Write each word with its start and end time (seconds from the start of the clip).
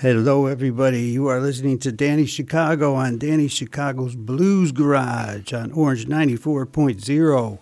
Hello, 0.00 0.46
everybody. 0.46 1.02
You 1.02 1.26
are 1.26 1.40
listening 1.40 1.78
to 1.80 1.92
Danny 1.92 2.24
Chicago 2.24 2.94
on 2.94 3.18
Danny 3.18 3.48
Chicago's 3.48 4.16
Blues 4.16 4.72
Garage 4.72 5.52
on 5.52 5.72
Orange 5.72 6.06
94.0. 6.06 7.58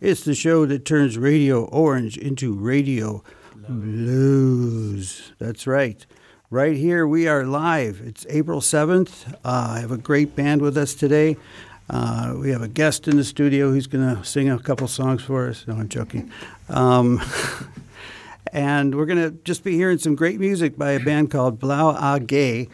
It's 0.00 0.24
the 0.24 0.34
show 0.34 0.64
that 0.64 0.86
turns 0.86 1.18
Radio 1.18 1.66
Orange 1.66 2.16
into 2.16 2.54
Radio 2.54 3.22
Blues. 3.68 5.32
That's 5.38 5.66
right. 5.66 6.06
Right 6.48 6.78
here, 6.78 7.06
we 7.06 7.28
are 7.28 7.44
live. 7.44 8.00
It's 8.02 8.24
April 8.30 8.62
7th. 8.62 9.30
Uh, 9.44 9.74
I 9.76 9.80
have 9.80 9.92
a 9.92 9.98
great 9.98 10.34
band 10.34 10.62
with 10.62 10.78
us 10.78 10.94
today. 10.94 11.36
Uh, 11.90 12.36
we 12.38 12.48
have 12.52 12.62
a 12.62 12.68
guest 12.68 13.06
in 13.06 13.18
the 13.18 13.24
studio 13.24 13.70
who's 13.70 13.86
going 13.86 14.16
to 14.16 14.24
sing 14.24 14.48
a 14.48 14.58
couple 14.58 14.88
songs 14.88 15.22
for 15.22 15.46
us. 15.46 15.66
No, 15.66 15.74
I'm 15.74 15.90
joking. 15.90 16.32
Um, 16.70 17.20
and 18.52 18.94
we're 18.94 19.06
going 19.06 19.22
to 19.22 19.30
just 19.44 19.64
be 19.64 19.74
hearing 19.74 19.98
some 19.98 20.14
great 20.14 20.38
music 20.38 20.76
by 20.76 20.92
a 20.92 21.00
band 21.00 21.30
called 21.30 21.58
Blau 21.58 21.96
AG. 22.14 22.68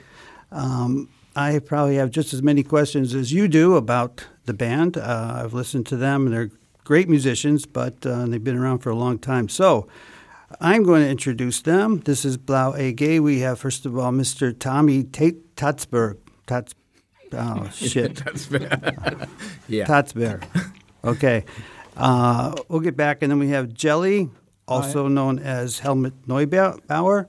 Um, 0.51 1.09
I 1.37 1.61
probably 1.61 1.97
have 1.97 2.11
just 2.11 2.35
as 2.35 2.43
many 2.43 2.65
questions 2.65 3.15
as 3.15 3.33
you 3.33 3.47
do 3.47 3.77
about 3.77 4.25
the 4.47 4.55
band. 4.55 4.97
Uh, 4.97 5.43
I've 5.45 5.55
listened 5.55 5.87
to 5.87 5.97
them, 5.97 6.27
and 6.27 6.35
they're 6.35 6.51
great 6.83 7.09
musicians, 7.09 7.65
but 7.65 8.05
uh, 8.05 8.27
they've 8.27 8.43
been 8.43 8.59
around 8.59 8.79
for 8.79 8.91
a 8.91 8.97
long 8.97 9.19
time. 9.19 9.49
So 9.49 9.87
I'm 10.61 10.83
going 10.83 11.03
to 11.03 11.09
introduce 11.09 11.61
them. 11.61 12.01
This 12.01 12.25
is 12.25 12.37
Blau 12.37 12.75
AG. 12.75 13.21
We 13.21 13.41
have, 13.41 13.61
first 13.61 13.87
of 13.87 13.97
all, 13.97 14.11
Mr. 14.11 14.59
Tommy 14.59 15.05
Tate 15.05 15.55
Tatzberg. 15.55 16.17
Tats, 16.47 16.75
oh, 17.33 17.71
shit. 17.75 18.15
Tatzberg. 18.15 19.29
yeah. 19.69 19.85
Tatzberg. 19.85 20.45
Okay. 21.05 21.45
Uh, 21.97 22.57
we'll 22.69 22.81
get 22.81 22.97
back, 22.97 23.23
and 23.23 23.31
then 23.31 23.39
we 23.39 23.51
have 23.51 23.73
Jelly, 23.75 24.31
also 24.69 25.05
Hi. 25.05 25.09
known 25.09 25.39
as 25.39 25.81
Helmut 25.81 26.15
Neubauer, 26.29 27.27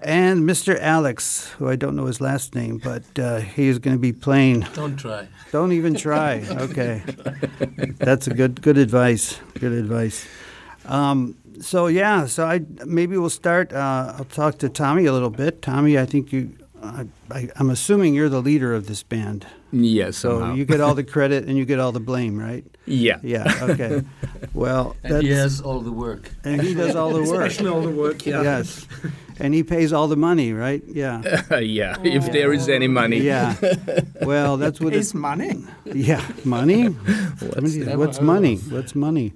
and 0.00 0.42
Mr. 0.42 0.78
Alex, 0.80 1.48
who 1.58 1.68
I 1.68 1.76
don't 1.76 1.94
know 1.96 2.06
his 2.06 2.20
last 2.20 2.54
name, 2.54 2.78
but 2.78 3.04
uh, 3.18 3.38
he 3.38 3.68
is 3.68 3.78
going 3.78 3.96
to 3.96 4.00
be 4.00 4.12
playing. 4.12 4.66
Don't 4.74 4.96
try. 4.96 5.28
Don't 5.52 5.72
even 5.72 5.94
try. 5.94 6.44
Okay, 6.64 7.02
that's 7.98 8.26
a 8.26 8.34
good 8.34 8.60
good 8.62 8.78
advice. 8.78 9.38
Good 9.60 9.72
advice. 9.72 10.26
Um, 10.86 11.36
so 11.60 11.86
yeah, 11.86 12.26
so 12.26 12.44
I 12.46 12.60
maybe 12.84 13.16
we'll 13.16 13.30
start. 13.30 13.72
Uh, 13.72 14.14
I'll 14.18 14.24
talk 14.24 14.58
to 14.58 14.68
Tommy 14.68 15.06
a 15.06 15.12
little 15.12 15.30
bit. 15.30 15.62
Tommy, 15.62 15.98
I 15.98 16.06
think 16.06 16.32
you. 16.32 16.50
I, 17.30 17.48
am 17.56 17.70
assuming 17.70 18.14
you're 18.14 18.28
the 18.28 18.42
leader 18.42 18.74
of 18.74 18.86
this 18.86 19.02
band. 19.02 19.46
Yes. 19.72 20.16
So 20.18 20.38
somehow. 20.38 20.54
you 20.54 20.64
get 20.64 20.80
all 20.80 20.94
the 20.94 21.04
credit 21.14 21.44
and 21.44 21.56
you 21.56 21.64
get 21.64 21.80
all 21.80 21.92
the 21.92 22.00
blame, 22.00 22.38
right? 22.38 22.64
Yeah. 22.86 23.18
Yeah. 23.22 23.58
Okay. 23.62 24.02
Well, 24.52 24.94
and 25.02 25.20
he 25.22 25.30
has 25.30 25.60
all 25.60 25.80
the 25.80 25.90
work. 25.90 26.30
And 26.44 26.62
he 26.62 26.74
does 26.74 26.94
all 26.94 27.10
the 27.10 27.22
work. 27.22 27.48
Especially 27.48 27.70
all 27.70 27.80
the 27.80 27.90
work. 27.90 28.24
Yeah. 28.24 28.42
Yes. 28.42 28.86
And 29.40 29.52
he 29.52 29.64
pays 29.64 29.92
all 29.92 30.06
the 30.06 30.16
money, 30.16 30.52
right? 30.52 30.80
Yeah. 30.86 31.42
Uh, 31.50 31.56
yeah. 31.80 31.96
If 32.04 32.30
there 32.30 32.52
is 32.52 32.68
any 32.68 32.86
money. 32.86 33.18
Yeah. 33.18 33.56
Well, 34.22 34.56
that's 34.56 34.80
what 34.80 34.94
it's 34.94 35.12
money. 35.12 35.64
Yeah, 35.86 36.24
money. 36.44 36.86
what's, 36.86 37.76
what's 37.76 38.20
money? 38.20 38.58
What's 38.58 38.94
money? 38.94 39.32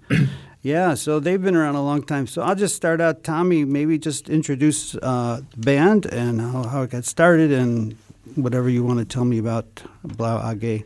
Yeah, 0.62 0.94
so 0.94 1.20
they've 1.20 1.40
been 1.40 1.54
around 1.54 1.76
a 1.76 1.82
long 1.82 2.02
time. 2.02 2.26
So 2.26 2.42
I'll 2.42 2.56
just 2.56 2.74
start 2.74 3.00
out. 3.00 3.22
Tommy, 3.22 3.64
maybe 3.64 3.96
just 3.96 4.28
introduce 4.28 4.96
uh, 4.96 5.40
the 5.52 5.56
band 5.58 6.06
and 6.06 6.40
how, 6.40 6.64
how 6.64 6.82
it 6.82 6.90
got 6.90 7.04
started 7.04 7.52
and 7.52 7.96
whatever 8.34 8.68
you 8.68 8.82
want 8.82 8.98
to 8.98 9.04
tell 9.04 9.24
me 9.24 9.38
about 9.38 9.82
Blau 10.02 10.50
AG. 10.50 10.84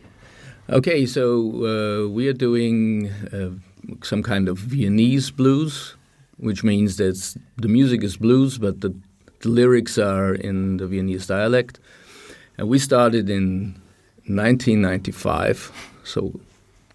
Okay, 0.69 1.07
so 1.07 2.05
uh, 2.05 2.09
we 2.09 2.29
are 2.29 2.35
doing 2.35 3.09
uh, 3.33 3.51
some 4.03 4.23
kind 4.23 4.49
of 4.49 4.59
Viennese 4.59 5.31
blues, 5.31 5.97
which 6.37 6.63
means 6.63 6.99
that 6.99 7.37
the 7.57 7.69
music 7.69 8.05
is 8.05 8.17
blues, 8.17 8.59
but 8.59 8.83
the, 8.83 8.95
the 9.41 9.49
lyrics 9.49 9.97
are 9.97 10.35
in 10.35 10.77
the 10.77 10.87
Viennese 10.87 11.27
dialect. 11.27 11.81
And 12.59 12.69
we 12.69 12.79
started 12.79 13.31
in 13.31 13.81
1995, 14.27 15.73
so 16.05 16.39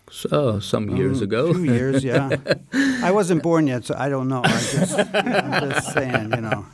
so 0.10 0.60
some 0.60 0.96
years 0.96 1.20
um, 1.20 1.24
ago. 1.24 1.54
Two 1.54 1.66
years, 1.66 2.04
yeah. 2.04 2.36
I 3.04 3.12
wasn't 3.12 3.44
born 3.44 3.68
yet, 3.68 3.86
so 3.86 3.96
I 3.98 4.10
don't 4.10 4.28
know. 4.28 4.42
I 4.44 4.50
just, 4.50 5.00
I'm 5.14 5.70
just 5.72 5.94
saying, 5.94 6.32
you 6.36 6.42
know. 6.42 6.66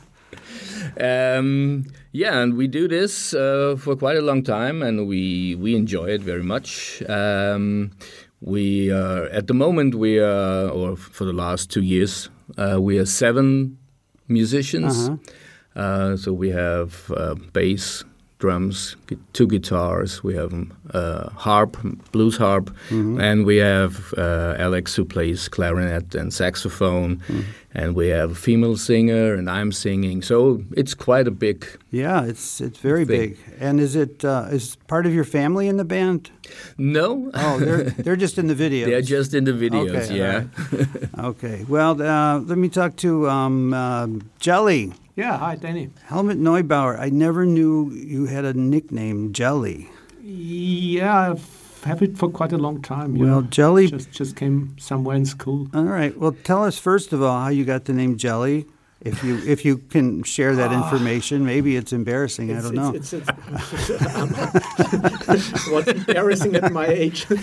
Um, 1.00 1.86
yeah, 2.12 2.38
and 2.38 2.56
we 2.56 2.68
do 2.68 2.86
this 2.86 3.34
uh, 3.34 3.76
for 3.78 3.96
quite 3.96 4.16
a 4.16 4.20
long 4.22 4.42
time, 4.42 4.82
and 4.82 5.08
we 5.08 5.56
we 5.56 5.74
enjoy 5.74 6.06
it 6.10 6.22
very 6.22 6.42
much. 6.42 7.02
Um, 7.08 7.90
we 8.40 8.92
are 8.92 9.24
at 9.26 9.46
the 9.46 9.54
moment 9.54 9.94
we 9.94 10.18
are, 10.18 10.68
or 10.68 10.96
for 10.96 11.24
the 11.24 11.32
last 11.32 11.70
two 11.70 11.82
years, 11.82 12.30
uh, 12.56 12.80
we 12.80 12.98
are 12.98 13.06
seven 13.06 13.78
musicians. 14.28 15.08
Uh-huh. 15.08 15.80
Uh, 15.80 16.16
so 16.16 16.32
we 16.32 16.50
have 16.50 17.10
uh, 17.16 17.34
bass, 17.52 18.04
drums, 18.44 18.96
two 19.32 19.46
guitars. 19.46 20.22
We 20.22 20.34
have 20.34 20.52
uh, 20.92 21.30
harp, 21.30 21.78
blues 22.12 22.36
harp, 22.36 22.66
mm-hmm. 22.90 23.18
and 23.18 23.46
we 23.46 23.56
have 23.56 24.12
uh, 24.18 24.66
Alex 24.66 24.94
who 24.96 25.06
plays 25.06 25.48
clarinet 25.48 26.14
and 26.14 26.30
saxophone, 26.30 27.16
mm-hmm. 27.16 27.40
and 27.72 27.94
we 27.94 28.08
have 28.08 28.32
a 28.32 28.34
female 28.34 28.76
singer, 28.76 29.32
and 29.32 29.48
I'm 29.48 29.72
singing. 29.72 30.20
So 30.20 30.60
it's 30.76 30.94
quite 30.94 31.26
a 31.26 31.30
big. 31.30 31.66
Yeah, 31.90 32.30
it's 32.30 32.60
it's 32.60 32.80
very 32.80 33.06
thing. 33.06 33.20
big. 33.20 33.38
And 33.58 33.80
is 33.80 33.96
it 33.96 34.24
uh, 34.24 34.56
is 34.56 34.76
part 34.88 35.06
of 35.06 35.14
your 35.14 35.24
family 35.24 35.66
in 35.66 35.78
the 35.78 35.88
band? 35.96 36.30
No. 36.76 37.30
Oh, 37.32 37.58
they're 37.64 37.84
they're 38.04 38.22
just 38.26 38.36
in 38.36 38.46
the 38.48 38.58
videos. 38.64 38.86
They're 38.86 39.08
just 39.18 39.32
in 39.32 39.44
the 39.44 39.56
videos. 39.64 39.88
Okay, 39.88 40.18
yeah. 40.18 40.44
Right. 40.70 41.28
okay. 41.30 41.64
Well, 41.66 41.92
uh, 42.02 42.40
let 42.40 42.58
me 42.58 42.68
talk 42.68 42.96
to 42.96 43.10
um, 43.30 44.20
Jelly. 44.38 44.92
Yeah, 45.16 45.38
hi, 45.38 45.54
Danny. 45.54 45.90
Helmut 46.06 46.38
Neubauer. 46.38 46.98
I 46.98 47.08
never 47.08 47.46
knew 47.46 47.88
you 47.90 48.26
had 48.26 48.44
a 48.44 48.52
nickname, 48.52 49.32
Jelly. 49.32 49.88
Yeah, 50.20 51.30
I've 51.30 51.80
had 51.84 52.02
it 52.02 52.18
for 52.18 52.28
quite 52.28 52.52
a 52.52 52.58
long 52.58 52.82
time. 52.82 53.14
Well, 53.14 53.42
know. 53.42 53.44
Jelly 53.48 53.86
just 53.88 54.10
just 54.10 54.34
came 54.34 54.76
somewhere 54.78 55.14
in 55.14 55.24
school. 55.24 55.68
All 55.72 55.84
right. 55.84 56.18
Well, 56.18 56.34
tell 56.42 56.64
us 56.64 56.78
first 56.78 57.12
of 57.12 57.22
all 57.22 57.38
how 57.38 57.48
you 57.48 57.64
got 57.64 57.84
the 57.84 57.92
name 57.92 58.16
Jelly. 58.16 58.66
If 59.02 59.22
you 59.22 59.40
if 59.46 59.64
you 59.64 59.78
can 59.78 60.24
share 60.24 60.56
that 60.56 60.72
ah. 60.72 60.82
information, 60.82 61.44
maybe 61.44 61.76
it's 61.76 61.92
embarrassing. 61.92 62.50
It's, 62.50 62.58
I 62.58 62.62
don't 62.62 62.74
know. 62.74 62.92
It's, 62.94 63.12
it's, 63.12 63.28
what's 65.70 65.88
embarrassing 65.88 66.56
at 66.56 66.72
my 66.72 66.86
age? 66.86 67.26
no, 67.30 67.36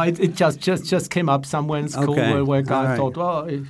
it, 0.00 0.20
it, 0.20 0.34
just 0.34 0.60
just 0.60 0.84
just 0.84 1.10
came 1.10 1.30
up 1.30 1.46
somewhere 1.46 1.78
in 1.78 1.88
school 1.88 2.10
okay. 2.10 2.32
where, 2.32 2.44
where 2.44 2.62
guy 2.62 2.88
right. 2.88 2.96
thought, 2.96 3.16
well. 3.16 3.44
It, 3.44 3.62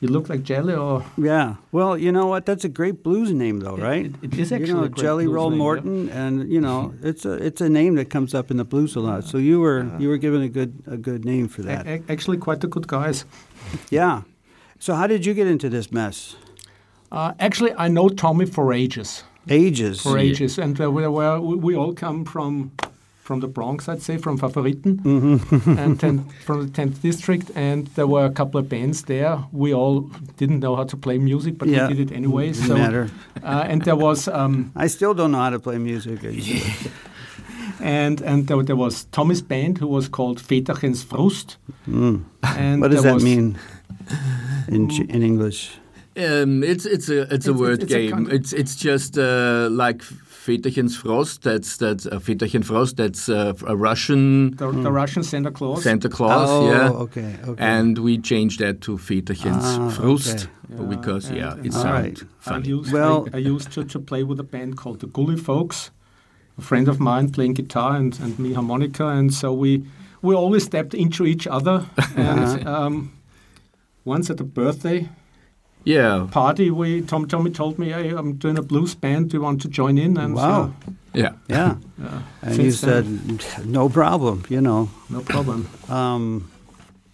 you 0.00 0.08
look 0.08 0.28
like 0.28 0.42
Jelly, 0.42 0.74
or 0.74 1.04
yeah. 1.16 1.56
Well, 1.72 1.96
you 1.96 2.12
know 2.12 2.26
what? 2.26 2.44
That's 2.44 2.64
a 2.64 2.68
great 2.68 3.02
blues 3.02 3.32
name, 3.32 3.60
though, 3.60 3.76
right? 3.76 4.06
It, 4.06 4.14
it 4.22 4.38
is 4.38 4.52
actually 4.52 4.68
you 4.68 4.74
know, 4.74 4.88
Jelly 4.88 5.26
Roll 5.26 5.50
name, 5.50 5.58
Morton, 5.58 6.08
yeah. 6.08 6.26
and 6.26 6.52
you 6.52 6.60
know, 6.60 6.92
it's 7.02 7.24
a 7.24 7.32
it's 7.32 7.60
a 7.60 7.68
name 7.68 7.94
that 7.94 8.10
comes 8.10 8.34
up 8.34 8.50
in 8.50 8.58
the 8.58 8.64
blues 8.64 8.94
a 8.96 9.00
lot. 9.00 9.24
So 9.24 9.38
you 9.38 9.60
were 9.60 9.90
you 9.98 10.08
were 10.08 10.18
given 10.18 10.42
a 10.42 10.48
good 10.48 10.82
a 10.86 10.96
good 10.98 11.24
name 11.24 11.48
for 11.48 11.62
that. 11.62 11.86
A- 11.86 12.02
actually, 12.08 12.36
quite 12.36 12.62
a 12.64 12.68
good 12.68 12.86
guys. 12.86 13.24
Yeah. 13.90 14.22
So 14.78 14.94
how 14.94 15.08
did 15.08 15.26
you 15.26 15.34
get 15.34 15.48
into 15.48 15.68
this 15.68 15.90
mess? 15.90 16.36
Uh, 17.10 17.32
actually, 17.40 17.72
I 17.74 17.88
know 17.88 18.08
Tommy 18.08 18.46
for 18.46 18.72
ages. 18.72 19.24
Ages. 19.48 20.02
For 20.02 20.18
ages, 20.18 20.58
and 20.58 20.80
uh, 20.80 20.90
we, 20.90 21.08
we 21.08 21.74
all 21.74 21.94
come 21.94 22.24
from 22.24 22.70
from 23.26 23.40
the 23.40 23.48
Bronx, 23.48 23.88
I'd 23.88 24.02
say, 24.02 24.18
from 24.18 24.38
Favoriten, 24.38 25.02
mm-hmm. 25.02 25.78
and 25.78 25.98
ten, 25.98 26.24
from 26.44 26.66
the 26.66 26.72
10th 26.72 27.02
district. 27.02 27.50
And 27.56 27.88
there 27.88 28.06
were 28.06 28.24
a 28.24 28.30
couple 28.30 28.60
of 28.60 28.68
bands 28.68 29.02
there. 29.02 29.44
We 29.52 29.74
all 29.74 30.02
didn't 30.36 30.60
know 30.60 30.76
how 30.76 30.84
to 30.84 30.96
play 30.96 31.18
music, 31.18 31.58
but 31.58 31.68
yeah. 31.68 31.88
we 31.88 31.94
did 31.94 32.10
it 32.10 32.14
anyway. 32.14 32.52
Didn't 32.52 32.68
so, 32.68 32.74
matter. 32.74 33.10
Uh, 33.42 33.64
and 33.68 33.82
there 33.82 33.96
was. 33.96 34.28
Um, 34.28 34.72
I 34.84 34.86
still 34.86 35.14
don't 35.14 35.32
know 35.32 35.38
how 35.38 35.50
to 35.50 35.58
play 35.58 35.78
music. 35.78 36.20
and 37.80 38.20
and 38.22 38.46
there, 38.46 38.62
there, 38.62 38.76
was 38.76 39.04
Tommy's 39.06 39.42
band 39.42 39.78
who 39.78 39.88
was 39.88 40.08
called 40.08 40.38
Väterchens 40.38 41.04
Frust. 41.04 41.56
Mm. 41.88 42.24
And 42.42 42.80
what 42.80 42.92
does 42.92 43.02
that 43.02 43.20
mean 43.22 43.58
in 44.68 44.90
in 45.10 45.22
English? 45.22 45.72
Um, 46.16 46.62
it's 46.62 46.86
it's 46.86 47.08
a 47.10 47.22
it's, 47.22 47.32
It's- 47.32 47.46
a 47.48 47.52
word 47.52 47.82
it's 47.82 47.92
a 47.92 47.96
game. 47.96 48.10
kind 48.12 48.26
of- 48.26 48.32
it's 48.32 48.52
it's 48.52 48.76
just 48.76 49.18
uh, 49.18 49.68
like 49.70 50.02
Väterchens 50.46 50.96
Frost. 50.96 51.42
That's 51.42 51.76
that's 51.76 52.06
uh, 52.06 52.18
Väterchen 52.20 52.62
Frost. 52.64 52.96
That's 52.96 53.28
uh, 53.28 53.52
a 53.66 53.74
Russian 53.76 54.50
The, 54.56 54.70
the 54.70 54.92
Russian 54.92 55.22
Santa 55.24 55.50
Claus. 55.50 55.82
Santa 55.82 56.08
Claus. 56.08 56.48
oh, 56.50 56.70
yeah. 56.70 56.90
okay, 57.04 57.34
okay. 57.48 57.62
And 57.76 57.98
we 57.98 58.18
changed 58.18 58.60
that 58.60 58.80
to 58.82 58.96
Väterchens 58.96 59.62
Ah, 59.62 59.90
Frust 59.90 60.48
okay. 60.74 60.84
because 60.96 61.28
and- 61.30 61.38
yeah, 61.38 61.52
and 61.56 61.66
it 61.66 61.74
All 61.74 61.82
sounds 61.82 62.02
right. 62.02 62.22
I 62.22 62.50
funny. 62.50 62.68
used, 62.68 62.92
Well- 62.92 63.26
I, 63.32 63.36
I 63.38 63.40
used 63.40 63.72
to, 63.72 63.84
to 63.84 63.98
play 63.98 64.22
with 64.24 64.38
a 64.40 64.44
band 64.44 64.76
called 64.76 65.00
the 65.00 65.06
Gully 65.08 65.36
Folks, 65.36 65.90
a 66.58 66.62
friend 66.62 66.88
of 66.88 66.98
mine 67.00 67.30
playing 67.30 67.54
guitar 67.54 67.96
and, 67.96 68.18
and 68.20 68.38
me 68.38 68.54
harmonica, 68.54 69.06
and 69.08 69.32
so 69.34 69.52
we 69.52 69.82
we 70.22 70.34
always 70.34 70.64
stepped 70.64 70.94
into 70.94 71.24
each 71.26 71.46
other. 71.46 71.84
And 72.16 72.66
um, 72.66 73.12
once 74.04 74.30
at 74.32 74.40
a 74.40 74.44
birthday 74.44 75.08
Yeah, 75.86 76.26
party, 76.32 76.70
we 76.70 77.00
Tom 77.02 77.26
Tommy 77.28 77.50
told 77.50 77.78
me, 77.78 77.90
"Hey, 77.90 78.10
I'm 78.10 78.34
doing 78.38 78.58
a 78.58 78.62
blues 78.62 78.94
band. 78.96 79.30
Do 79.30 79.36
you 79.36 79.42
want 79.44 79.62
to 79.62 79.68
join 79.68 79.98
in?" 79.98 80.16
And 80.18 80.34
Wow. 80.34 80.42
so, 80.84 80.92
yeah. 81.14 81.30
yeah. 81.48 81.76
yeah, 81.98 82.22
And 82.42 82.54
since 82.54 82.64
you 82.64 82.72
said, 82.72 83.04
then, 83.04 83.38
no 83.72 83.88
problem, 83.88 84.42
you 84.48 84.60
know. 84.60 84.88
no 85.08 85.20
problem. 85.20 85.68
Um, 85.88 86.50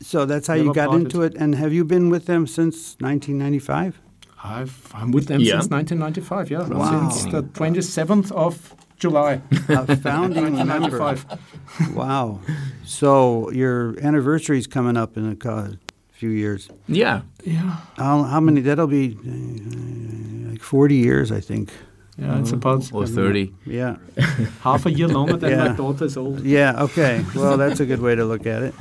so 0.00 0.24
that's 0.26 0.46
how 0.48 0.54
you 0.54 0.72
got 0.74 0.88
parted. 0.88 1.04
into 1.04 1.22
it. 1.22 1.34
And 1.36 1.54
have 1.54 1.72
you 1.72 1.84
been 1.84 2.10
with 2.10 2.24
them 2.24 2.46
since 2.46 2.96
1995? 3.00 4.00
I've, 4.44 4.90
I'm 4.94 5.12
with 5.12 5.26
them 5.26 5.40
Yeah. 5.40 5.60
since 5.60 5.70
1995. 5.70 6.50
Yeah, 6.50 6.66
Wow. 6.68 7.10
since 7.10 7.30
the 7.32 7.42
27th 7.42 8.32
of 8.32 8.74
July, 8.98 9.40
A 9.68 9.96
founding 9.96 10.56
member. 10.66 10.98
1995. 10.98 11.94
Wow. 11.94 12.40
So 12.84 13.50
your 13.52 13.94
anniversary 14.00 14.58
is 14.58 14.66
coming 14.66 14.96
up 14.96 15.16
in 15.16 15.28
a 15.28 15.36
co- 15.36 15.76
few 16.22 16.30
years. 16.30 16.68
Yeah, 16.86 17.22
Yeah, 17.44 17.76
How, 17.96 18.22
how 18.22 18.40
many? 18.40 18.60
That'll 18.62 18.86
be 18.86 19.16
uh, 19.26 20.50
like 20.52 20.62
40 20.62 20.94
years, 20.94 21.32
I 21.32 21.40
think. 21.40 21.72
yeah, 22.16 22.38
it's 22.40 22.52
about 22.52 22.92
or 22.92 23.06
30. 23.06 23.52
Yeah. 23.66 23.96
half 24.62 24.86
a 24.86 24.90
year 24.92 25.08
longer 25.08 25.36
than 25.36 25.50
Yeah. 25.50 25.68
my 25.70 25.76
daughter's 25.76 26.16
old. 26.16 26.40
Yeah, 26.44 26.82
okay. 26.84 27.24
Well, 27.34 27.56
that's 27.56 27.80
a 27.80 27.86
good 27.86 28.00
way 28.00 28.14
to 28.14 28.24
look 28.24 28.46
at 28.46 28.62
it. 28.62 28.74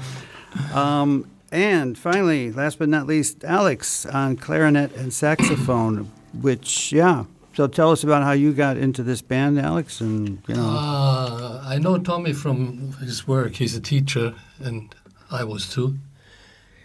Um, 0.76 1.26
and 1.52 1.98
finally, 1.98 2.52
last 2.52 2.78
but 2.80 2.90
not 2.90 3.08
least, 3.08 3.44
Alex 3.44 4.06
on 4.06 4.36
clarinet 4.38 4.96
and 4.96 5.12
saxophone, 5.14 6.12
which, 6.42 6.92
yeah. 6.94 7.24
So 7.56 7.68
tell 7.68 7.92
us 7.92 8.04
about 8.04 8.24
how 8.24 8.34
you 8.34 8.54
got 8.54 8.78
into 8.78 9.04
this 9.04 9.22
band, 9.24 9.60
Alex, 9.60 10.00
and, 10.02 10.42
you 10.48 10.56
know. 10.56 10.70
Uh, 10.70 11.62
I 11.74 11.80
know 11.80 11.98
Tommy 11.98 12.34
from 12.34 12.94
his 13.02 13.28
work. 13.28 13.56
He's 13.56 13.76
a 13.76 13.82
teacher, 13.82 14.34
and 14.64 14.94
I 15.32 15.44
was 15.44 15.68
too. 15.74 15.96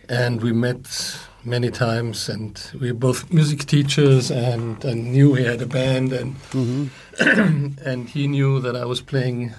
And 0.08 0.40
we 0.40 0.52
met 0.52 1.18
many 1.44 1.70
times, 1.70 2.28
and 2.28 2.60
we 2.80 2.92
were 2.92 2.98
both 2.98 3.32
music 3.32 3.64
teachers, 3.66 4.30
and, 4.30 4.84
and 4.84 5.12
knew 5.12 5.34
he 5.34 5.44
had 5.44 5.60
a 5.62 5.66
band, 5.66 6.12
and 6.12 6.36
and 7.20 8.08
he 8.08 8.26
knew 8.28 8.60
that 8.60 8.76
I 8.76 8.84
was 8.84 9.00
playing 9.00 9.52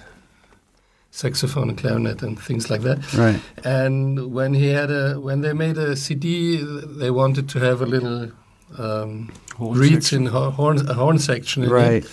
saxophone 1.10 1.68
and 1.70 1.78
clarinet 1.78 2.22
and 2.22 2.38
things 2.38 2.70
like 2.70 2.82
that. 2.82 3.12
Right. 3.14 3.40
And 3.64 4.32
when 4.32 4.54
he 4.54 4.68
had 4.68 4.90
a 4.90 5.20
when 5.20 5.40
they 5.40 5.52
made 5.52 5.76
a 5.78 5.96
CD, 5.96 6.56
they 6.62 7.10
wanted 7.10 7.48
to 7.50 7.58
have 7.58 7.80
a 7.82 7.86
little 7.86 8.30
um, 8.78 9.32
Horn 9.56 9.78
reeds 9.78 10.06
section. 10.06 10.26
in 10.26 10.32
ho- 10.32 10.50
horn 10.50 10.88
a 10.88 10.94
horn 10.94 11.18
section. 11.18 11.62
in 11.64 11.68
it. 11.70 11.72
Right. 11.72 12.06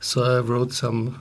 So 0.00 0.22
I 0.38 0.40
wrote 0.40 0.72
some 0.72 1.20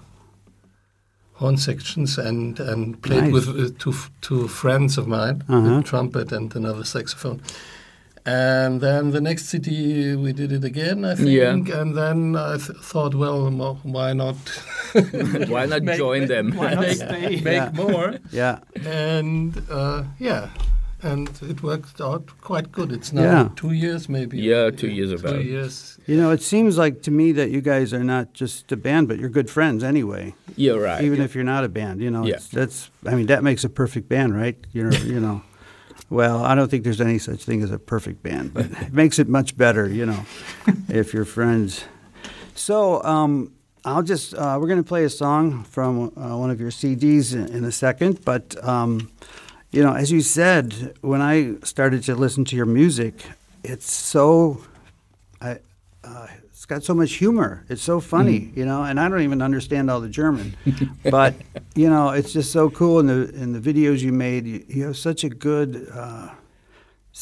horn 1.40 1.58
sections 1.58 2.18
and 2.18 2.60
and 2.60 3.02
played 3.02 3.24
Nice. 3.24 3.34
with 3.34 3.48
uh, 3.50 3.70
two 3.80 3.94
two 4.22 4.48
friends 4.48 4.98
of 4.98 5.08
mine, 5.08 5.44
Uh-huh. 5.50 5.80
a 5.80 5.84
trumpet 5.84 6.32
and 6.32 6.56
another 6.56 6.84
saxophone. 6.86 7.40
And 8.26 8.82
then 8.82 9.12
the 9.12 9.22
next 9.22 9.46
city 9.46 10.14
we 10.16 10.34
did 10.34 10.52
it 10.52 10.64
again, 10.66 11.06
I 11.06 11.16
think. 11.16 11.30
Yeah. 11.30 11.80
And 11.82 11.96
then 11.96 12.36
I 12.36 12.58
th- 12.58 12.78
thought, 12.84 13.16
well, 13.16 13.50
mo- 13.52 13.80
why 13.84 14.12
not? 14.14 14.36
Why 15.54 15.66
not 15.66 15.84
Make- 15.84 15.98
join 15.98 16.20
make- 16.22 16.30
them? 16.30 16.52
Why 16.58 16.74
not 16.74 16.82
make, 16.88 16.98
stay? 16.98 17.42
make 17.42 17.64
Yeah. 17.64 17.72
more? 17.74 18.16
Yeah. 18.32 18.60
And 18.86 19.56
uh, 19.72 20.04
yeah, 20.20 20.50
and 21.04 21.30
it 21.42 21.62
worked 21.62 22.02
out 22.02 22.26
quite 22.42 22.72
good. 22.72 22.92
It's 22.92 23.14
now 23.14 23.22
Yeah. 23.24 23.50
two 23.56 23.72
years, 23.72 24.10
maybe. 24.10 24.40
Yeah, 24.40 24.72
two 24.72 24.88
years 24.90 25.10
Two 25.12 25.28
about. 25.28 25.44
years. 25.46 25.98
You 26.08 26.18
know, 26.18 26.32
it 26.32 26.42
seems 26.42 26.78
like 26.78 27.02
to 27.04 27.12
me 27.12 27.32
that 27.34 27.52
you 27.52 27.62
guys 27.62 27.94
are 27.94 28.04
not 28.04 28.34
just 28.34 28.72
a 28.72 28.78
band, 28.78 29.08
but 29.08 29.20
you're 29.20 29.30
good 29.30 29.50
friends 29.50 29.84
anyway. 29.84 30.34
Yeah, 30.56 30.74
right. 30.74 31.04
Even 31.04 31.22
if 31.22 31.36
you're 31.36 31.44
not 31.44 31.64
a 31.64 31.70
band, 31.70 32.02
you 32.02 32.10
know, 32.10 32.26
Yeah. 32.26 32.40
that's. 32.52 32.90
I 33.06 33.14
mean, 33.16 33.28
that 33.28 33.44
makes 33.44 33.64
a 33.64 33.70
perfect 33.70 34.10
band, 34.10 34.36
right? 34.36 34.58
You 34.74 34.84
know, 34.86 34.98
you 35.06 35.20
know. 35.20 35.42
Well, 36.10 36.44
I 36.46 36.56
don't 36.56 36.72
think 36.72 36.84
there's 36.84 37.02
any 37.02 37.20
such 37.20 37.44
thing 37.44 37.62
as 37.62 37.70
a 37.72 37.78
perfect 37.78 38.24
band, 38.24 38.54
but 38.54 38.66
it 38.66 38.94
makes 38.94 39.20
it 39.20 39.28
much 39.28 39.58
better, 39.58 39.88
you 39.90 40.06
know, 40.06 40.26
if 40.88 41.14
you're 41.14 41.26
friends. 41.26 41.84
So, 42.56 43.04
um, 43.04 43.52
I'll 43.86 44.04
just 44.04 44.34
uh, 44.34 44.58
we're 44.60 44.68
going 44.68 44.82
to 44.84 44.88
play 44.88 45.04
a 45.04 45.10
song 45.10 45.64
from 45.66 46.12
uh, 46.18 46.38
one 46.38 46.50
of 46.50 46.60
your 46.60 46.72
CDs 46.72 47.34
in, 47.34 47.48
in 47.54 47.64
a 47.66 47.72
second, 47.72 48.24
but 48.26 48.56
um, 48.66 49.10
you 49.72 49.84
know, 49.84 49.94
as 49.94 50.12
you 50.12 50.22
said, 50.22 50.96
when 51.02 51.22
I 51.22 51.56
started 51.64 52.04
to 52.04 52.16
listen 52.16 52.46
to 52.46 52.56
your 52.56 52.66
music, 52.66 53.26
it's 53.64 53.92
so, 53.92 54.62
I, 55.42 55.60
uh, 56.04 56.28
it's 56.46 56.66
got 56.66 56.84
so 56.84 56.94
much 56.94 57.14
humor. 57.14 57.66
It's 57.70 57.82
so 57.82 58.00
funny, 58.00 58.52
you 58.56 58.66
know, 58.66 58.84
and 58.84 59.00
I 59.00 59.10
don't 59.10 59.22
even 59.22 59.42
understand 59.42 59.92
all 59.92 60.00
the 60.00 60.10
German, 60.10 60.56
but 61.04 61.36
you 61.76 61.90
know, 61.90 62.10
it's 62.10 62.34
just 62.34 62.52
so 62.52 62.70
cool. 62.70 63.00
In 63.00 63.08
the 63.08 63.30
in 63.36 63.54
the 63.54 63.60
videos 63.60 64.00
you 64.00 64.12
made, 64.12 64.48
you, 64.48 64.66
you 64.68 64.86
have 64.86 64.98
such 64.98 65.24
a 65.24 65.30
good. 65.30 65.88
Uh, 65.94 66.30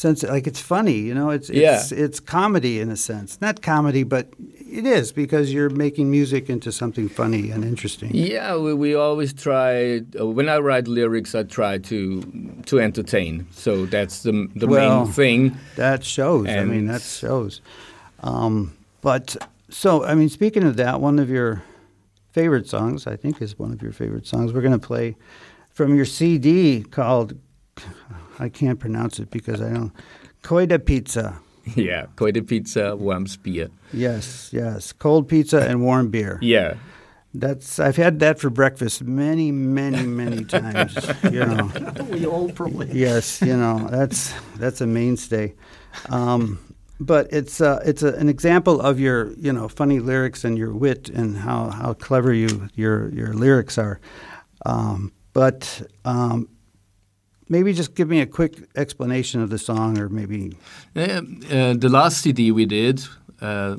sense 0.02 0.22
like 0.22 0.46
it's 0.50 0.60
funny 0.60 0.98
you 1.08 1.14
know 1.14 1.30
it's 1.36 1.48
Yeah. 1.50 1.74
it's 1.76 1.92
it's 1.92 2.20
comedy 2.20 2.80
in 2.82 2.90
a 2.90 2.96
sense 2.96 3.40
not 3.40 3.62
comedy 3.62 4.04
but 4.04 4.24
it 4.78 4.84
is 4.98 5.12
because 5.12 5.52
you're 5.54 5.70
making 5.86 6.10
music 6.10 6.50
into 6.50 6.70
something 6.70 7.08
funny 7.08 7.50
and 7.52 7.64
interesting 7.64 8.10
Yeah, 8.14 8.56
we, 8.64 8.74
we 8.74 8.94
always 8.96 9.32
try. 9.32 10.02
Uh, 10.20 10.26
when 10.36 10.48
I 10.48 10.58
write 10.58 10.86
lyrics, 10.88 11.34
I 11.34 11.44
try 11.44 11.78
to 11.90 11.98
to 12.70 12.78
entertain. 12.80 13.46
So 13.52 13.86
that's 13.86 14.16
the 14.22 14.32
the 14.60 14.66
Well, 14.66 15.04
main 15.04 15.12
thing. 15.14 15.56
That 15.76 16.04
shows. 16.04 16.46
I 16.48 16.64
mean, 16.64 16.86
that 16.92 17.02
shows. 17.02 17.60
Um, 18.22 18.72
but 19.02 19.36
so, 19.70 20.04
I 20.04 20.14
mean, 20.14 20.28
speaking 20.28 20.64
of 20.68 20.74
that, 20.76 21.00
one 21.00 21.22
of 21.22 21.28
your 21.30 21.62
favorite 22.32 22.68
songs, 22.68 23.06
I 23.06 23.16
think, 23.16 23.40
is 23.40 23.58
one 23.58 23.72
of 23.72 23.80
your 23.82 23.92
favorite 23.92 24.26
songs. 24.26 24.52
We're 24.52 24.66
going 24.68 24.80
to 24.80 24.86
play 24.86 25.16
from 25.74 25.94
your 25.96 26.06
CD 26.06 26.82
called, 26.90 27.32
I 28.38 28.48
can't 28.48 28.78
pronounce 28.78 29.18
it 29.18 29.30
because 29.30 29.60
I 29.60 29.70
don't, 29.72 29.92
Koida 30.42 30.84
Pizza. 30.84 31.38
Yeah, 31.74 32.06
Koide 32.14 32.46
pizza, 32.46 32.94
warm 32.94 33.26
beer. 33.42 33.70
Yes, 33.92 34.50
yes. 34.52 34.92
Cold 34.92 35.26
pizza 35.28 35.68
and 35.68 35.82
warm 35.82 36.10
beer. 36.10 36.38
Yeah, 36.40 36.74
That's 37.34 37.80
I've 37.80 37.96
had 37.96 38.20
that 38.20 38.38
for 38.38 38.50
breakfast 38.50 39.02
many, 39.02 39.50
many, 39.50 40.06
many 40.06 40.44
times. 40.58 40.94
You 41.24 41.44
know. 41.44 41.70
we 42.08 42.24
all 42.24 42.50
probably. 42.52 42.88
Yes, 42.92 43.42
you 43.42 43.56
know 43.56 43.88
that's 43.90 44.32
that's 44.58 44.80
a 44.80 44.86
mainstay, 44.86 45.54
um, 46.08 46.58
but 47.00 47.26
it's 47.32 47.60
uh, 47.60 47.82
it's 47.84 48.04
a, 48.04 48.14
an 48.14 48.28
example 48.28 48.80
of 48.80 49.00
your 49.00 49.32
you 49.32 49.52
know 49.52 49.66
funny 49.68 49.98
lyrics 49.98 50.44
and 50.44 50.56
your 50.56 50.72
wit 50.72 51.08
and 51.08 51.36
how, 51.36 51.70
how 51.70 51.94
clever 51.94 52.32
you 52.32 52.68
your 52.76 53.08
your 53.10 53.34
lyrics 53.34 53.76
are. 53.76 53.98
Um, 54.64 55.10
but 55.32 55.82
um, 56.04 56.48
maybe 57.48 57.72
just 57.72 57.94
give 57.94 58.08
me 58.08 58.20
a 58.20 58.26
quick 58.26 58.54
explanation 58.76 59.40
of 59.42 59.50
the 59.50 59.58
song, 59.58 59.98
or 59.98 60.08
maybe 60.08 60.56
Uh, 60.96 61.00
uh, 61.50 61.74
the 61.74 61.88
last 61.88 62.22
CD 62.22 62.50
we 62.52 62.66
did, 62.66 63.00
uh, 63.40 63.76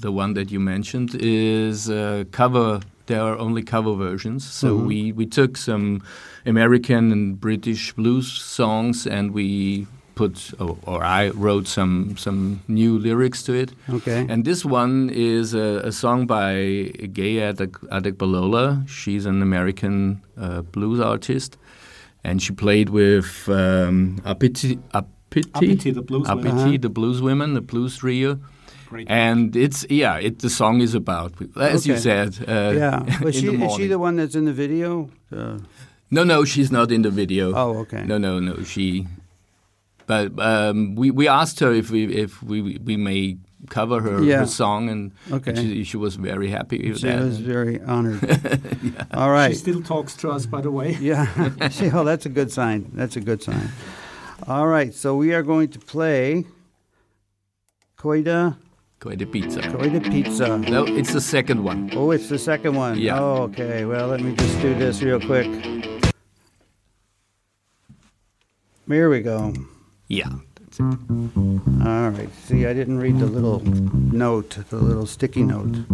the 0.00 0.10
one 0.12 0.34
that 0.34 0.50
you 0.50 0.60
mentioned, 0.60 1.14
is 1.20 1.88
uh, 1.88 2.24
cover. 2.32 2.80
There 3.06 3.20
are 3.20 3.38
only 3.38 3.62
cover 3.62 3.94
versions. 3.94 4.44
So 4.44 4.68
Mhm. 4.78 4.86
we, 4.86 5.12
we 5.12 5.26
took 5.26 5.56
some 5.58 6.00
American 6.46 7.12
and 7.12 7.38
British 7.40 7.92
blues 7.94 8.26
songs 8.32 9.06
and 9.06 9.32
we 9.32 9.86
put, 10.14 10.52
or, 10.58 10.76
or 10.86 11.02
I 11.04 11.30
wrote 11.34 11.66
some 11.68 12.14
some 12.16 12.60
new 12.68 12.98
lyrics 12.98 13.42
to 13.42 13.52
it. 13.52 13.72
okay, 13.90 14.26
And 14.28 14.44
this 14.44 14.64
one 14.64 15.10
is 15.12 15.54
a, 15.54 15.80
a 15.84 15.90
song 15.92 16.26
by 16.26 16.54
Gaye 17.12 17.52
Adek- 17.52 17.88
Adegbalola. 17.90 18.86
She's 18.88 19.26
an 19.26 19.42
American 19.42 20.20
uh, 20.40 20.62
blues 20.72 21.00
artist, 21.00 21.56
and 22.24 22.42
she 22.42 22.52
played 22.52 22.88
with 22.88 23.48
um, 23.48 24.20
Uppity, 24.24 24.78
Uppity, 24.94 25.50
Uppity, 25.54 25.90
the 25.90 26.02
blues 26.02 26.26
Uppity, 26.28 26.48
women. 26.48 26.68
Uh-huh. 26.68 26.78
the 26.80 26.88
blues 26.88 27.20
women, 27.22 27.54
the 27.54 27.60
blues 27.60 27.98
trio. 27.98 28.40
Great. 28.88 29.08
And 29.10 29.54
it's 29.56 29.84
yeah, 29.90 30.16
it 30.18 30.38
the 30.38 30.50
song 30.50 30.80
is 30.80 30.94
about 30.94 31.32
as 31.56 31.86
you 31.86 31.96
said. 31.96 32.36
Uh, 32.48 32.72
yeah. 32.76 33.20
Was 33.24 33.34
she 33.36 33.48
is 33.48 33.74
she 33.76 33.86
the 33.88 33.98
one 33.98 34.16
that's 34.16 34.34
in 34.34 34.44
the 34.44 34.52
video? 34.52 35.10
Uh, 35.32 35.58
No, 36.10 36.22
no, 36.22 36.44
she's 36.44 36.70
not 36.70 36.92
in 36.92 37.02
the 37.02 37.10
video. 37.10 37.52
oh, 37.54 37.78
okay. 37.80 38.04
No, 38.06 38.18
no, 38.18 38.38
no. 38.38 38.62
She. 38.64 39.06
But 40.06 40.38
um, 40.38 40.94
we 40.94 41.10
we 41.10 41.26
asked 41.28 41.60
her 41.60 41.72
if 41.72 41.90
we 41.90 42.04
if 42.14 42.42
we 42.42 42.78
we 42.78 42.96
may 42.96 43.38
cover 43.68 44.00
her, 44.00 44.22
Yeah. 44.22 44.38
her 44.40 44.46
song, 44.46 44.88
and 44.88 45.12
Okay. 45.32 45.54
she, 45.54 45.84
she 45.84 45.96
was 45.96 46.16
very 46.16 46.48
happy 46.48 46.88
with 46.90 46.98
She 47.00 47.06
that. 47.08 47.20
was 47.22 47.38
very 47.38 47.80
honored. 47.82 48.20
All 49.14 49.30
right. 49.30 49.52
She 49.52 49.58
still 49.58 49.82
talks 49.82 50.14
to 50.16 50.30
us, 50.30 50.46
by 50.46 50.60
the 50.60 50.70
way. 50.70 50.96
Yeah. 51.00 51.26
See, 51.70 51.90
oh, 51.90 52.04
that's 52.04 52.26
a 52.26 52.28
good 52.30 52.50
sign. 52.52 52.90
That's 52.94 53.16
a 53.16 53.20
good 53.20 53.42
sign. 53.42 53.68
All 54.46 54.66
right. 54.66 54.92
So 54.94 55.16
we 55.16 55.32
are 55.34 55.42
going 55.42 55.68
to 55.70 55.78
play 55.78 56.44
Koida 57.98 58.56
Quite 59.00 59.20
a 59.20 59.26
pizza. 59.26 59.60
Koida 59.60 60.02
Pizza. 60.02 60.56
No, 60.58 60.86
it's 60.86 61.12
the 61.12 61.20
second 61.20 61.62
one. 61.62 61.90
Oh, 61.94 62.10
it's 62.10 62.28
the 62.30 62.38
second 62.38 62.74
one. 62.74 62.98
Yeah. 62.98 63.20
Oh, 63.20 63.42
okay. 63.50 63.84
Well, 63.84 64.08
let 64.08 64.20
me 64.20 64.34
just 64.34 64.58
do 64.62 64.74
this 64.74 65.02
real 65.02 65.20
quick. 65.20 65.46
Here 68.88 69.10
we 69.10 69.20
go. 69.20 69.52
Yeah. 70.08 70.30
All 70.80 72.10
right. 72.10 72.28
See, 72.46 72.66
I 72.66 72.74
didn't 72.74 72.98
read 72.98 73.18
the 73.18 73.26
little 73.26 73.60
note, 74.12 74.58
the 74.70 74.76
little 74.76 75.06
sticky 75.06 75.44
note. 75.44 75.84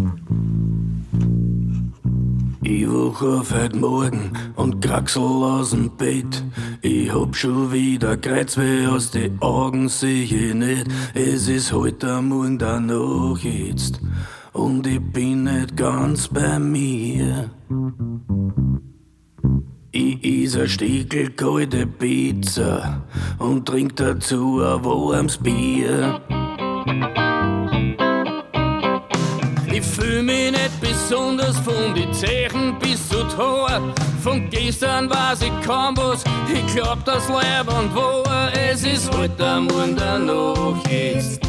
Ich 2.63 2.87
wach 2.87 3.75
Morgen 3.75 4.33
und 4.57 4.81
kraxel 4.81 5.23
aus 5.23 5.71
dem 5.71 5.91
Bett. 5.97 6.45
Ich 6.81 7.13
hab 7.13 7.37
schon 7.37 7.73
wieder 7.73 8.17
Kreuzweh 8.17 8.87
aus 8.87 9.11
die 9.11 9.31
Augen, 9.41 9.89
seh 9.89 10.23
ich 10.23 10.55
nicht. 10.55 10.87
Es 11.15 11.49
ist 11.49 11.73
heute 11.73 12.13
am 12.13 12.29
Morgen 12.29 12.59
danach 12.59 13.39
jetzt 13.39 14.01
und 14.53 14.87
ich 14.87 15.01
bin 15.01 15.45
nicht 15.45 15.77
ganz 15.77 16.29
bei 16.29 16.59
mir. 16.59 17.51
Ich 19.93 20.23
is 20.23 20.57
ein 20.57 20.69
Stickel 20.69 21.31
kalte 21.31 21.85
Pizza 21.85 23.03
und 23.39 23.67
trink 23.67 23.97
dazu 23.97 24.63
ein 24.63 24.85
warmes 24.85 25.37
Bier. 25.37 26.21
fühl 29.83 30.23
mich 30.23 30.53
nicht 30.53 30.81
besonders 30.81 31.59
von 31.59 31.95
die 31.95 32.09
Zechen 32.13 32.79
bis 32.79 33.09
zu 33.09 33.25
Tor. 33.37 33.69
Von 34.23 34.49
gestern 34.51 35.11
weiß 35.11 35.43
ich 35.43 35.67
kaum 35.67 35.97
was, 35.97 36.23
ich 36.53 36.75
glaub 36.75 37.05
das 37.05 37.29
und 37.29 37.95
wo 37.95 38.23
es 38.71 38.85
ist 38.85 39.13
heute 39.17 39.45
am 39.45 39.67
Morgen 39.67 40.27
noch 40.27 40.81
jetzt. 40.89 41.41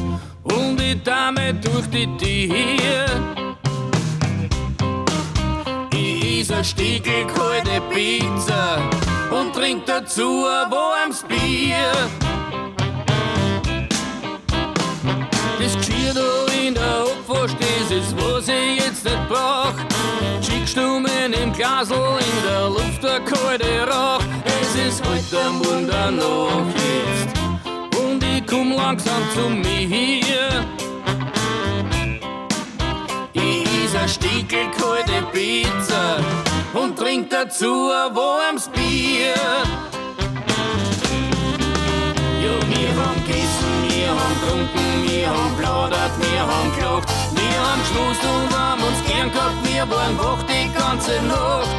Und 0.44 0.80
die 0.80 1.02
Dame 1.04 1.54
durch 1.54 1.88
die 1.88 2.08
Tür. 2.18 3.51
Ein 6.50 6.66
Stiegel 6.66 7.28
kalte 7.28 7.80
Pizza 7.92 8.80
und 9.30 9.54
trink 9.54 9.86
dazu 9.86 10.44
ein 10.48 10.72
warmes 10.72 11.24
Bier. 11.24 11.92
Das 15.60 15.78
Geschirr 15.78 16.16
da 16.16 16.52
in 16.52 16.74
der 16.74 16.84
Abwasch, 16.84 17.52
das 17.60 17.92
ist, 17.92 18.16
was 18.18 18.48
ich 18.48 18.84
jetzt 18.84 19.04
nicht 19.04 19.30
brauch. 19.30 19.76
Schickstummen 20.42 21.32
im 21.32 21.54
Glasl, 21.54 21.94
in 21.94 22.44
der 22.44 22.70
Luft 22.70 23.04
der 23.04 23.20
kalte 23.20 23.88
Rauch. 23.88 24.24
Es 24.44 24.76
ist 24.76 25.04
heute 25.08 25.46
am 25.46 25.60
Morgen 25.60 25.86
Nacht 25.86 26.76
jetzt 26.76 28.00
und 28.00 28.24
ich 28.24 28.48
komm 28.48 28.72
langsam 28.72 29.22
zu 29.36 29.48
mir. 29.48 30.66
Ein 34.12 34.16
Stickel 34.16 34.70
kalte 34.72 35.26
Pizza 35.32 36.18
und 36.74 36.98
trink 36.98 37.30
dazu 37.30 37.90
ein 37.90 38.14
warmes 38.14 38.68
Bier. 38.68 39.36
Ja, 42.44 42.56
wir 42.68 42.90
haben 43.00 43.26
gegessen, 43.26 43.72
wir 43.88 44.10
haben 44.10 44.36
getrunken, 44.42 45.08
wir 45.08 45.30
haben 45.30 45.56
plaudert, 45.58 46.12
wir 46.20 46.42
haben 46.42 46.76
gelacht, 46.76 47.08
wir 47.36 47.58
haben 47.64 47.82
geschmust 47.84 48.24
und 48.24 48.60
haben 48.60 48.84
uns 48.84 49.00
gern 49.08 49.32
gehabt, 49.32 49.56
wir 49.64 49.90
waren 49.90 50.18
wach 50.18 50.44
die 50.44 50.70
ganze 50.78 51.22
Nacht. 51.28 51.70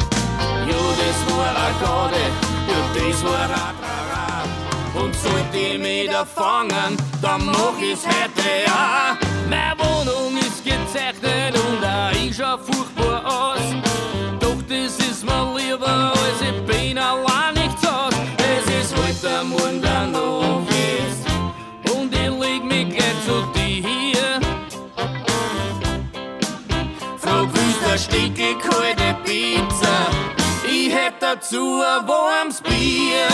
Ja, 0.67 0.81
das 1.01 1.17
war 1.29 1.55
a 1.55 1.69
Garde, 1.85 2.23
ja, 2.67 2.79
das 2.95 3.23
war 3.23 3.47
Trara. 3.47 4.43
Und 4.95 5.13
sollte 5.13 5.57
ich 5.57 5.77
mich 5.77 6.09
da 6.09 6.25
fangen, 6.25 6.97
dann 7.21 7.45
mach 7.45 7.79
ich's 7.79 8.07
heute 8.07 8.71
auch. 8.71 9.17
Meine 9.47 9.77
Wohnung 9.77 10.35
ist 10.37 10.63
gezeichnet 10.63 11.12
und 11.51 11.83
auch 11.83 12.11
ich 12.11 12.35
schau 12.35 12.57
furchtbar 12.57 13.25
aus. 13.25 13.59
Doch 14.39 14.61
das 14.67 14.97
ist 14.99 15.23
mir 15.25 15.55
lieber, 15.57 16.13
als 16.13 16.41
ich 16.41 16.65
bin 16.65 16.97
allein 16.97 17.53
nicht 17.55 17.79
zu. 17.79 17.87
Es 18.37 18.65
ist 18.81 18.95
heute 18.97 19.39
am 19.39 19.49
Morgen 19.49 19.81
der 19.81 20.07
Nacht 20.07 20.67
jetzt 20.71 21.95
und 21.95 22.13
ich 22.13 22.29
leg 22.39 22.63
mich 22.63 22.95
gleich 22.95 23.25
zu 23.25 23.43
dir. 23.53 24.39
Willst 27.55 27.81
du 27.81 27.89
ein 27.91 27.99
Stückel 27.99 28.55
kalte 28.59 29.15
Pizza? 29.25 30.07
Ich 30.65 30.93
hätt 30.93 31.15
dazu 31.19 31.81
ein 31.81 32.07
warmes 32.07 32.61
Bier. 32.61 33.27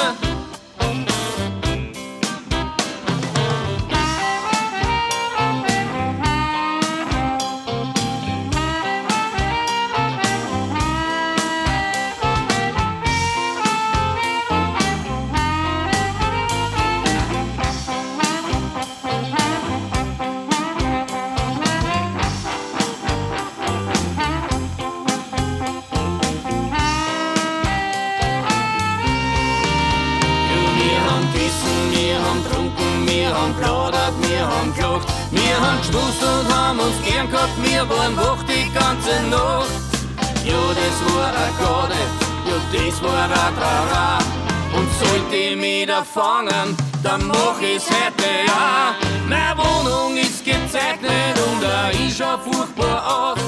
Da 45.90 46.04
fangen, 46.04 46.78
dann 47.02 47.26
mach 47.28 47.60
ich's 47.62 47.88
heute 47.90 48.30
ja. 48.46 48.94
Meine 49.28 49.58
Wohnung 49.58 50.16
ist 50.18 50.46
gezeichnet 50.46 51.36
und 51.48 51.66
auch 51.66 51.92
ich 51.92 52.16
schau 52.16 52.38
furchtbar 52.38 53.34
aus. 53.34 53.40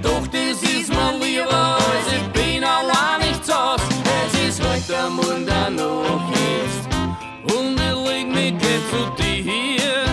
Doch 0.00 0.24
das 0.28 0.62
ist 0.62 0.88
mir 0.88 1.12
lieber, 1.20 1.76
als 1.76 2.06
ich 2.16 2.26
bin 2.32 2.62
allein 2.62 3.28
nicht 3.28 3.44
zu 3.44 3.52
Haus. 3.52 3.80
Es 4.24 4.48
ist 4.48 4.62
heute 4.62 5.10
der 5.44 5.70
Nacht 5.70 6.30
jetzt 6.38 7.56
und 7.56 7.80
ich 7.80 8.08
leg 8.08 8.28
mich 8.28 8.58
gleich 8.58 8.84
zu 8.90 9.22
dir. 9.22 10.04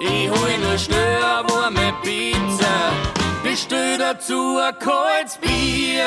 Ich 0.00 0.30
hol 0.30 0.58
nur 0.64 0.78
schnell 0.78 1.22
eine 1.22 1.50
warme 1.50 1.92
Pizza, 2.02 2.92
bestell 3.42 3.98
dazu 3.98 4.58
ein 4.58 4.78
kaltes 4.78 5.36
Bier. 5.36 6.06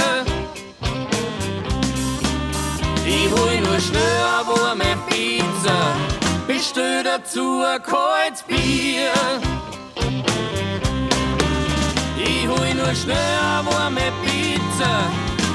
Hol 3.32 3.62
nur 3.62 3.74
eine 3.74 4.46
warme 4.46 4.98
Pizza, 5.08 5.96
bestell 6.48 7.04
dazu 7.04 7.62
ein 7.62 7.82
kaltes 7.82 8.44
Bier. 8.44 9.14
Ich 12.18 12.48
hol 12.48 12.74
nur 12.76 12.88
eine 12.88 13.66
warme 13.66 14.12
Pizza, 14.24 15.12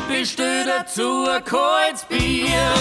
bestell 0.09 0.65
dazu 0.67 1.27
ein 1.29 1.45
kaltes 1.45 2.05
Bier. 2.05 2.73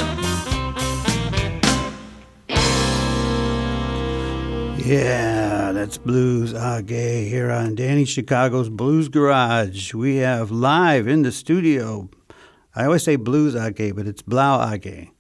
Yeah, 4.86 5.72
that's 5.74 5.98
Blues 5.98 6.54
AG 6.54 6.90
here 6.90 7.52
on 7.52 7.74
Danny 7.74 8.06
Chicago's 8.06 8.70
Blues 8.70 9.10
Garage. 9.10 9.96
We 9.96 10.18
have 10.18 10.52
live 10.52 11.08
in 11.08 11.24
the 11.24 11.32
studio. 11.32 12.08
I 12.76 12.86
always 12.86 13.04
say 13.04 13.16
Blues 13.16 13.56
AG, 13.56 13.92
but 13.92 14.06
it's 14.08 14.22
Blau 14.22 14.72
AG. 14.72 15.12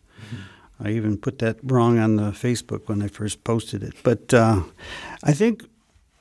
I 0.79 0.89
even 0.89 1.17
put 1.17 1.39
that 1.39 1.57
wrong 1.63 1.97
on 1.99 2.17
the 2.17 2.31
Facebook 2.31 2.87
when 2.89 3.01
I 3.01 3.07
first 3.07 3.43
posted 3.45 3.81
it. 3.81 3.93
But 4.03 4.33
uh, 4.33 4.63
I 5.23 5.31
think, 5.31 5.63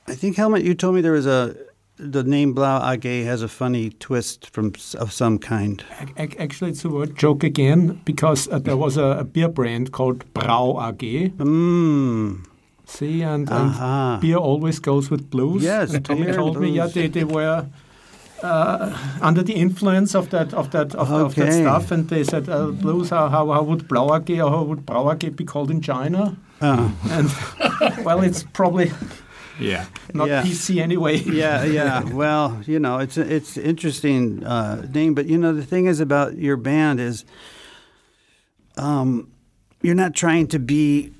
I 0.07 0.15
think 0.15 0.37
Helmut, 0.37 0.63
you 0.63 0.73
told 0.73 0.95
me 0.95 1.01
there 1.01 1.11
was 1.11 1.27
a 1.27 1.55
the 1.97 2.23
name 2.23 2.53
Blau 2.53 2.81
AG 2.91 3.23
has 3.23 3.41
a 3.41 3.47
funny 3.47 3.89
twist 3.89 4.49
from 4.49 4.73
of 4.97 5.11
some 5.13 5.39
kind. 5.39 5.83
Ac- 6.01 6.13
ac- 6.17 6.37
Actually, 6.39 6.71
it's 6.71 6.83
a 6.85 6.89
word 6.89 7.17
joke 7.17 7.43
again 7.43 8.01
because 8.05 8.47
uh, 8.49 8.59
there 8.59 8.75
was 8.77 8.97
a, 8.97 9.03
a 9.19 9.23
beer 9.23 9.47
brand 9.49 9.91
called 9.91 10.25
Brau 10.33 10.77
AG. 10.89 11.29
Mmm. 11.37 12.45
See, 12.87 13.23
and, 13.23 13.49
and 13.49 14.21
beer 14.21 14.37
always 14.37 14.79
goes 14.79 15.09
with 15.09 15.29
blues. 15.29 15.63
Yes, 15.63 15.93
and 15.93 16.05
Tommy 16.05 16.31
told 16.33 16.59
me, 16.59 16.69
yeah, 16.69 16.87
they, 16.87 17.07
they 17.07 17.23
were 17.23 17.65
uh, 18.45 18.97
under 19.21 19.43
the 19.43 19.53
influence 19.53 20.15
of 20.15 20.29
that 20.29 20.53
of 20.53 20.69
that 20.71 20.93
of, 20.95 21.11
of 21.11 21.35
that 21.35 21.53
stuff, 21.53 21.91
and 21.91 22.07
they 22.09 22.23
said, 22.23 22.47
uh, 22.49 22.67
blues. 22.71 23.09
How, 23.09 23.27
how 23.29 23.51
how 23.51 23.63
would 23.63 23.87
Blau 23.87 24.13
AG 24.15 24.29
or 24.41 24.49
how 24.49 24.63
would 24.63 24.85
Brau 24.85 25.11
AG 25.13 25.29
be 25.29 25.43
called 25.45 25.69
in 25.71 25.81
China? 25.81 26.37
Uh, 26.61 26.89
And 27.11 27.29
well, 28.05 28.21
it's 28.21 28.43
probably 28.53 28.91
Yeah. 29.59 29.85
not 30.13 30.27
Yeah. 30.27 30.43
PC 30.43 30.81
anyway. 30.81 31.17
yeah, 31.43 31.63
yeah. 31.65 32.03
Well, 32.13 32.61
you 32.65 32.79
know, 32.79 32.99
it's 32.99 33.17
it's 33.17 33.57
interesting 33.57 34.43
uh, 34.45 34.85
name, 34.93 35.13
but 35.15 35.25
you 35.25 35.37
know, 35.37 35.53
the 35.53 35.65
thing 35.65 35.87
is 35.87 35.99
about 35.99 36.37
your 36.37 36.57
band 36.57 36.99
is, 36.99 37.25
um, 38.77 39.31
you're 39.81 39.95
not 39.95 40.13
trying 40.13 40.47
to 40.47 40.59
be, 40.59 41.11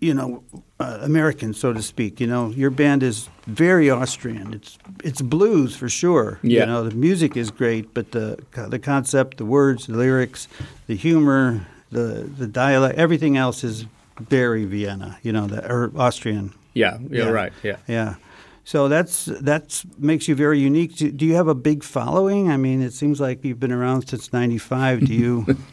you 0.00 0.14
know, 0.14 0.42
uh, 0.80 0.98
American, 1.02 1.52
so 1.54 1.72
to 1.72 1.82
speak. 1.82 2.20
You 2.20 2.26
know, 2.26 2.48
your 2.50 2.70
band 2.70 3.02
is 3.02 3.28
very 3.46 3.90
Austrian. 3.90 4.54
It's 4.54 4.78
it's 5.04 5.20
blues 5.22 5.76
for 5.76 5.88
sure. 5.88 6.38
Yeah. 6.42 6.60
You 6.60 6.66
know, 6.66 6.82
the 6.88 6.94
music 6.96 7.36
is 7.36 7.50
great, 7.50 7.92
but 7.94 8.10
the 8.12 8.38
the 8.68 8.78
concept, 8.78 9.36
the 9.36 9.44
words, 9.44 9.86
the 9.86 9.96
lyrics, 9.96 10.48
the 10.86 10.96
humor, 10.96 11.66
the 11.92 12.28
the 12.38 12.46
dialect, 12.46 12.98
everything 12.98 13.36
else 13.36 13.62
is 13.62 13.84
very 14.28 14.64
Vienna. 14.64 15.18
You 15.22 15.32
know, 15.32 15.46
the 15.46 15.60
or 15.70 15.90
Austrian. 15.96 16.52
Yeah, 16.74 16.98
you're 17.10 17.26
Yeah. 17.26 17.30
right. 17.42 17.52
Yeah. 17.62 17.76
Yeah. 17.88 18.14
So 18.64 18.88
that's 18.88 19.24
that's 19.24 19.84
makes 19.98 20.28
you 20.28 20.34
very 20.34 20.60
unique. 20.60 20.94
Do, 20.96 21.10
do 21.10 21.24
you 21.26 21.34
have 21.34 21.48
a 21.48 21.54
big 21.54 21.82
following? 21.82 22.50
I 22.50 22.56
mean, 22.56 22.82
it 22.82 22.92
seems 22.92 23.20
like 23.20 23.44
you've 23.44 23.58
been 23.58 23.72
around 23.72 24.08
since 24.08 24.32
'95. 24.32 25.06
Do 25.06 25.14
you? 25.14 25.46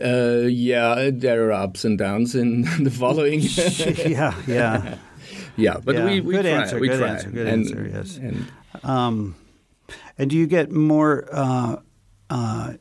Uh, 0.00 0.46
yeah, 0.48 1.10
there 1.12 1.48
are 1.48 1.52
ups 1.52 1.84
and 1.84 1.98
downs 1.98 2.34
in 2.34 2.62
the 2.82 2.90
following. 2.90 3.40
yeah, 4.10 4.34
yeah. 4.48 4.96
yeah, 5.56 5.76
but 5.84 5.94
Yeah. 5.94 6.06
we, 6.06 6.20
we 6.22 6.32
Good 6.34 6.42
try. 6.46 6.50
answer, 6.52 6.78
we 6.80 6.88
good 6.88 6.98
try. 6.98 7.08
answer, 7.08 7.30
good 7.30 7.46
and, 7.46 7.66
answer, 7.66 7.90
yes. 7.92 8.16
And 8.16 8.46
Um, 8.82 9.36
and 10.18 10.30
do 10.30 10.36
you 10.36 10.46
get 10.46 10.72
more? 10.72 11.28
Uh, 11.30 11.76
uh, 12.30 12.72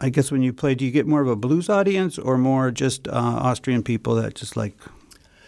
I 0.00 0.08
guess 0.10 0.30
when 0.30 0.42
you 0.42 0.52
play, 0.52 0.74
do 0.76 0.84
you 0.84 0.92
get 0.92 1.06
more 1.06 1.20
of 1.20 1.28
a 1.28 1.36
blues 1.36 1.68
audience 1.68 2.16
or 2.18 2.38
more 2.38 2.70
just 2.70 3.08
uh, 3.08 3.10
Austrian 3.12 3.82
people 3.82 4.14
that 4.14 4.34
just 4.34 4.56
like 4.56 4.76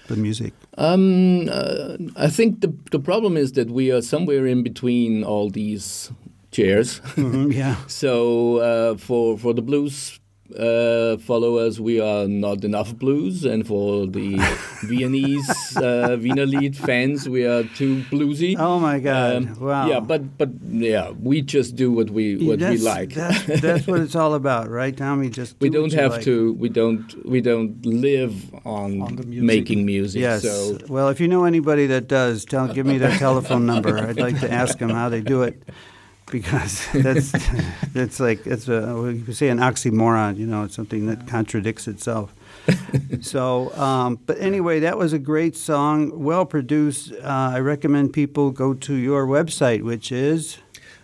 the 0.08 0.16
music? 0.16 0.52
Um, 0.78 1.48
uh, 1.50 1.96
I 2.16 2.28
think 2.28 2.60
the 2.60 2.72
the 2.90 2.98
problem 2.98 3.36
is 3.36 3.52
that 3.52 3.70
we 3.70 3.90
are 3.90 4.02
somewhere 4.02 4.46
in 4.46 4.62
between 4.62 5.24
all 5.24 5.50
these 5.50 6.10
chairs. 6.50 7.00
Mhm, 7.16 7.52
yeah. 7.52 7.76
so 7.86 8.58
uh, 8.58 8.96
for 8.96 9.38
for 9.38 9.54
the 9.54 9.62
blues 9.62 10.20
uh, 10.58 11.16
followers, 11.18 11.80
we 11.80 12.00
are 12.00 12.26
not 12.28 12.64
enough 12.64 12.96
blues, 12.96 13.44
and 13.44 13.66
for 13.66 14.06
the 14.06 14.36
Viennese 14.84 15.76
uh, 15.76 16.16
Wiener 16.20 16.46
Lied 16.46 16.76
fans, 16.76 17.28
we 17.28 17.44
are 17.44 17.64
too 17.64 18.02
bluesy. 18.10 18.56
Oh 18.58 18.78
my 18.78 18.98
God! 18.98 19.36
Um, 19.36 19.60
wow. 19.60 19.86
Yeah, 19.88 20.00
but 20.00 20.38
but 20.38 20.50
yeah, 20.68 21.10
we 21.10 21.42
just 21.42 21.76
do 21.76 21.90
what 21.92 22.10
we 22.10 22.36
what 22.36 22.58
that's, 22.58 22.80
we 22.80 22.84
like. 22.84 23.14
That's, 23.14 23.60
that's 23.60 23.86
what 23.86 24.00
it's 24.00 24.14
all 24.14 24.34
about, 24.34 24.68
right, 24.68 24.96
Tommy? 24.96 25.30
Just 25.30 25.56
we 25.60 25.68
do 25.68 25.82
what 25.82 25.90
don't 25.90 26.00
have 26.00 26.12
like. 26.12 26.24
to. 26.24 26.52
We 26.54 26.68
don't. 26.68 27.26
We 27.26 27.40
don't 27.40 27.84
live 27.84 28.54
on, 28.64 29.02
On 29.02 29.14
music. 29.28 29.42
making 29.44 29.86
music. 29.86 30.20
Yes. 30.20 30.42
So 30.42 30.78
Well, 30.88 31.08
if 31.08 31.20
you 31.20 31.28
know 31.28 31.44
anybody 31.44 31.86
that 31.86 32.08
does, 32.08 32.44
tell 32.44 32.68
give 32.68 32.86
me 32.86 32.98
their 32.98 33.16
telephone 33.18 33.66
number. 33.66 33.98
I'd 33.98 34.18
like 34.18 34.40
to 34.40 34.52
ask 34.52 34.78
them 34.78 34.90
how 34.90 35.08
they 35.08 35.20
do 35.20 35.42
it, 35.42 35.62
because 36.30 36.86
that's 36.92 37.32
that's 37.92 38.20
like 38.20 38.46
it's 38.46 38.68
a 38.68 38.94
we 38.94 39.22
could 39.22 39.36
say 39.36 39.48
an 39.48 39.58
oxymoron. 39.58 40.36
You 40.36 40.46
know, 40.46 40.64
it's 40.64 40.74
something 40.74 41.06
that 41.06 41.26
contradicts 41.26 41.88
itself. 41.88 42.34
so, 43.20 43.72
um, 43.76 44.18
but 44.26 44.38
anyway, 44.40 44.80
that 44.80 44.98
was 44.98 45.12
a 45.12 45.18
great 45.18 45.56
song, 45.56 46.24
well 46.24 46.44
produced. 46.44 47.12
Uh, 47.12 47.52
I 47.54 47.60
recommend 47.60 48.12
people 48.12 48.50
go 48.50 48.74
to 48.74 48.94
your 48.94 49.24
website, 49.26 49.82
which 49.82 50.10
is 50.10 50.58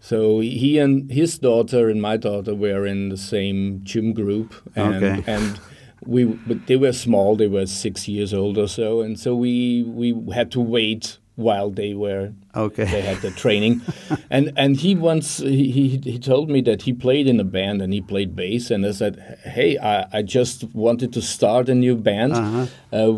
So 0.03 0.41
he 0.41 0.79
and 0.79 1.11
his 1.11 1.39
daughter 1.39 1.89
and 1.91 2.01
my 2.01 2.17
daughter 2.17 2.55
were 2.55 2.87
in 2.87 3.11
the 3.11 3.17
same 3.19 3.81
gym 3.85 4.13
group, 4.15 4.55
and 4.75 5.05
Okay. 5.05 5.23
and 5.27 5.61
we 6.07 6.25
but 6.25 6.67
they 6.67 6.77
were 6.77 6.93
small. 6.95 7.37
They 7.37 7.49
were 7.49 7.67
six 7.67 8.09
years 8.09 8.33
old 8.33 8.57
or 8.59 8.67
so, 8.69 9.03
and 9.03 9.21
so 9.21 9.37
we 9.37 9.85
we 9.85 10.15
had 10.35 10.51
to 10.53 10.61
wait 10.61 11.19
while 11.41 11.71
they 11.71 11.95
were 11.95 12.33
Okay. 12.57 12.85
they 12.85 13.03
had 13.03 13.19
the 13.23 13.31
training. 13.43 13.81
And 14.37 14.53
and 14.57 14.77
he 14.85 14.95
once 14.95 15.39
he, 15.39 15.71
he 15.77 15.85
he 16.13 16.19
told 16.19 16.49
me 16.51 16.61
that 16.63 16.83
he 16.83 16.93
played 16.93 17.27
in 17.33 17.41
a 17.41 17.45
band 17.45 17.83
and 17.83 17.93
he 17.93 18.01
played 18.01 18.31
bass. 18.37 18.71
And 18.71 18.85
I 18.87 18.93
said 18.93 19.15
hey 19.57 19.71
I, 19.79 20.07
I 20.19 20.23
just 20.23 20.65
wanted 20.75 21.13
to 21.13 21.21
start 21.23 21.69
a 21.69 21.75
new 21.75 21.97
band. 21.97 22.33
Uh-huh. 22.33 22.67
uh, 22.99 23.13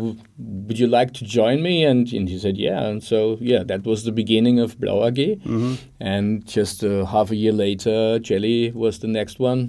would 0.67 0.79
you 0.79 0.87
like 0.99 1.11
to 1.19 1.23
join 1.39 1.61
me? 1.61 1.75
And, 1.89 2.11
and 2.13 2.29
he 2.29 2.37
said 2.39 2.57
yeah. 2.57 2.83
And 2.89 3.03
so 3.03 3.37
yeah 3.41 3.63
that 3.71 3.81
was 3.85 4.03
the 4.03 4.11
beginning 4.21 4.59
of 4.59 4.79
Blau 4.79 5.05
AG 5.07 5.19
Mm-hmm. 5.45 5.73
and 5.99 6.45
just 6.57 6.83
uh, 6.83 7.05
half 7.05 7.31
a 7.31 7.35
year 7.35 7.53
later 7.53 8.19
Jelly 8.19 8.71
was 8.83 8.99
the 8.99 9.07
next 9.19 9.39
one 9.39 9.59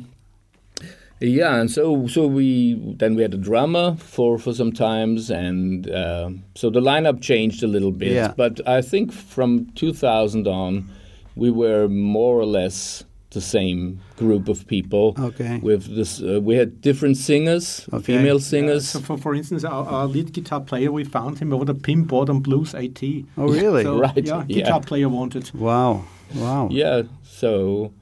yeah, 1.20 1.56
and 1.60 1.70
so 1.70 2.06
so 2.06 2.26
we 2.26 2.74
then 2.98 3.14
we 3.14 3.22
had 3.22 3.34
a 3.34 3.38
drummer 3.38 3.96
for 3.96 4.38
for 4.38 4.52
some 4.54 4.72
times, 4.72 5.30
and 5.30 5.88
uh, 5.90 6.30
so 6.54 6.70
the 6.70 6.80
lineup 6.80 7.20
changed 7.22 7.62
a 7.62 7.66
little 7.68 7.92
bit. 7.92 8.12
Yeah. 8.12 8.32
But 8.36 8.60
I 8.68 8.82
think 8.82 9.12
from 9.12 9.66
2000 9.74 10.46
on, 10.46 10.88
we 11.36 11.50
were 11.50 11.88
more 11.88 12.38
or 12.38 12.46
less 12.46 13.04
the 13.30 13.40
same 13.40 13.98
group 14.16 14.48
of 14.48 14.64
people. 14.68 15.14
Okay. 15.18 15.58
With 15.58 15.96
this, 15.96 16.22
uh, 16.22 16.40
we 16.40 16.54
had 16.54 16.80
different 16.80 17.16
singers, 17.16 17.88
Okay. 17.92 18.16
female 18.16 18.38
singers. 18.38 18.88
so 18.90 19.00
for, 19.00 19.18
for 19.18 19.34
instance, 19.34 19.64
our, 19.64 19.84
our 19.86 20.06
lead 20.06 20.32
guitar 20.32 20.60
player, 20.60 20.92
we 20.92 21.02
found 21.02 21.38
him 21.40 21.52
over 21.52 21.64
the 21.64 21.74
Pinboard 21.74 22.28
on 22.28 22.38
Blues 22.40 22.74
AT. 22.76 23.02
Oh, 23.36 23.48
really? 23.48 23.82
So, 23.82 23.98
Right, 24.06 24.24
Yeah, 24.24 24.44
yeah. 24.46 24.62
guitar 24.62 24.80
player 24.80 25.08
wanted. 25.08 25.52
Wow. 25.52 26.04
Wow. 26.36 26.68
Yeah, 26.70 27.02
so 27.24 27.92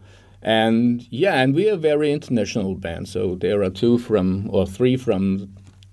and 0.42 1.07
yeah, 1.11 1.40
and 1.40 1.55
we 1.55 1.68
are 1.70 1.74
a 1.74 1.76
very 1.76 2.12
international 2.12 2.74
band. 2.74 3.09
So 3.09 3.35
there 3.37 3.62
are 3.62 3.70
two 3.70 3.98
from 3.98 4.48
or 4.50 4.66
three 4.66 4.96
from 4.96 5.48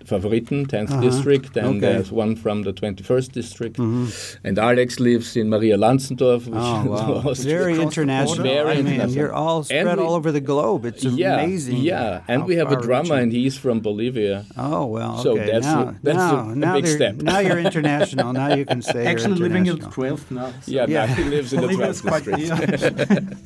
Favoriten, 0.06 0.66
10th 0.66 0.90
Uh-huh. 0.92 1.02
district, 1.02 1.56
and 1.56 1.68
Okay. 1.68 1.80
there's 1.82 2.12
one 2.12 2.36
from 2.36 2.64
the 2.64 2.74
21st 2.74 3.32
district. 3.32 3.78
And 3.78 4.58
Alex 4.58 5.00
lives 5.00 5.36
in 5.38 5.50
Maria 5.50 5.78
Lanzendorf, 5.78 6.46
which 6.48 6.56
Oh, 6.56 6.86
wow. 6.90 7.22
was 7.24 7.46
Very 7.46 7.80
international. 7.80 8.38
border. 8.38 8.50
Very 8.50 8.72
I 8.72 8.76
mean, 8.78 8.88
international. 8.88 9.16
you're 9.18 9.34
all 9.34 9.62
spread 9.64 9.98
we- 9.98 10.04
all 10.04 10.16
over 10.16 10.32
the 10.32 10.42
globe. 10.42 10.86
It's 10.86 11.04
yeah, 11.04 11.36
amazing. 11.44 11.78
Yeah, 11.78 12.22
and 12.28 12.46
we 12.46 12.56
have 12.56 12.72
a 12.72 12.82
drummer, 12.82 13.16
and 13.22 13.32
he's 13.32 13.56
from 13.58 13.82
Bolivia. 13.82 14.46
Oh 14.58 14.86
well. 14.88 15.18
So 15.20 15.36
that's 15.36 15.66
now, 15.68 15.82
a- 15.90 15.96
that's 16.02 16.18
now, 16.18 16.48
a- 16.48 16.52
a 16.54 16.56
now 16.56 16.74
big 16.76 16.88
step. 16.88 17.16
now 17.22 17.40
you're 17.46 17.60
international. 17.70 18.34
now 18.34 18.56
you 18.56 18.66
can 18.66 18.82
say 18.82 19.06
Actually 19.06 19.38
you're 19.38 19.48
living 19.50 19.68
in 19.68 19.74
international. 19.78 19.92
12th 20.18 20.32
now. 20.32 20.50
So 20.64 20.72
Yeah, 20.72 20.86
Yeah. 20.88 21.06
now 21.06 21.14
he 21.14 21.24
lives 21.36 21.54
in 21.54 21.62
the 21.62 21.68
12th 21.68 22.02
district. 22.02 23.34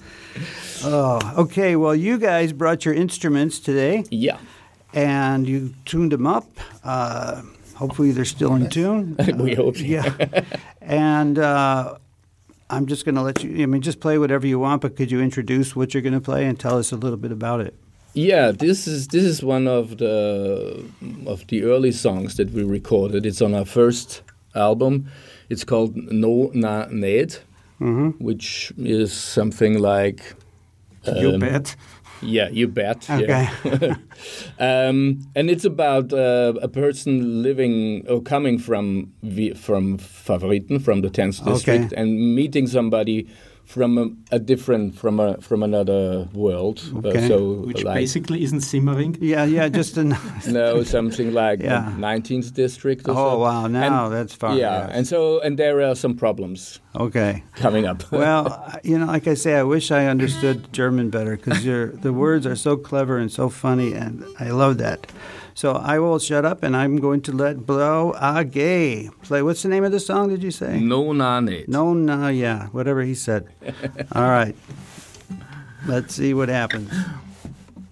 Oh, 0.86 1.20
okay. 1.38 1.76
Well, 1.76 1.96
you 1.96 2.18
guys 2.18 2.54
brought 2.54 2.86
your 2.86 2.94
instruments 2.94 3.60
today, 3.60 4.04
Yeah. 4.10 4.38
and 4.94 5.48
you 5.48 5.74
tuned 5.86 6.12
them 6.12 6.28
up. 6.28 6.48
Uh, 6.84 7.42
hopefully, 7.76 8.12
they're 8.12 8.26
still 8.26 8.56
in 8.56 8.70
tune. 8.70 9.16
We 9.38 9.56
hope 9.56 9.78
so. 9.78 9.84
Yeah. 9.84 10.14
and 10.82 11.38
uh, 11.40 11.96
I'm 12.70 12.86
just 12.88 13.06
going 13.06 13.16
to 13.16 13.22
let 13.22 13.44
you. 13.44 13.64
I 13.64 13.66
mean, 13.66 13.82
just 13.82 14.00
play 14.00 14.18
whatever 14.18 14.48
you 14.48 14.60
want. 14.60 14.82
But 14.82 14.96
could 14.96 15.12
you 15.12 15.22
introduce 15.22 15.76
what 15.76 15.94
you're 15.94 16.04
going 16.04 16.14
to 16.22 16.22
play 16.32 16.46
and 16.46 16.60
tell 16.60 16.78
us 16.78 16.92
a 16.92 16.96
little 16.98 17.18
bit 17.18 17.32
about 17.32 17.62
it? 17.62 17.74
Yeah, 18.16 18.52
this 18.52 18.88
is 18.88 19.08
this 19.08 19.24
is 19.24 19.42
one 19.44 19.68
of 19.68 19.98
the 19.98 20.84
of 21.26 21.48
the 21.48 21.64
early 21.64 21.92
songs 21.92 22.36
that 22.36 22.52
we 22.52 22.64
recorded. 22.64 23.26
It's 23.26 23.42
on 23.42 23.54
our 23.56 23.66
first 23.66 24.22
album. 24.54 25.08
It's 25.50 25.64
called 25.64 25.96
No 25.96 26.52
Na 26.54 26.86
Ned, 26.92 27.38
Mm-hmm. 27.82 28.24
which 28.24 28.72
is 28.78 29.12
something 29.12 29.80
like 29.80 30.36
you 31.16 31.32
um, 31.32 31.40
bet. 31.40 31.76
Yeah, 32.22 32.48
you 32.50 32.68
bet. 32.70 33.10
Okay. 33.10 33.50
Yeah. 33.66 33.96
um, 34.60 35.20
and 35.36 35.50
it's 35.50 35.66
about 35.66 36.14
uh, 36.14 36.54
a 36.62 36.68
person 36.68 37.44
living 37.44 38.06
or 38.08 38.22
coming 38.22 38.58
from 38.60 39.12
from 39.56 39.98
Favoriten, 39.98 40.80
from 40.82 41.02
the 41.02 41.10
10th 41.10 41.42
Okay. 41.42 41.52
district, 41.52 41.94
and 41.94 42.36
meeting 42.36 42.68
somebody 42.68 43.28
from 43.66 43.98
a, 43.98 44.36
a 44.36 44.40
different 44.40 44.96
from 44.96 45.20
a 45.20 45.38
from 45.42 45.64
another 45.64 46.28
world. 46.34 46.82
Uh, 46.96 47.08
Okay. 47.10 47.28
so 47.28 47.64
Which 47.66 47.84
like, 47.84 47.96
basically 47.96 48.44
isn't 48.44 48.62
Simmering. 48.62 49.18
Yeah, 49.22 49.44
yeah. 49.46 49.68
Just 49.70 49.98
a. 49.98 50.04
no, 50.48 50.84
something 50.84 51.34
like 51.34 51.62
Yeah. 51.62 51.90
the 51.96 52.02
19th 52.02 52.54
district. 52.54 53.08
Or 53.08 53.12
Oh 53.12 53.16
so. 53.16 53.40
wow! 53.40 53.68
Now 53.68 54.06
And- 54.06 54.14
that's 54.14 54.34
far. 54.36 54.56
yeah, 54.58 54.88
yes. 54.88 54.90
and 54.94 55.08
so 55.08 55.40
and 55.42 55.58
there 55.58 55.82
are 55.82 55.96
some 55.96 56.16
problems 56.16 56.80
okay. 56.96 57.44
coming 57.56 57.86
up. 57.86 58.04
Well, 58.12 58.80
you 58.84 58.98
know, 58.98 59.06
like 59.06 59.28
I 59.28 59.34
say, 59.34 59.56
I 59.56 59.64
wish 59.64 59.92
I 59.92 60.06
understood 60.06 60.72
German 60.72 61.10
better 61.10 61.36
because 61.36 61.64
the 61.64 62.14
words 62.14 62.46
are 62.46 62.56
so 62.56 62.78
clever 62.78 63.18
and 63.18 63.32
so 63.32 63.50
funny, 63.50 63.94
and 63.94 64.24
I 64.40 64.50
love 64.52 64.78
that. 64.78 65.08
So 65.56 65.74
I 65.74 66.00
will 66.00 66.20
shut 66.20 66.46
up, 66.46 66.64
and 66.64 66.76
I'm 66.76 66.98
going 66.98 67.22
to 67.22 67.32
let 67.32 67.66
Blau 67.66 68.14
AG 68.20 69.10
play. 69.22 69.42
What's 69.44 69.62
the 69.64 69.70
name 69.70 69.84
of 69.84 69.92
the 69.92 70.00
song? 70.00 70.30
Did 70.30 70.44
you 70.44 70.52
say? 70.52 70.80
no, 70.80 71.14
na. 71.14 71.40
No, 71.68 71.94
no, 71.94 72.28
yeah, 72.28 72.68
whatever 72.68 73.04
he 73.04 73.14
said. 73.14 73.48
All 74.14 74.30
right. 74.30 74.56
Let's 75.86 76.16
see 76.16 76.34
what 76.34 76.50
happens. 76.50 76.92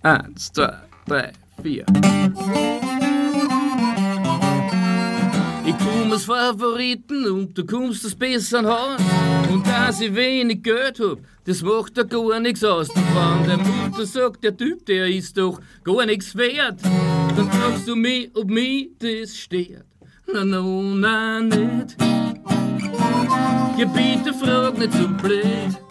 Eins, 0.04 0.52
zwei, 0.54 0.80
drei, 1.06 1.32
vier. 1.62 2.91
Aus 6.14 6.26
Favoriten 6.26 7.26
und 7.26 7.58
du 7.58 7.66
kommst 7.66 8.06
aus 8.06 8.16
besseren 8.16 8.66
Haaren. 8.68 8.98
Und 9.50 9.66
dass 9.66 10.02
ich 10.02 10.14
wenig 10.14 10.62
Geld 10.62 11.00
hab, 11.00 11.20
das 11.46 11.62
macht 11.62 11.98
da 11.98 12.04
gar 12.04 12.38
nichts 12.42 12.66
aus. 12.66 12.90
Und 12.90 13.16
wenn 13.16 13.48
der 13.48 13.58
Mutter 13.58 14.06
sagt, 14.06 14.44
der 14.44 14.58
Typ, 14.58 14.86
der 14.86 15.08
ist 15.08 15.38
doch 15.38 15.62
gar 15.86 16.06
nichts 16.06 16.36
wert, 16.36 16.82
dann 16.84 17.50
fragst 17.50 17.88
du 17.88 17.96
mich, 17.96 18.30
ob 18.34 18.50
mich 18.50 18.90
das 19.00 19.38
stört. 19.38 19.86
Na, 20.34 20.44
no, 20.44 20.82
na, 20.82 21.40
nicht. 21.40 21.96
Ja, 23.78 23.86
bitte 23.86 24.34
frag 24.34 24.78
nicht 24.78 24.94
so 24.94 25.08
blöd. 25.08 25.91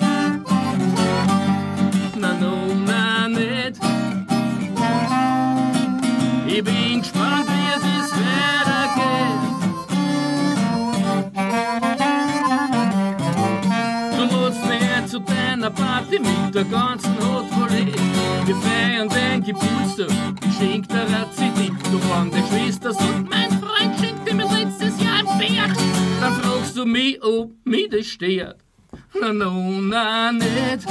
Die 16.11 16.19
mit 16.19 16.55
der 16.55 16.65
ganzen 16.65 17.15
Hut 17.19 17.47
verlegt. 17.51 18.01
Wir 18.47 18.57
feiern 18.57 19.09
den 19.09 19.43
Geburtstag, 19.43 20.09
ich 20.47 20.57
schenk 20.57 20.89
der 20.89 21.11
Razzi 21.11 21.51
du 21.91 21.99
fang 21.99 22.31
der 22.31 22.45
Schwester 22.47 22.91
und 22.91 23.29
mein 23.29 23.51
Freund 23.51 23.99
schenkte 23.99 24.35
mir 24.35 24.47
letztes 24.47 25.03
Jahr 25.03 25.19
ein 25.19 25.27
Pferd. 25.27 25.77
Dann 26.21 26.35
fragst 26.35 26.77
du 26.77 26.85
mich, 26.87 27.23
ob 27.23 27.51
mir 27.65 27.89
das 27.89 28.07
steht. 28.07 28.55
Na, 29.21 29.33
no, 29.33 29.81
na, 29.81 30.33
nicht. 30.33 30.87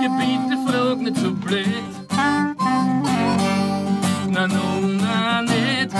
Gebiete 0.00 0.56
frag 0.66 0.98
nicht 0.98 1.16
so 1.16 1.32
blöd. 1.32 1.66
Na, 4.30 4.46
no, 4.46 4.80
na, 5.00 5.42
nicht. 5.42 5.92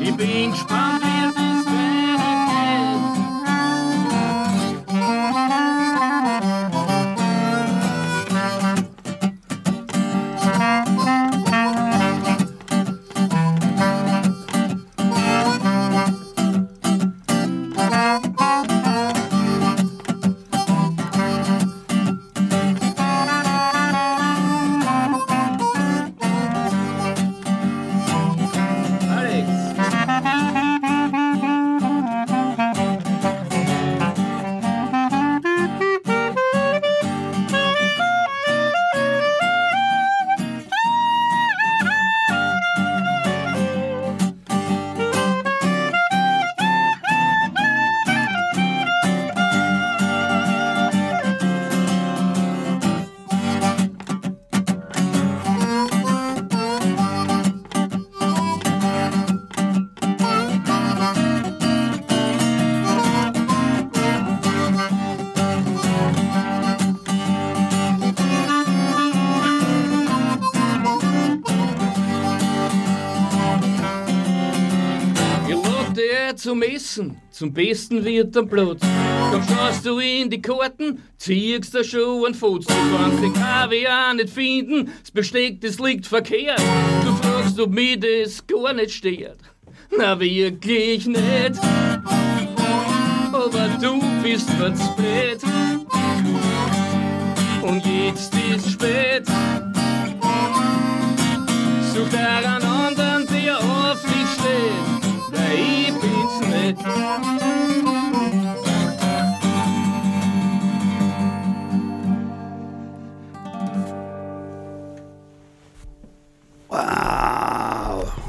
Ich 0.00 0.16
bin 0.16 0.50
gespannt, 0.50 1.02
wie 1.02 1.47
zum 76.48 76.62
Essen, 76.62 77.20
zum 77.30 77.52
besten 77.52 78.02
wird 78.06 78.34
am 78.34 78.48
Platz. 78.48 78.80
Dann 78.80 79.46
schaust 79.46 79.84
du 79.84 79.98
in 79.98 80.30
die 80.30 80.40
Karten, 80.40 81.02
ziehst 81.18 81.74
da 81.74 81.84
schon 81.84 82.24
ein 82.24 82.32
Fuß. 82.32 82.64
Du 82.64 82.74
kannst 82.96 83.22
den 83.22 83.34
Kaviar 83.34 84.14
nicht 84.14 84.30
finden, 84.30 84.90
das 85.02 85.10
Besteck, 85.10 85.60
das 85.60 85.78
liegt 85.78 86.06
verkehrt. 86.06 86.62
Du 87.04 87.14
fragst, 87.16 87.60
ob 87.60 87.70
mir 87.70 87.98
das 87.98 88.46
gar 88.46 88.72
nicht 88.72 88.92
steht. 88.92 89.36
Na, 89.94 90.18
wirklich 90.18 91.06
nicht. 91.06 91.60
Aber 93.30 93.68
du 93.78 94.00
bist 94.22 94.48
verzweht. 94.48 95.42
Und 97.60 97.84
jetzt 97.84 98.32
ist 98.56 98.70
spät. 98.70 99.26
Such 101.92 102.08
dir 102.08 102.67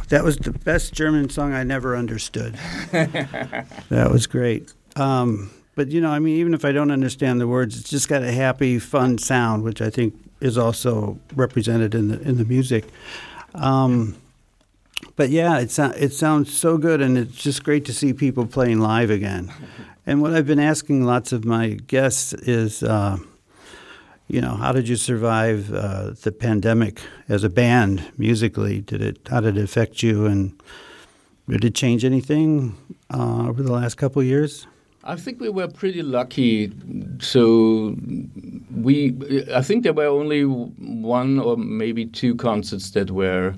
That 0.10 0.24
was 0.24 0.38
the 0.38 0.52
best 0.52 0.94
German 0.94 1.30
song 1.30 1.54
I 1.54 1.64
never 1.64 1.96
understood. 1.96 2.56
that 2.92 4.10
was 4.12 4.28
great. 4.28 4.74
Um, 4.96 5.52
but, 5.76 5.90
you 5.90 6.02
know, 6.02 6.10
I 6.10 6.20
mean, 6.20 6.36
even 6.38 6.54
if 6.54 6.66
I 6.66 6.72
don't 6.72 6.92
understand 6.92 7.40
the 7.40 7.48
words, 7.48 7.80
it's 7.80 7.90
just 7.90 8.10
got 8.10 8.24
a 8.24 8.32
happy, 8.32 8.80
fun 8.80 9.18
sound, 9.18 9.64
which 9.64 9.82
I 9.82 9.90
think 9.90 10.16
is 10.42 10.58
also 10.58 11.20
represented 11.36 11.94
in 11.94 12.08
the, 12.08 12.20
in 12.22 12.38
the 12.38 12.46
music. 12.46 12.86
Um, 13.54 14.18
but 15.16 15.30
yeah, 15.30 15.60
it, 15.60 15.72
so, 15.72 15.86
it 15.92 16.12
sounds 16.12 16.52
so 16.56 16.78
good, 16.78 17.02
and 17.02 17.18
it's 17.18 17.36
just 17.36 17.64
great 17.64 17.86
to 17.86 17.94
see 17.94 18.12
people 18.12 18.46
playing 18.46 18.80
live 18.80 19.10
again. 19.10 19.54
And 20.06 20.22
what 20.22 20.34
I've 20.34 20.48
been 20.48 20.60
asking 20.60 21.06
lots 21.06 21.32
of 21.32 21.46
my 21.46 21.70
guests 21.88 22.34
is, 22.34 22.82
uh, 22.84 23.18
you 24.30 24.42
know, 24.42 24.56
how 24.56 24.72
did 24.72 24.88
you 24.88 24.96
survive 24.96 25.74
uh, 25.74 26.12
the 26.24 26.32
pandemic 26.32 27.02
as 27.28 27.44
a 27.44 27.50
band 27.50 28.04
musically? 28.18 28.82
Did 28.82 29.02
it? 29.02 29.18
How 29.30 29.42
did 29.42 29.58
it 29.58 29.64
affect 29.64 30.04
you? 30.04 30.26
And 30.28 30.54
did 31.50 31.66
it 31.66 31.74
change 31.76 32.06
anything 32.06 32.76
uh, 33.14 33.48
over 33.50 33.64
the 33.64 33.72
last 33.74 33.96
couple 33.98 34.22
of 34.22 34.28
years? 34.28 34.68
I 35.04 35.16
think 35.16 35.40
we 35.42 35.50
were 35.50 35.68
pretty 35.68 36.04
lucky. 36.04 36.72
So 37.20 37.96
we, 38.76 39.16
I 39.56 39.62
think 39.62 39.84
there 39.84 39.94
were 39.94 40.06
only 40.08 40.44
one 40.44 41.40
or 41.40 41.58
maybe 41.58 42.06
two 42.06 42.36
concerts 42.36 42.92
that 42.92 43.10
were 43.10 43.56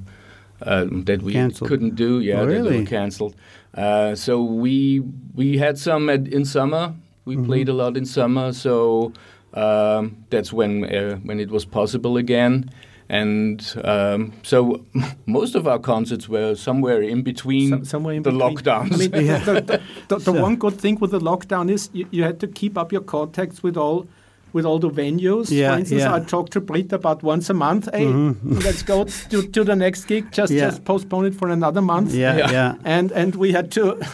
uh, 0.62 0.86
that 1.06 1.22
we 1.24 1.34
Cancelled. 1.34 1.68
couldn't 1.68 1.96
do. 1.96 2.20
Yeah, 2.22 2.42
Oh, 2.42 2.46
that 2.46 2.54
really? 2.54 2.80
were 2.80 2.86
cancelled. 2.86 3.36
Uh, 3.74 4.16
so 4.16 4.42
we 4.44 5.02
we 5.36 5.58
had 5.58 5.78
some 5.78 6.10
at, 6.10 6.28
in 6.28 6.46
summer. 6.46 6.94
We 7.26 7.36
Mm-hmm. 7.36 7.46
played 7.46 7.70
a 7.70 7.74
lot 7.74 7.98
in 7.98 8.06
summer. 8.06 8.54
So 8.54 9.12
um, 9.54 10.24
that's 10.30 10.52
when 10.54 10.84
uh, 10.86 11.18
when 11.24 11.40
it 11.40 11.50
was 11.52 11.66
possible 11.66 12.18
again. 12.18 12.70
And 13.10 13.62
um, 13.84 14.32
so 14.44 14.86
most 15.26 15.56
of 15.56 15.68
our 15.68 15.80
concerts 15.80 16.30
were 16.30 16.56
somewhere 16.56 17.02
in 17.02 17.24
between 17.24 17.70
Some- 17.70 17.86
somewhere 17.86 18.16
in 18.16 18.24
the 18.24 18.32
between. 18.32 18.56
lockdowns. 18.58 18.94
I 18.94 18.98
mean, 18.98 19.12
the- 19.12 19.24
Yeah. 19.24 19.40
the, 19.46 19.54
the, 19.62 19.82
the, 20.08 20.32
the 20.32 20.42
one 20.42 20.56
good 20.56 20.80
thing 20.80 20.98
with 21.02 21.12
the 21.12 21.20
lockdown 21.20 21.70
is 21.70 21.90
you, 21.94 22.06
you 22.12 22.24
had 22.24 22.40
to 22.40 22.48
keep 22.48 22.78
up 22.78 22.92
your 22.94 23.02
contacts 23.04 23.62
with 23.64 23.76
all 23.78 24.06
with 24.54 24.66
all 24.66 24.80
the 24.80 24.90
venues. 24.90 25.50
Yeah, 25.50 25.72
For 25.74 25.80
instance, 25.80 26.02
yeah. 26.02 26.16
I 26.16 26.20
talked 26.22 26.52
to 26.54 26.62
Brit 26.62 26.94
about 26.94 27.24
once 27.24 27.50
a 27.50 27.54
month. 27.54 27.88
Hey, 27.94 28.08
let's 28.44 28.84
go 28.84 29.06
to, 29.30 29.42
to 29.48 29.64
the 29.64 29.76
next 29.76 30.06
gig. 30.08 30.32
Just 30.32 30.52
Yeah. 30.54 30.70
just 30.70 30.84
postpone 30.86 31.26
it 31.28 31.36
for 31.36 31.50
another 31.50 31.82
month. 31.82 32.14
Yeah, 32.14 32.38
Yeah. 32.38 32.52
yeah. 32.52 32.76
And 32.86 33.12
and 33.12 33.36
we 33.36 33.52
had 33.54 33.72
to. 33.72 33.98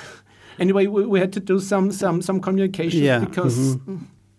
Anyway, 0.60 0.88
we, 0.88 1.06
we 1.06 1.20
had 1.20 1.32
to 1.34 1.40
do 1.40 1.60
some 1.60 1.92
some 1.92 2.20
some 2.24 2.40
communication 2.42 3.04
Yeah, 3.04 3.20
because 3.26 3.78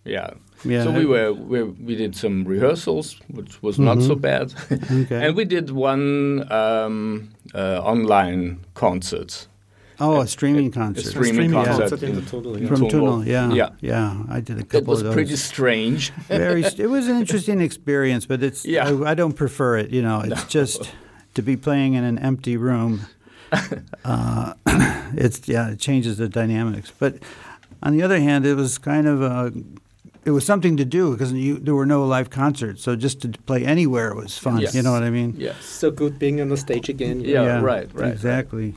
Yeah. 0.04 0.30
Yeah. 0.64 0.84
So 0.84 0.90
we 0.90 1.06
were, 1.06 1.32
we 1.32 1.62
we 1.62 1.94
did 1.96 2.16
some 2.16 2.44
rehearsals, 2.44 3.16
which 3.28 3.62
was 3.62 3.78
not 3.78 4.02
so 4.02 4.14
bad, 4.16 4.48
Mm-hmm. 4.48 5.02
Okay. 5.02 5.26
and 5.26 5.36
we 5.36 5.44
did 5.44 5.70
one 5.70 6.50
um, 6.52 7.28
uh, 7.54 7.80
online 7.82 8.58
concert. 8.74 9.46
Oh, 10.00 10.20
a 10.20 10.26
streaming 10.28 10.68
A 10.68 10.70
concert. 10.70 11.06
streaming, 11.10 11.34
streaming 11.34 11.52
concert, 11.64 11.88
concert 11.90 12.02
in 12.04 12.14
the 12.14 12.22
Tunnel, 12.22 12.58
yeah. 12.60 12.68
From 12.68 12.76
Tunnel. 12.88 12.90
Tunnel, 12.90 13.26
yeah, 13.26 13.52
Yeah. 13.52 13.70
yeah. 13.80 14.22
I 14.30 14.40
did 14.40 14.56
a 14.56 14.58
That 14.60 14.68
couple 14.70 14.92
was 14.92 15.00
of 15.02 15.06
those. 15.06 15.16
It 15.16 15.20
was 15.20 15.26
pretty 15.26 15.36
strange. 15.36 16.10
Very. 16.28 16.62
st- 16.62 16.80
It 16.80 16.86
was 16.86 17.08
an 17.08 17.16
interesting 17.18 17.60
experience, 17.60 18.24
but 18.26 18.42
it's. 18.42 18.64
Yeah. 18.64 18.88
I, 18.88 19.10
I 19.10 19.14
don't 19.14 19.34
prefer 19.34 19.76
it. 19.78 19.90
You 19.90 20.02
know, 20.02 20.20
it's 20.24 20.44
just 20.44 20.92
to 21.34 21.42
be 21.42 21.56
playing 21.56 21.94
in 21.94 22.04
an 22.04 22.18
empty 22.18 22.56
room. 22.56 23.00
uh, 24.04 24.54
it's 25.16 25.48
yeah, 25.48 25.70
it 25.72 25.80
changes 25.80 26.16
the 26.18 26.28
dynamics. 26.28 26.92
But 26.96 27.14
on 27.82 27.96
the 27.96 28.02
other 28.04 28.20
hand, 28.20 28.44
it 28.46 28.54
was 28.54 28.78
kind 28.78 29.06
of 29.08 29.22
a. 29.22 29.52
It 30.28 30.32
was 30.32 30.44
something 30.44 30.76
to 30.76 30.84
do 30.84 31.12
because 31.12 31.32
you, 31.32 31.58
there 31.58 31.74
were 31.74 31.86
no 31.86 32.04
live 32.04 32.28
concerts, 32.28 32.82
so 32.82 32.94
just 32.94 33.22
to 33.22 33.30
play 33.30 33.64
anywhere 33.64 34.14
was 34.14 34.36
fun. 34.36 34.60
Yes. 34.60 34.74
You 34.74 34.82
know 34.82 34.92
what 34.92 35.02
I 35.02 35.08
mean? 35.08 35.34
Yes. 35.38 35.64
so 35.64 35.90
good 35.90 36.18
being 36.18 36.38
on 36.42 36.50
the 36.50 36.58
stage 36.58 36.90
again. 36.90 37.22
Yeah, 37.22 37.62
right, 37.62 37.88
right, 37.94 38.12
Exactly. 38.12 38.74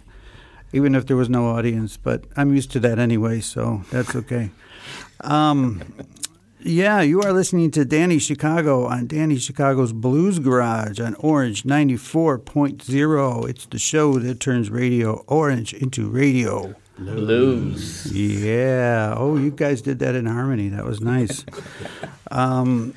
Even 0.72 0.96
if 0.96 1.08
there 1.08 1.18
was 1.18 1.28
no 1.30 1.48
audience, 1.48 1.98
but 1.98 2.24
I'm 2.38 2.56
used 2.56 2.72
to 2.72 2.80
that 2.80 3.00
anyway, 3.00 3.42
so 3.42 3.82
that's 3.92 4.16
okay. 4.16 4.52
Um, 5.20 5.84
yeah, 6.62 7.02
you 7.02 7.22
are 7.22 7.34
listening 7.34 7.70
to 7.72 7.84
Danny 7.84 8.18
Chicago 8.18 8.86
on 8.86 9.08
Danny 9.08 9.38
Chicago's 9.38 9.92
Blues 9.92 10.40
Garage 10.40 11.02
on 11.02 11.16
Orange 11.16 11.64
94.0. 11.64 13.50
It's 13.50 13.66
the 13.66 13.78
show 13.78 14.20
that 14.20 14.40
turns 14.40 14.70
Radio 14.70 15.26
Orange 15.28 15.74
into 15.74 16.08
radio. 16.08 16.76
Blues. 17.06 18.12
Yeah. 18.12 19.16
Oh, 19.18 19.38
you 19.38 19.52
guys 19.52 19.82
did 19.82 20.00
that 20.00 20.16
in 20.16 20.26
harmony. 20.26 20.70
That 20.70 20.86
was 20.86 21.02
nice. 21.02 21.46
um, 22.32 22.94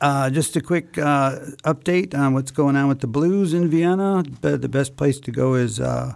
uh, 0.00 0.30
just 0.30 0.56
a 0.56 0.60
quick 0.60 0.98
uh, 0.98 1.38
update 1.64 2.14
on 2.14 2.34
what's 2.34 2.50
going 2.50 2.76
on 2.76 2.88
with 2.88 3.00
the 3.00 3.06
blues 3.06 3.54
in 3.54 3.68
Vienna. 3.68 4.24
The 4.40 4.68
best 4.68 4.96
place 4.96 5.20
to 5.20 5.30
go 5.30 5.54
is 5.54 5.78
uh, 5.78 6.14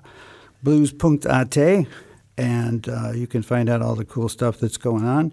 blues.at, 0.63 1.57
and 2.39 2.89
uh, 2.89 3.13
you 3.13 3.27
can 3.27 3.43
find 3.43 3.69
out 3.69 3.83
all 3.83 3.95
the 3.95 4.05
cool 4.05 4.29
stuff 4.29 4.59
that's 4.59 4.77
going 4.77 5.05
on. 5.05 5.33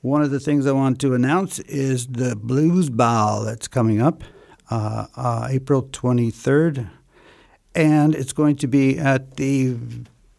one 0.00 0.22
of 0.22 0.30
the 0.30 0.40
things 0.40 0.66
I 0.66 0.72
want 0.72 1.00
to 1.00 1.14
announce 1.14 1.58
is 1.60 2.06
the 2.06 2.34
Blues 2.34 2.88
Ball 2.88 3.44
that's 3.44 3.68
coming 3.68 4.00
up 4.00 4.24
uh, 4.70 5.06
uh, 5.16 5.48
April 5.50 5.82
23rd. 5.82 6.90
And 7.74 8.14
it's 8.14 8.32
going 8.32 8.56
to 8.56 8.66
be 8.66 8.98
at 8.98 9.36
the 9.36 9.76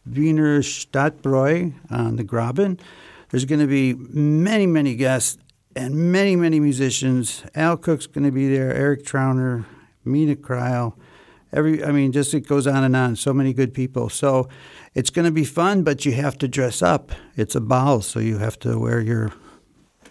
Wiener 0.05 0.59
Stadtbräu 0.59 1.73
on 1.89 2.15
the 2.15 2.23
Graben. 2.23 2.79
There's 3.29 3.45
going 3.45 3.61
to 3.61 3.67
be 3.67 3.93
many, 3.93 4.67
many 4.67 4.95
guests 4.95 5.37
and 5.75 6.11
many, 6.11 6.35
many 6.35 6.59
musicians. 6.59 7.43
Al 7.55 7.77
Cook's 7.77 8.05
going 8.07 8.25
to 8.25 8.31
be 8.31 8.47
there, 8.47 8.73
Erik 8.73 9.03
Trauner, 9.05 9.65
Mina 10.05 10.35
Kreil. 10.35 10.93
Every, 11.51 11.83
I 11.83 11.91
mean, 11.91 12.11
just 12.11 12.33
it 12.33 12.47
goes 12.47 12.67
on 12.67 12.83
and 12.83 12.95
on. 12.95 13.15
So 13.15 13.33
many 13.33 13.53
good 13.53 13.73
people. 13.73 14.09
So 14.09 14.49
it's 14.93 15.09
going 15.09 15.25
to 15.25 15.31
be 15.31 15.45
fun, 15.45 15.83
but 15.83 16.05
you 16.05 16.11
have 16.13 16.37
to 16.39 16.47
dress 16.47 16.81
up. 16.81 17.11
It's 17.35 17.55
a 17.55 17.61
ball, 17.61 18.01
so 18.01 18.19
you 18.19 18.39
have 18.39 18.57
to 18.59 18.77
wear 18.79 18.99
your 18.99 19.33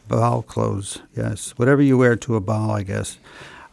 ball 0.08 0.42
clothes. 0.42 1.00
Yes, 1.16 1.50
whatever 1.56 1.82
you 1.82 1.98
wear 1.98 2.16
to 2.16 2.36
a 2.36 2.40
ball, 2.40 2.70
I 2.70 2.82
guess, 2.82 3.18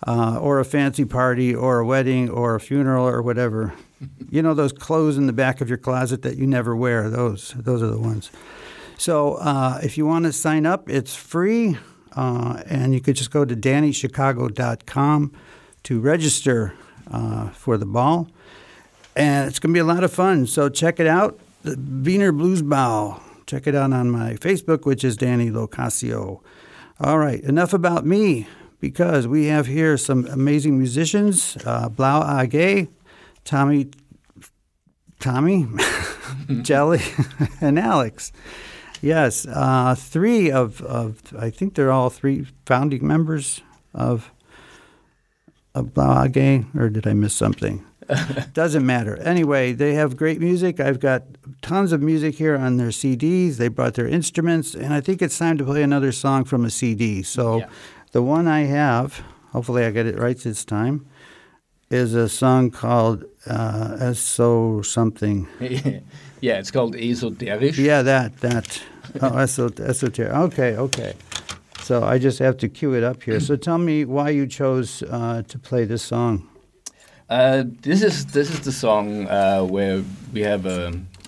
uh, 0.05 0.39
or 0.39 0.59
a 0.59 0.65
fancy 0.65 1.05
party, 1.05 1.53
or 1.53 1.79
a 1.79 1.85
wedding, 1.85 2.29
or 2.29 2.55
a 2.55 2.59
funeral, 2.59 3.07
or 3.07 3.21
whatever. 3.21 3.73
you 4.29 4.41
know 4.41 4.53
those 4.53 4.73
clothes 4.73 5.17
in 5.17 5.27
the 5.27 5.33
back 5.33 5.61
of 5.61 5.69
your 5.69 5.77
closet 5.77 6.21
that 6.23 6.37
you 6.37 6.47
never 6.47 6.75
wear. 6.75 7.09
Those, 7.09 7.53
those 7.57 7.81
are 7.81 7.87
the 7.87 7.99
ones. 7.99 8.31
So 8.97 9.35
uh, 9.35 9.79
if 9.81 9.97
you 9.97 10.05
want 10.05 10.25
to 10.25 10.33
sign 10.33 10.65
up, 10.65 10.89
it's 10.89 11.15
free, 11.15 11.77
uh, 12.15 12.61
and 12.65 12.93
you 12.93 12.99
could 12.99 13.15
just 13.15 13.31
go 13.31 13.45
to 13.45 13.55
DannyChicago.com 13.55 15.31
to 15.83 15.99
register 15.99 16.73
uh, 17.09 17.49
for 17.51 17.77
the 17.77 17.85
ball. 17.85 18.27
And 19.15 19.47
it's 19.47 19.59
going 19.59 19.73
to 19.73 19.77
be 19.77 19.79
a 19.79 19.85
lot 19.85 20.03
of 20.03 20.11
fun. 20.11 20.47
So 20.47 20.69
check 20.69 20.99
it 20.99 21.07
out. 21.07 21.39
The 21.63 21.77
Wiener 21.77 22.31
Blues 22.31 22.61
Ball. 22.61 23.21
Check 23.45 23.67
it 23.67 23.75
out 23.75 23.91
on 23.93 24.11
my 24.11 24.33
Facebook, 24.35 24.85
which 24.85 25.03
is 25.03 25.17
Danny 25.17 25.49
Locasio. 25.49 26.41
All 26.99 27.17
right, 27.17 27.41
enough 27.41 27.73
about 27.73 28.05
me 28.05 28.47
because 28.79 29.27
we 29.27 29.45
have 29.45 29.65
here 29.65 29.97
some 29.97 30.25
amazing 30.27 30.77
musicians 30.77 31.57
uh, 31.65 31.89
Blau 31.89 32.39
AG, 32.39 32.87
Tommy, 33.49 33.89
Tommy, 35.19 35.65
Jelly, 36.61 37.01
and 37.59 37.79
Alex. 37.79 38.31
Yes, 39.01 39.47
uh, 39.47 39.95
three 39.97 40.51
of, 40.51 40.83
of, 40.83 41.19
I 41.35 41.49
think 41.49 41.73
they're 41.73 41.91
all 41.91 42.11
three 42.11 42.45
founding 42.67 43.07
members 43.07 43.61
of 43.91 44.29
of 45.73 45.95
Blau 45.95 46.25
AG, 46.25 46.65
or 46.77 46.89
did 46.89 47.07
I 47.07 47.13
miss 47.13 47.33
something? 47.33 47.83
Doesn't 48.53 48.85
matter. 48.85 49.17
Anyway, 49.17 49.71
they 49.73 49.95
have 49.95 50.15
great 50.15 50.39
music. 50.39 50.79
I've 50.79 50.99
got 50.99 51.23
tons 51.63 51.91
of 51.91 52.03
music 52.03 52.35
here 52.35 52.55
on 52.55 52.77
their 52.77 52.89
CDs. 52.89 53.55
They 53.57 53.67
brought 53.67 53.95
their 53.95 54.07
instruments, 54.07 54.75
and 54.75 54.93
I 54.93 55.01
think 55.01 55.23
it's 55.23 55.39
time 55.39 55.57
to 55.57 55.63
play 55.63 55.81
another 55.81 56.11
song 56.11 56.43
from 56.43 56.65
a 56.65 56.69
CD. 56.69 57.23
So, 57.23 57.59
Yeah. 57.59 57.69
the 58.11 58.21
one 58.21 58.47
I 58.47 58.61
have, 58.65 59.23
hopefully 59.53 59.85
I 59.85 59.89
get 59.91 60.05
it 60.05 60.19
right 60.19 60.37
this 60.37 60.63
time, 60.65 61.07
is 61.89 62.13
a 62.13 62.29
song 62.29 62.71
called 62.71 63.25
uh, 63.45 64.13
"So 64.13 64.81
Something." 64.81 65.47
yeah, 66.41 66.59
it's 66.59 66.71
called 66.71 66.95
Esoterisch. 66.95 67.77
Yeah, 67.77 68.01
that 68.03 68.37
that. 68.41 68.81
Oh, 69.21 69.29
esot- 69.43 69.79
esoteric. 69.79 70.31
Okay, 70.31 70.77
okay. 70.77 71.13
So 71.81 72.03
I 72.03 72.19
just 72.19 72.39
have 72.39 72.57
to 72.57 72.69
cue 72.69 72.93
it 72.93 73.03
up 73.03 73.23
here. 73.23 73.39
So 73.39 73.55
tell 73.67 73.77
me 73.79 74.05
why 74.05 74.29
you 74.29 74.45
chose 74.47 75.01
uh, 75.03 75.41
to 75.47 75.59
play 75.59 75.85
this 75.85 76.03
song. 76.03 76.47
Uh, 77.29 77.63
this 77.81 78.01
is 78.01 78.25
this 78.27 78.49
is 78.49 78.59
the 78.61 78.71
song 78.71 79.27
uh, 79.27 79.63
where 79.63 80.03
we 80.33 80.41
have 80.41 80.65
a 80.65 80.87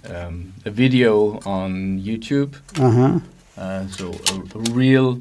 um, 0.10 0.54
a 0.65 0.71
video 0.71 1.39
on 1.45 2.00
YouTube. 2.00 2.56
Uh 2.80 2.91
huh. 2.91 3.19
Uh, 3.58 3.88
so 3.88 4.12
a, 4.12 4.58
a 4.58 4.62
real 4.71 5.19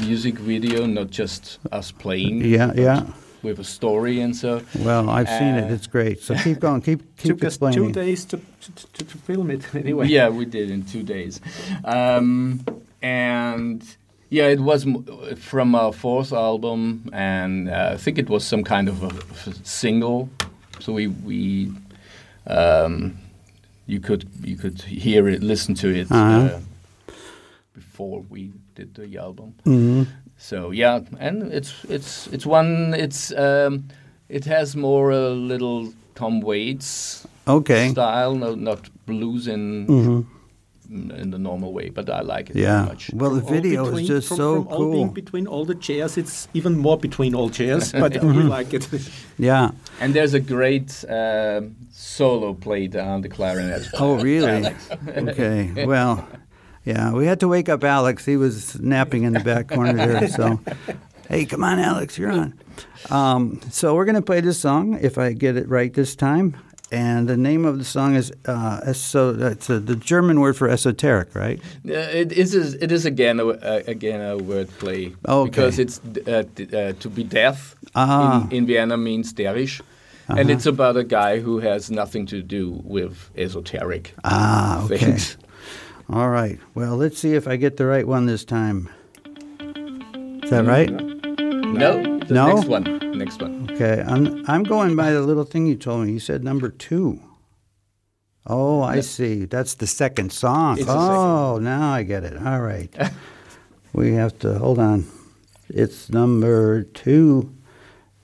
music 0.00 0.38
video, 0.38 0.86
not 0.86 1.10
just 1.10 1.58
us 1.72 1.90
playing. 1.90 2.44
Yeah, 2.44 2.72
yeah. 2.74 3.02
With 3.42 3.58
a 3.60 3.64
story 3.64 4.20
and 4.20 4.34
so. 4.34 4.62
Well, 4.78 5.08
I've 5.08 5.28
seen 5.28 5.54
it. 5.54 5.70
Uh, 5.70 5.74
It's 5.74 5.86
great. 5.86 6.20
So 6.22 6.34
keep 6.34 6.58
going. 6.60 6.80
Keep 6.82 7.16
keep 7.16 7.38
Took 7.38 7.44
us 7.44 7.58
two 7.74 7.92
days 7.92 8.24
to, 8.26 8.40
to, 8.60 9.04
to, 9.04 9.18
film 9.18 9.50
it 9.50 9.62
anyway. 9.74 10.08
Yeah, 10.08 10.28
we 10.30 10.44
did 10.46 10.70
in 10.70 10.82
two 10.82 11.02
days, 11.02 11.40
um, 11.84 12.64
and 13.02 13.82
yeah, 14.30 14.48
it 14.48 14.60
was 14.60 14.86
from 15.36 15.74
our 15.74 15.92
fourth 15.92 16.32
album, 16.32 17.08
and 17.12 17.68
uh, 17.68 17.90
I 17.94 17.96
think 17.98 18.18
it 18.18 18.28
was 18.28 18.44
some 18.44 18.64
kind 18.64 18.88
of 18.88 19.02
a, 19.02 19.50
a 19.50 19.54
single. 19.64 20.28
So 20.80 20.92
we 20.92 21.06
we 21.08 21.72
um, 22.46 23.18
you 23.86 24.00
could 24.00 24.28
you 24.42 24.56
could 24.56 24.80
hear 24.82 25.28
it, 25.28 25.42
listen 25.42 25.74
to 25.76 25.88
it 25.88 26.10
Uh-huh. 26.10 26.56
uh, 26.56 27.12
before 27.74 28.24
we 28.30 28.50
did 28.74 28.94
the 28.94 29.18
album. 29.18 29.54
hmm 29.64 30.02
So 30.48 30.70
yeah, 30.70 31.00
and 31.18 31.42
it's 31.52 31.72
it's 31.88 32.28
it's 32.32 32.46
one 32.46 32.94
it's 32.94 33.32
um, 33.32 33.84
it 34.28 34.44
has 34.44 34.76
more 34.76 35.10
a 35.10 35.30
little 35.30 35.92
Tom 36.14 36.40
Waits 36.40 37.26
Okay. 37.48 37.90
style, 37.90 38.34
no, 38.36 38.54
not 38.54 38.88
blues 39.06 39.46
in 39.48 39.86
hmm 39.86 40.20
in 40.88 41.30
the 41.30 41.38
normal 41.38 41.72
way, 41.72 41.90
but 41.90 42.08
I 42.08 42.20
like 42.36 42.50
it 42.50 42.56
Yeah. 42.56 42.76
very 42.84 42.88
much. 42.88 43.10
Well, 43.12 43.30
the 43.34 43.40
From 43.42 43.54
all 43.56 43.60
video 43.62 43.86
is 43.96 44.06
just 44.08 44.28
from, 44.28 44.36
so 44.36 44.54
from 44.62 44.68
all 44.68 44.78
cool. 44.78 44.92
being 44.92 45.12
between 45.14 45.46
all 45.48 45.64
the 45.64 45.74
chairs, 45.74 46.16
it's 46.16 46.46
even 46.54 46.76
more 46.78 46.96
between 46.96 47.34
all 47.34 47.50
chairs, 47.50 47.92
but 47.92 48.12
we 48.22 48.28
Mm-hmm. 48.28 48.48
like 48.58 48.72
it. 48.76 48.88
Yeah. 49.38 49.70
And 50.00 50.14
there's 50.14 50.34
a 50.34 50.40
great 50.40 51.04
um 51.08 51.74
solo 51.90 52.54
played 52.54 52.94
on 52.96 53.22
the 53.22 53.28
clarinet. 53.28 53.88
Oh, 53.98 54.14
really? 54.22 54.64
okay. 55.08 55.84
Well, 55.86 56.24
yeah. 56.86 57.12
We 57.12 57.26
had 57.26 57.40
to 57.40 57.48
wake 57.48 57.68
up 57.68 57.84
Alex. 57.84 58.24
He 58.24 58.36
was 58.38 58.80
napping 58.80 59.24
in 59.24 59.34
the 59.34 59.40
back 59.40 59.68
corner 59.68 59.92
there. 59.92 60.28
So, 60.28 60.58
hey, 61.28 61.44
come 61.44 61.62
on, 61.62 61.78
Alex, 61.78 62.16
you're 62.16 62.32
on. 62.32 62.54
Um, 63.10 63.60
so 63.70 63.94
we're 63.94 64.06
gonna 64.06 64.22
play 64.22 64.40
this 64.40 64.58
song 64.58 64.98
if 65.00 65.18
I 65.18 65.32
get 65.34 65.56
it 65.56 65.68
right 65.68 65.92
this 65.92 66.16
time. 66.16 66.56
And 66.92 67.26
the 67.28 67.36
name 67.36 67.64
of 67.64 67.78
the 67.78 67.84
song 67.84 68.14
is 68.14 68.32
uh, 68.46 68.80
eso. 68.86 69.32
That's 69.32 69.68
uh 69.68 69.80
the 69.84 69.96
German 69.96 70.38
word 70.38 70.56
for 70.56 70.68
esoteric, 70.68 71.34
right? 71.34 71.58
Uh, 71.84 71.94
it 71.94 72.30
is 72.32 72.54
it 72.54 72.92
is 72.92 73.04
again 73.04 73.40
a, 73.40 73.46
uh, 73.48 73.82
again 73.88 74.20
a 74.20 74.36
word 74.38 74.68
play 74.78 75.12
Okay. 75.26 75.50
because 75.50 75.80
it's 75.80 75.98
uh, 76.28 76.44
d- 76.54 76.68
uh, 76.72 76.92
to 77.00 77.08
be 77.10 77.24
deaf 77.24 77.74
Ah. 77.96 78.44
in, 78.50 78.52
in 78.58 78.66
Vienna 78.66 78.96
means 78.96 79.32
derisch, 79.34 79.80
and 80.28 80.38
Uh-huh. 80.38 80.52
it's 80.52 80.66
about 80.66 80.96
a 80.96 81.02
guy 81.02 81.40
who 81.40 81.58
has 81.58 81.90
nothing 81.90 82.24
to 82.26 82.40
do 82.40 82.80
with 82.84 83.30
esoteric 83.36 84.14
Ah, 84.22 84.84
okay. 84.84 84.98
things. 84.98 85.36
All 86.08 86.28
right. 86.30 86.58
Well, 86.74 86.96
let's 86.96 87.18
see 87.18 87.34
if 87.34 87.48
I 87.48 87.56
get 87.56 87.76
the 87.76 87.86
right 87.86 88.06
one 88.06 88.26
this 88.26 88.44
time. 88.44 88.88
Is 90.42 90.50
that 90.50 90.64
right? 90.64 90.90
No, 90.90 92.18
the 92.20 92.32
No? 92.34 92.54
next 92.54 92.68
one, 92.68 93.18
next 93.18 93.42
one. 93.42 93.68
Okay, 93.72 94.02
I'm 94.06 94.48
I'm 94.48 94.62
going 94.62 94.94
by 94.94 95.10
the 95.10 95.20
little 95.22 95.44
thing 95.44 95.66
you 95.66 95.74
told 95.74 96.06
me. 96.06 96.12
You 96.12 96.20
said 96.20 96.44
number 96.44 96.68
two. 96.68 97.20
Oh, 98.46 98.80
I 98.80 99.00
see. 99.00 99.44
That's 99.44 99.74
the 99.74 99.88
second 99.88 100.32
song. 100.32 100.76
It's 100.78 100.86
the 100.86 100.92
second. 100.92 101.16
oh, 101.16 101.58
now 101.58 101.90
I 101.90 102.04
get 102.04 102.22
it. 102.22 102.36
All 102.40 102.60
right. 102.60 102.94
we 103.92 104.12
have 104.12 104.38
to 104.40 104.56
hold 104.58 104.78
on. 104.78 105.04
It's 105.68 106.08
number 106.10 106.84
two, 106.84 107.52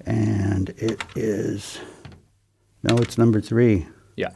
and 0.06 0.68
it 0.78 1.02
is. 1.16 1.80
No, 2.84 2.96
it's 2.98 3.18
number 3.18 3.40
three. 3.40 3.88
Yeah, 4.16 4.30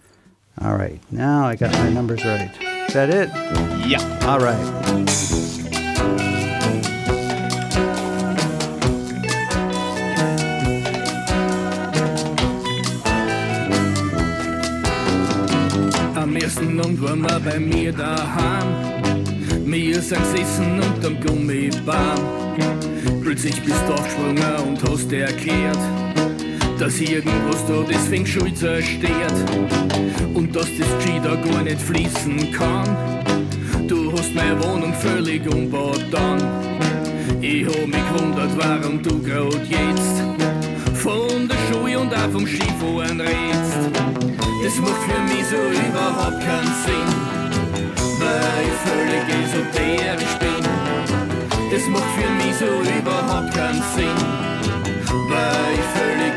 All 0.61 0.74
right. 0.74 1.00
Now 1.12 1.46
I 1.46 1.54
got 1.54 1.72
my 1.74 1.90
numbers 1.90 2.24
right. 2.24 2.50
Is 2.88 2.94
that 2.94 3.11
it? 3.11 3.31
yeah. 3.87 4.01
All 4.27 4.38
right. 4.38 4.57
Am 16.16 16.37
ersten 16.37 16.81
und 16.81 17.03
war 17.03 17.16
mal 17.16 17.40
bei 17.40 17.59
mir 17.59 17.92
daheim. 17.92 18.66
Wir 19.64 20.01
sind 20.01 20.22
gesessen 20.33 20.81
unterm 20.81 21.20
Gummibahn. 21.20 22.20
Plötzlich 23.22 23.61
bist 23.62 23.83
du 23.88 23.92
aufgesprungen 23.92 24.57
und 24.68 24.83
hast 24.88 25.12
erklärt, 25.12 25.79
dass 26.79 27.01
irgendwas 27.01 27.67
da 27.67 27.83
das 27.91 28.07
Feng 28.09 28.27
Shui 28.27 28.53
zerstört 28.55 29.35
und 30.35 30.55
dass 30.55 30.67
das 30.79 31.03
Ski 31.03 31.21
da 31.23 31.35
gar 31.35 31.62
nicht 31.62 31.81
fließen 31.81 32.53
kann. 32.53 32.85
Du 33.89 34.12
hast 34.12 34.35
meine 34.35 34.62
Wohnung 34.62 34.93
völlig 34.95 35.47
umbaut 35.53 36.05
dann. 36.11 36.39
Ich 37.41 37.67
hab 37.67 37.87
mich 37.87 38.05
gewundert, 38.12 38.51
warum 38.57 39.03
du 39.03 39.23
grad 39.23 39.67
jetzt 39.69 40.23
von 40.95 41.49
der 41.49 41.57
Schule 41.71 41.99
und 41.99 42.12
auch 42.12 42.31
vom 42.31 42.47
Skifahren 42.47 43.21
redst. 43.21 43.77
Das 44.62 44.77
macht 44.77 45.03
für 45.07 45.23
mich 45.23 45.47
so 45.47 45.57
überhaupt 45.57 46.41
keinen 46.41 46.75
Sinn, 46.85 47.09
weil 48.19 48.65
ich 48.67 48.79
völlig 48.85 49.25
esoterisch 49.45 50.37
bin. 50.41 50.65
Das 51.71 51.89
macht 51.89 52.11
für 52.17 52.31
mich 52.33 52.57
so 52.57 52.67
überhaupt 52.99 53.55
keinen 53.55 53.83
Sinn, 53.95 54.19
weil 55.29 55.75
ich 55.75 55.87
völlig 55.95 56.36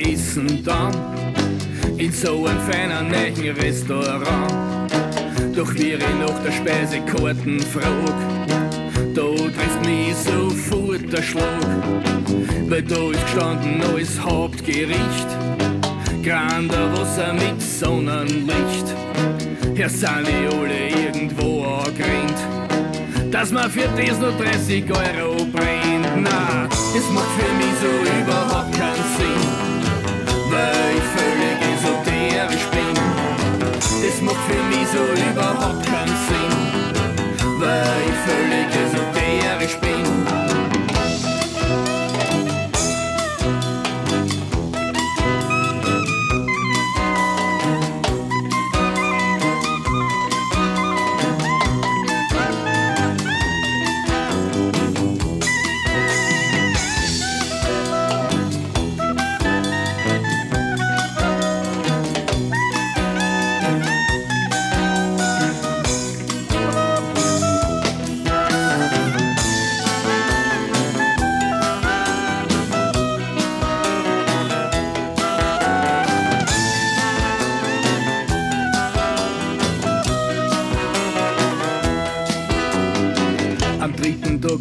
essen 0.00 0.62
dann 0.64 0.94
in 1.96 2.12
so 2.12 2.46
einem 2.46 2.60
feinen 2.60 3.08
neuen 3.08 3.56
Restaurant. 3.56 4.92
Doch 5.54 5.74
wie 5.74 5.94
ich 5.94 5.98
nach 6.20 6.38
der 6.44 6.52
Speisekarten 6.52 7.60
frag, 7.60 8.14
da 9.14 9.22
trifft 9.22 9.84
mich 9.84 10.14
sofort 10.14 11.12
der 11.12 11.22
Schlag. 11.22 11.66
Weil 12.68 12.82
da 12.82 13.10
ist 13.10 13.22
gestanden 13.22 13.82
als 13.94 14.20
Hauptgericht, 14.22 15.28
grander 16.22 16.92
Wasser 16.92 17.32
mit 17.32 17.60
Sonnenlicht. 17.60 18.94
Hier 19.74 19.88
sind 19.88 20.26
die 20.26 20.54
alle 20.54 21.06
irgendwo 21.06 21.64
angerannt, 21.64 22.38
dass 23.30 23.50
man 23.52 23.70
für 23.70 23.88
das 23.96 24.18
nur 24.18 24.32
30 24.32 24.84
Euro 24.90 25.44
brennt. 25.46 26.06
Na, 26.22 26.68
das 26.68 27.10
macht 27.12 27.30
für 27.38 27.52
mich 27.56 27.74
so 27.80 27.90
überhaupt 28.22 28.72
keinen 28.72 29.04
Sinn, 29.16 29.57
weil 30.58 31.00
völlig 31.16 31.56
esoterisch 31.74 32.66
bin. 32.74 32.94
Das 34.02 34.20
macht 34.22 34.42
für 34.48 34.62
mich 34.70 34.86
so 34.94 35.02
überhaupt 35.30 35.84
keinen 35.86 36.18
Sinn, 36.28 36.54
weil 37.60 38.00
ich 38.10 38.18
völlig 38.26 38.68
esoterisch 38.84 39.76
bin. 39.80 40.67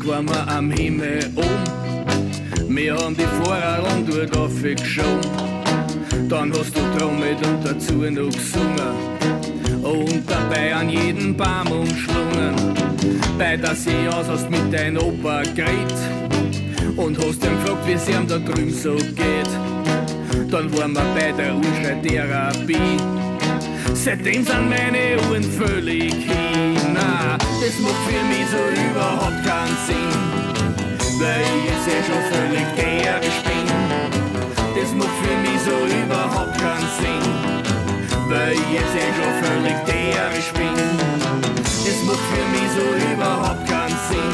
Waren 0.08 0.30
wir 0.30 0.48
am 0.48 0.72
Himmel 0.72 1.20
oben. 1.36 2.76
Wir 2.76 2.96
haben 2.96 3.16
die 3.16 3.26
Vorradeln 3.44 4.06
dort 4.06 4.38
aufgeschoben. 4.38 5.32
Dann 6.30 6.52
hast 6.54 6.76
du 6.76 6.82
trommelt 6.98 7.46
und 7.46 7.66
dazu 7.66 7.94
noch 7.94 8.32
gesungen. 8.32 8.96
Und 9.84 10.24
dabei 10.30 10.76
an 10.76 10.90
jeden 10.90 11.36
Baum 11.36 11.72
umschlungen. 11.72 12.56
Bei 13.38 13.58
der 13.58 13.72
aus 13.72 14.28
hast 14.30 14.50
mit 14.50 14.72
dein 14.72 14.98
Opa 14.98 15.42
geredet. 15.44 15.94
Und 16.96 17.18
hast 17.18 17.44
ihn 17.44 17.62
gefragt, 17.62 17.86
wie 17.88 17.94
es 17.94 18.08
ihm 18.08 18.28
da 18.28 18.38
drüben 18.38 18.74
so 18.74 18.96
geht. 18.96 19.50
Dann 20.50 20.72
waren 20.78 20.94
wir 20.94 21.06
bei 21.16 21.32
der 21.32 21.56
Urschreitherapie. 21.56 22.98
Seitdem 23.94 24.46
sind 24.46 24.70
meine 24.70 25.22
Uhren 25.30 25.44
völlig 25.44 26.14
hin. 26.14 26.47
Das 27.60 27.80
macht 27.80 28.02
für 28.08 28.24
mich 28.24 28.48
so 28.50 28.62
überhaupt 28.90 29.44
keinen 29.44 29.78
Sinn. 29.88 30.12
Weil 31.20 31.42
ich 31.42 31.64
jetzt 31.70 31.88
eh 31.88 32.04
schon 32.08 32.24
völlig 32.32 32.68
gärisch 32.76 33.42
bin. 33.48 33.68
Das 34.76 34.94
macht 34.94 35.18
für 35.22 35.38
mich 35.46 35.60
so 35.66 35.76
überhaupt 36.04 36.58
keinen 36.58 36.90
Sinn. 37.00 37.26
Weil 38.30 38.54
ich 38.54 38.70
jetzt 38.78 38.96
eh 38.96 39.12
schon 39.18 39.34
völlig 39.44 39.78
gärisch 39.86 40.52
bin. 40.54 40.76
Das 41.86 42.00
macht 42.06 42.26
für 42.32 42.46
mich 42.54 42.70
so 42.78 42.86
überhaupt 43.14 43.68
keinen 43.68 44.00
Sinn. 44.10 44.34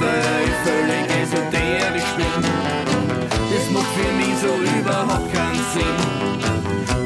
Weil 0.00 0.44
ich 0.48 0.58
völlig 0.68 1.04
esoterisch 1.22 2.12
bin. 2.16 2.40
Das 3.52 3.64
macht 3.70 3.92
für 3.96 4.12
mich 4.20 4.36
so 4.40 4.52
überhaupt 4.78 5.32
keinen 5.32 5.64
Sinn 5.74 6.24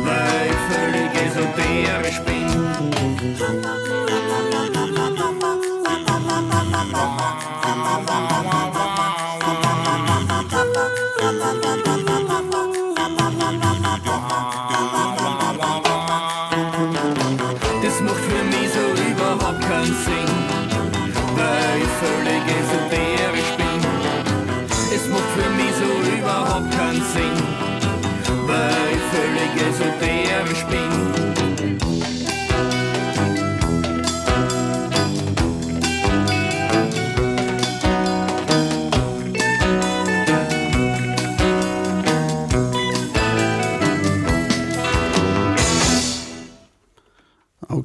weil 0.09 0.47
ich 0.49 0.63
völlig 0.73 1.11
esoterisch 1.27 2.21
bin. 2.25 2.49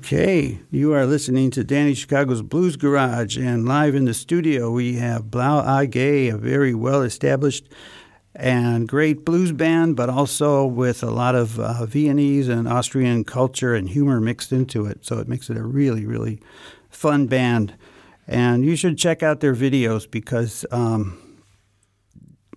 Okay, 0.04 0.60
you 0.70 0.92
are 0.94 1.06
listening 1.06 1.50
to 1.52 1.63
Danny 1.63 1.94
Chicago's 1.94 2.42
Blues 2.42 2.76
Garage, 2.76 3.38
and 3.38 3.66
live 3.66 3.96
in 3.96 4.04
the 4.04 4.13
studio 4.13 4.70
we 4.70 4.96
have 4.96 5.32
Blau 5.32 5.80
AG, 5.80 6.28
a 6.28 6.36
very 6.36 6.74
well 6.74 7.04
established 7.04 7.70
and 8.36 8.86
great 8.86 9.24
blues 9.24 9.54
band, 9.54 9.96
but 9.96 10.10
also 10.10 10.66
with 10.66 11.04
a 11.04 11.10
lot 11.10 11.36
of 11.36 11.58
uh, 11.58 11.86
Viennese 11.86 12.50
and 12.50 12.68
Austrian 12.68 13.24
culture 13.24 13.74
and 13.74 13.88
humor 13.88 14.20
mixed 14.20 14.52
into 14.52 14.86
it. 14.86 15.06
So 15.06 15.20
it 15.20 15.30
makes 15.30 15.50
it 15.50 15.56
a 15.56 15.63
really, 15.63 16.06
really 16.06 16.42
fun 16.89 17.28
band. 17.28 17.74
And 18.27 18.65
you 18.65 18.75
should 18.75 18.98
check 18.98 19.23
out 19.23 19.40
their 19.40 19.56
videos 19.56 20.06
because 20.12 20.65
um, 20.71 21.17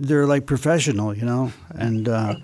they're 0.00 0.26
like 0.26 0.46
professional, 0.46 1.16
you 1.16 1.24
know, 1.24 1.52
and. 1.70 2.08
Uh, 2.08 2.34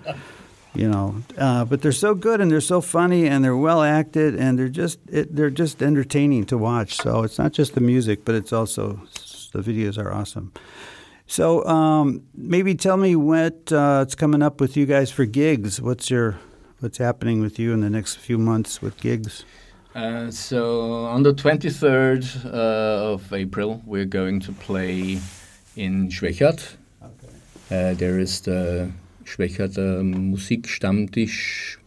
you 0.73 0.89
know. 0.89 1.15
Uh, 1.37 1.65
but 1.65 1.81
they're 1.81 1.91
so 1.91 2.15
good 2.15 2.41
and 2.41 2.51
they're 2.51 2.61
so 2.61 2.81
funny 2.81 3.27
and 3.27 3.43
they're 3.43 3.57
well 3.57 3.81
acted 3.81 4.35
and 4.35 4.57
they're 4.57 4.69
just 4.69 4.99
it, 5.09 5.35
they're 5.35 5.49
just 5.49 5.81
entertaining 5.81 6.45
to 6.45 6.57
watch. 6.57 6.95
So 6.95 7.23
it's 7.23 7.37
not 7.37 7.53
just 7.53 7.75
the 7.75 7.81
music, 7.81 8.25
but 8.25 8.35
it's 8.35 8.53
also 8.53 9.01
the 9.53 9.59
videos 9.59 9.97
are 9.97 10.11
awesome. 10.11 10.51
So 11.27 11.65
um, 11.65 12.23
maybe 12.35 12.75
tell 12.75 12.97
me 12.97 13.15
what 13.15 13.71
uh, 13.71 14.01
it's 14.03 14.15
coming 14.15 14.41
up 14.41 14.59
with 14.59 14.75
you 14.75 14.85
guys 14.85 15.11
for 15.11 15.25
gigs. 15.25 15.81
What's 15.81 16.09
your 16.09 16.39
what's 16.79 16.97
happening 16.97 17.41
with 17.41 17.59
you 17.59 17.71
in 17.73 17.79
the 17.79 17.89
next 17.89 18.17
few 18.17 18.37
months 18.37 18.81
with 18.81 18.99
gigs? 18.99 19.45
Uh, 19.95 20.31
so 20.31 21.05
on 21.05 21.21
the 21.21 21.33
23rd 21.33 22.45
uh, 22.45 23.13
of 23.13 23.31
April, 23.31 23.81
we're 23.85 24.05
going 24.05 24.39
to 24.39 24.51
play 24.51 25.19
in 25.75 26.09
Schwechat. 26.09 26.75
Uh, 27.71 27.93
there 27.93 28.19
is 28.19 28.41
the 28.41 28.91
Schwechat 29.25 29.77
uh, 29.77 30.01
Musikstammtisch 30.03 31.77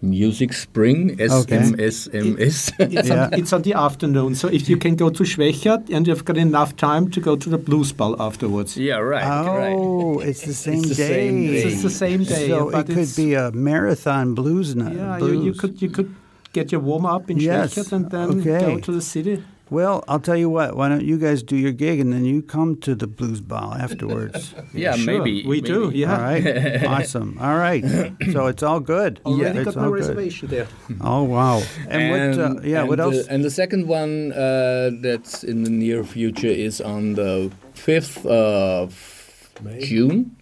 Music 0.00 0.52
Spring, 0.52 1.16
SMSMS. 1.18 2.72
It's, 2.78 3.08
Yeah. 3.08 3.24
on, 3.26 3.34
it's 3.34 3.52
on 3.52 3.62
the 3.62 3.72
afternoon, 3.74 4.36
so 4.36 4.46
if 4.48 4.68
you 4.68 4.76
can 4.76 4.94
go 4.94 5.10
to 5.10 5.24
Schwechat 5.24 5.90
and 5.90 6.06
you've 6.06 6.24
got 6.24 6.36
enough 6.36 6.76
time 6.76 7.10
to 7.10 7.20
go 7.20 7.34
to 7.34 7.48
the 7.50 7.58
Blues 7.58 7.90
Ball 7.92 8.14
afterwards. 8.22 8.76
yeah, 8.76 8.98
right. 8.98 9.24
right. 9.26 9.74
Oh, 9.76 10.20
it's 10.20 10.42
the 10.42 10.54
same 10.66 10.82
the 10.82 10.94
day. 10.94 11.08
same. 11.28 11.54
It's 11.54 11.82
the 11.82 11.90
same 11.90 12.22
day, 12.22 12.46
So 12.48 12.70
but 12.70 12.80
it 12.80 12.86
could 12.94 12.98
it's- 12.98 13.16
be 13.16 13.34
a 13.34 13.50
marathon 13.50 14.34
blues 14.34 14.76
night. 14.76 14.94
Yeah, 14.96 15.18
blues. 15.18 15.32
you, 15.34 15.42
you 15.46 15.52
could 15.54 15.82
you 15.82 15.90
could 15.90 16.14
get 16.52 16.70
your 16.72 16.80
warm 16.80 17.04
up 17.04 17.28
in 17.30 17.38
Yes, 17.38 17.74
Schwechat 17.74 17.92
and 17.92 18.10
then 18.10 18.28
okay. 18.40 18.60
go 18.60 18.78
to 18.78 18.92
the 18.92 19.02
city. 19.02 19.42
Well, 19.70 20.02
I'll 20.08 20.20
tell 20.20 20.36
you 20.36 20.48
what. 20.48 20.76
Why 20.76 20.88
don't 20.88 21.04
you 21.04 21.18
guys 21.18 21.42
do 21.42 21.56
your 21.56 21.72
gig 21.72 22.00
and 22.00 22.12
then 22.12 22.24
you 22.24 22.40
come 22.42 22.76
to 22.80 22.94
the 22.94 23.06
blues 23.06 23.40
ball 23.40 23.74
afterwards? 23.74 24.54
Yeah, 24.74 24.96
Sure, 24.96 25.18
maybe. 25.22 25.46
we 25.46 25.60
do. 25.60 25.90
Yeah, 25.94 26.14
All 26.16 26.22
right. 26.22 26.84
awesome. 26.86 27.36
All 27.40 27.56
right. 27.56 27.84
So 28.32 28.46
it's 28.46 28.62
all 28.62 28.80
good. 28.80 29.20
already 29.26 29.58
It's 29.58 29.64
got 29.66 29.76
my 29.76 29.84
all 29.84 29.90
good. 29.90 30.00
reservation 30.00 30.48
there. 30.48 30.66
Oh 31.00 31.22
wow. 31.24 31.62
And, 31.88 32.36
what? 32.36 32.38
Uh, 32.46 32.60
yeah. 32.62 32.80
and 32.80 32.88
what 32.88 32.96
the- 32.96 33.02
else? 33.04 33.26
and 33.28 33.44
the 33.44 33.50
second 33.50 33.86
one 33.88 34.32
uh, 34.32 34.90
that's 35.02 35.44
in 35.44 35.64
the 35.64 35.70
near 35.70 36.04
future 36.04 36.46
is 36.68 36.80
on 36.80 37.14
the 37.14 37.50
5th 37.74 38.24
of 38.26 39.50
June. 39.80 40.36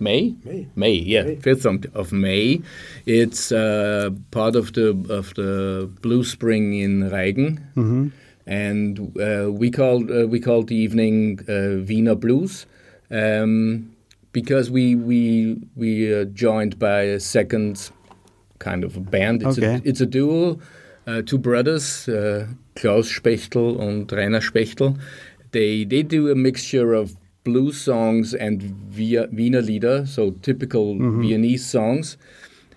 May? 0.00 0.36
May. 0.44 0.66
May, 0.76 0.92
yeah, 0.92 1.22
May. 1.24 1.36
5th 1.36 1.64
of- 1.66 1.96
of 1.96 2.12
May. 2.12 2.60
It's 3.06 3.50
uh, 3.50 4.10
part 4.30 4.54
of 4.54 4.72
the 4.74 4.90
of 5.10 5.34
the 5.34 5.90
Blue 6.02 6.22
Spring 6.22 6.74
in 6.78 7.10
Reigen. 7.10 7.58
Mhm. 7.74 8.12
And 8.48 8.98
uh, 9.20 9.52
we 9.52 9.70
called 9.70 10.10
uh, 10.10 10.26
we 10.26 10.40
called 10.40 10.68
the 10.68 10.76
evening 10.76 11.40
uh, 11.48 11.84
Wiener 11.86 12.14
Blues. 12.16 12.66
Um, 13.10 13.90
because 14.32 14.70
we 14.70 14.94
we 14.94 15.56
we 15.76 16.14
uh, 16.14 16.24
joined 16.32 16.78
by 16.78 17.02
a 17.02 17.20
second 17.20 17.90
kind 18.58 18.84
of 18.84 18.96
a 18.96 19.00
band. 19.00 19.42
It's, 19.42 19.58
Okay. 19.58 19.74
a, 19.76 19.80
it's 19.84 20.00
a 20.00 20.06
duo, 20.06 20.58
uh, 21.06 21.22
two 21.22 21.38
brothers, 21.38 22.08
uh, 22.08 22.46
Klaus 22.74 23.08
Spechtel 23.12 23.80
and 23.80 24.10
Rainer 24.10 24.40
Spechtel. 24.40 24.98
They 25.52 25.84
they 25.84 26.02
do 26.02 26.30
a 26.30 26.34
mixture 26.34 26.94
of 26.94 27.16
blues 27.44 27.80
songs 27.80 28.34
and 28.34 28.62
Via- 28.62 29.28
Wiener 29.32 29.62
Lieder, 29.62 30.06
so 30.06 30.30
typical 30.42 30.96
Viennese 31.20 31.64
songs. 31.66 32.16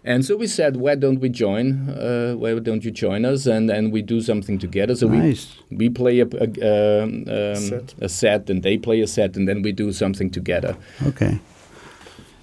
And 0.03 0.25
so 0.25 0.35
we 0.35 0.47
said, 0.47 0.77
why 0.77 0.95
don't 0.95 1.19
we 1.19 1.29
join? 1.29 1.89
Uh, 1.89 2.33
why 2.35 2.57
don't 2.59 2.83
you 2.83 2.89
join 2.91 3.23
us? 3.23 3.45
And 3.45 3.69
and 3.69 3.91
we 3.93 4.01
do 4.01 4.19
something 4.21 4.57
together. 4.59 4.95
So 4.95 5.07
Nice. 5.07 5.55
we 5.69 5.77
we 5.77 5.89
play 5.89 6.19
a 6.21 6.25
a, 6.25 7.03
um, 7.03 7.25
um, 7.27 7.55
Set. 7.55 7.93
a 8.01 8.09
set, 8.09 8.49
and 8.49 8.63
they 8.63 8.77
play 8.77 9.01
a 9.01 9.07
set, 9.07 9.37
and 9.37 9.47
then 9.47 9.61
we 9.61 9.71
do 9.71 9.91
something 9.93 10.31
together. 10.31 10.75
Okay. 11.05 11.39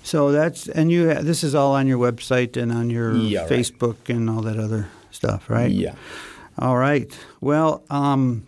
So 0.04 0.30
that's 0.32 0.68
and 0.68 0.90
you. 0.90 1.12
This 1.22 1.42
is 1.42 1.54
all 1.54 1.74
on 1.74 1.86
your 1.88 1.98
website 1.98 2.56
and 2.62 2.70
on 2.72 2.90
your 2.90 3.14
Yeah, 3.16 3.40
right. 3.40 3.50
Facebook 3.50 4.09
and 4.09 4.30
all 4.30 4.42
that 4.42 4.56
other 4.59 4.86
stuff, 5.11 5.50
right? 5.50 5.70
Yeah. 5.70 5.94
All 6.59 6.76
right. 6.78 7.11
Well, 7.40 7.82
um, 7.90 8.42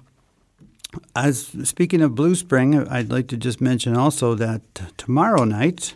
as 1.14 1.50
speaking 1.64 2.00
of 2.02 2.14
Blue 2.14 2.34
Spring, 2.34 2.74
I'd 2.88 3.11
like 3.11 3.26
to 3.28 3.36
just 3.36 3.61
mention 3.61 3.96
also 3.96 4.34
that 4.36 4.62
tomorrow 4.96 5.44
night, 5.44 5.94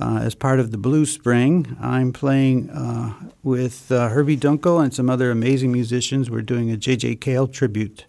uh, 0.00 0.20
as 0.22 0.34
part 0.34 0.58
of 0.60 0.70
the 0.70 0.78
Blue 0.78 1.04
Spring, 1.04 1.76
I'm 1.80 2.12
playing 2.12 2.70
uh, 2.70 3.12
with 3.42 3.92
uh, 3.92 4.08
Herbie 4.08 4.36
Dunkel 4.36 4.82
and 4.82 4.94
some 4.94 5.10
other 5.10 5.30
amazing 5.30 5.72
musicians. 5.72 6.30
We're 6.30 6.42
doing 6.42 6.70
a 6.70 6.76
J.J. 6.76 7.16
Cale 7.16 7.46
tribute 7.46 8.06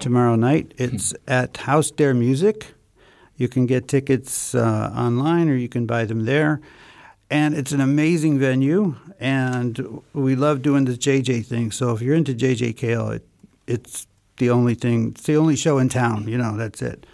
tomorrow 0.00 0.36
night. 0.36 0.72
It's 0.78 1.14
at 1.26 1.58
Haus 1.58 1.90
der 1.90 2.14
Musik. 2.14 2.74
You 3.36 3.48
can 3.48 3.66
get 3.66 3.88
tickets 3.88 4.54
uh, 4.54 4.92
online 4.96 5.48
or 5.48 5.54
you 5.54 5.68
can 5.68 5.86
buy 5.86 6.04
them 6.06 6.24
there. 6.24 6.60
And 7.30 7.54
it's 7.54 7.72
an 7.72 7.82
amazing 7.82 8.38
venue, 8.38 8.96
and 9.20 10.02
we 10.14 10.34
love 10.34 10.62
doing 10.62 10.86
the 10.86 10.92
JJ 10.92 11.44
thing. 11.44 11.70
So 11.72 11.94
if 11.94 12.00
you're 12.00 12.14
into 12.14 12.32
JJ 12.32 12.78
Cale, 12.78 13.10
it, 13.10 13.28
it's 13.66 14.06
the 14.38 14.48
only 14.48 14.74
thing, 14.74 15.08
it's 15.08 15.24
the 15.24 15.36
only 15.36 15.54
show 15.54 15.76
in 15.76 15.90
town. 15.90 16.26
You 16.26 16.38
know, 16.38 16.56
that's 16.56 16.80
it. 16.80 17.04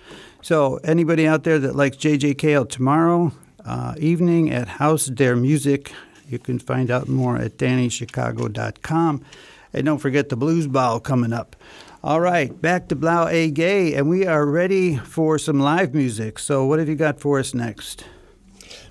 So 0.41 0.77
anybody 0.85 1.27
out 1.27 1.43
there 1.43 1.59
that 1.59 1.75
likes 1.75 1.97
JJ 1.97 2.39
Cale 2.39 2.65
tomorrow 2.65 3.33
uh, 3.65 3.95
evening 3.99 4.51
at 4.51 4.69
Haus 4.69 5.07
der 5.07 5.37
Musik, 5.37 5.93
you 6.29 6.39
can 6.39 6.59
find 6.59 6.91
out 6.91 7.09
more 7.09 7.37
at 7.37 7.57
DannyChicago.com. 7.59 9.25
And 9.73 9.87
don't 9.87 9.99
forget 9.99 10.29
the 10.29 10.37
Blues 10.37 10.67
Ball 10.67 11.01
coming 11.01 11.33
up. 11.33 11.57
All 12.03 12.21
right, 12.21 12.61
back 12.61 12.89
to 12.89 12.97
Blau 12.97 13.29
AG, 13.29 13.95
and 13.95 14.09
we 14.09 14.27
are 14.27 14.45
ready 14.45 14.97
for 14.97 15.39
some 15.39 15.59
live 15.59 15.95
music. 15.95 16.39
So 16.39 16.67
what 16.67 16.79
have 16.79 16.89
you 16.89 16.97
got 16.97 17.19
for 17.19 17.39
us 17.39 17.55
next? 17.55 18.05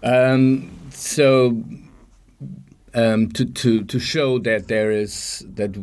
Um, 0.01 0.71
so 0.89 1.63
um, 2.95 3.29
to 3.33 3.45
to 3.45 3.83
to 3.83 3.99
show 3.99 4.39
that 4.39 4.67
there 4.67 4.91
is 4.91 5.45
that 5.55 5.73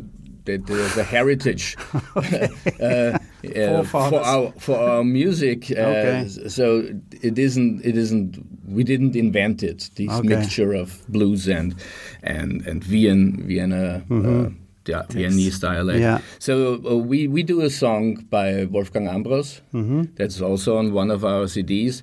that 0.45 0.65
there's 0.67 0.97
a 0.97 1.03
heritage 1.03 1.77
uh, 2.15 3.17
uh, 3.43 3.83
for 3.83 4.21
our 4.23 4.51
for 4.59 4.77
our 4.77 5.03
music. 5.03 5.71
Uh, 5.71 5.81
Okay. 5.91 6.27
So 6.47 6.83
it 7.21 7.37
isn't 7.37 7.85
it 7.85 7.97
isn't 7.97 8.37
we 8.67 8.83
didn't 8.83 9.15
invent 9.15 9.63
it. 9.63 9.89
This 9.95 10.09
Okay. 10.09 10.27
mixture 10.27 10.73
of 10.73 11.01
blues 11.09 11.47
and 11.47 11.75
and 12.23 12.67
and 12.67 12.83
Vien, 12.83 13.43
Vienna. 13.47 14.03
Uh, 14.09 14.49
yeah, 14.87 15.03
Viennese 15.09 15.59
dialect. 15.59 15.99
Mm-hmm. 15.99 16.01
Yeah. 16.01 16.19
So 16.39 16.81
uh, 16.89 16.95
we, 16.97 17.27
we 17.27 17.43
do 17.43 17.61
a 17.61 17.69
song 17.69 18.25
by 18.31 18.65
Wolfgang 18.65 19.05
Ambros. 19.07 19.61
Mm-hmm. 19.75 20.03
That's 20.15 20.41
also 20.41 20.77
on 20.77 20.91
one 20.91 21.11
of 21.11 21.23
our 21.23 21.45
CDs. 21.45 22.01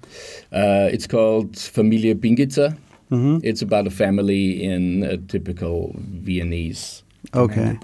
Uh, 0.52 0.88
it's 0.92 1.06
called 1.08 1.56
Familie 1.56 2.14
Pingitzer. 2.14 2.76
Mm-hmm. 3.10 3.38
It's 3.42 3.62
about 3.62 3.88
a 3.88 3.90
family 3.90 4.62
in 4.62 5.02
a 5.02 5.16
typical 5.16 5.92
Viennese 5.98 7.02
Okay. 7.34 7.76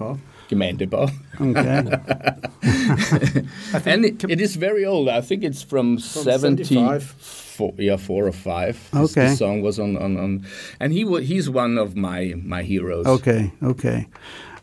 Gemeindebau. 0.49 1.09
Okay. 1.41 1.83
and 3.91 4.05
it, 4.05 4.23
it 4.25 4.41
is 4.41 4.55
very 4.55 4.85
old. 4.85 5.09
I 5.09 5.21
think 5.21 5.43
it's 5.43 5.63
from, 5.63 5.99
75. 5.99 7.03
Four, 7.03 7.73
yeah, 7.77 7.95
four 7.95 8.27
or 8.27 8.31
five. 8.31 8.89
Okay. 8.93 9.29
The 9.29 9.35
song 9.35 9.61
was 9.61 9.79
on, 9.79 9.95
on, 9.95 10.17
on 10.17 10.45
and 10.81 10.91
he 10.91 11.05
he's 11.23 11.49
one 11.49 11.77
of 11.77 11.95
my 11.95 12.33
my 12.35 12.63
heroes. 12.63 13.05
Okay. 13.05 13.53
Okay. 13.63 14.07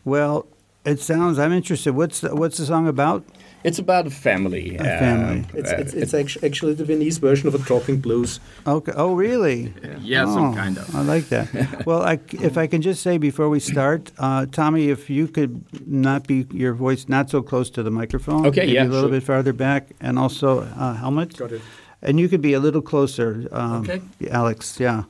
Well, 0.05 0.45
it 0.85 0.99
sounds. 0.99 1.39
I'm 1.39 1.51
interested. 1.53 1.93
What's 1.95 2.21
the, 2.21 2.35
what's 2.35 2.57
the 2.57 2.67
song 2.67 2.87
about? 2.87 3.25
It's 3.63 3.79
about 3.79 4.07
a 4.07 4.09
family. 4.09 4.75
A 4.77 4.83
family. 4.83 5.45
It's, 5.53 5.71
uh, 5.71 5.75
it's, 5.77 5.93
it's 5.93 6.13
actu- 6.13 6.39
actually 6.45 6.73
the 6.73 6.83
Viennese 6.83 7.17
version 7.17 7.47
of 7.47 7.55
a 7.55 7.59
talking 7.59 7.99
blues. 8.01 8.39
Okay. 8.67 8.91
Oh, 8.95 9.13
really? 9.13 9.73
yeah, 10.01 10.25
oh, 10.27 10.33
some 10.33 10.55
kind 10.55 10.77
of. 10.77 10.93
I 10.95 11.01
like 11.01 11.29
that. 11.29 11.85
well, 11.85 12.01
I, 12.01 12.19
if 12.31 12.57
I 12.57 12.67
can 12.67 12.81
just 12.81 13.01
say 13.01 13.17
before 13.17 13.47
we 13.49 13.59
start, 13.59 14.11
uh, 14.17 14.45
Tommy, 14.47 14.89
if 14.89 15.09
you 15.09 15.27
could 15.27 15.63
not 15.87 16.27
be 16.27 16.45
your 16.51 16.73
voice 16.73 17.07
not 17.07 17.29
so 17.29 17.41
close 17.41 17.69
to 17.71 17.83
the 17.83 17.91
microphone. 17.91 18.45
Okay, 18.47 18.61
maybe 18.61 18.73
yeah, 18.73 18.83
a 18.83 18.85
little 18.85 19.09
sure. 19.09 19.19
bit 19.19 19.23
farther 19.23 19.53
back, 19.53 19.89
and 20.01 20.19
also 20.19 20.61
uh, 20.61 20.93
helmet. 20.95 21.37
Got 21.37 21.53
it. 21.53 21.61
And 22.01 22.19
you 22.19 22.27
could 22.27 22.41
be 22.41 22.53
a 22.53 22.59
little 22.59 22.81
closer. 22.81 23.47
Um, 23.51 23.83
Okay. 23.83 24.01
Alex. 24.29 24.77
Yeah. 24.79 25.03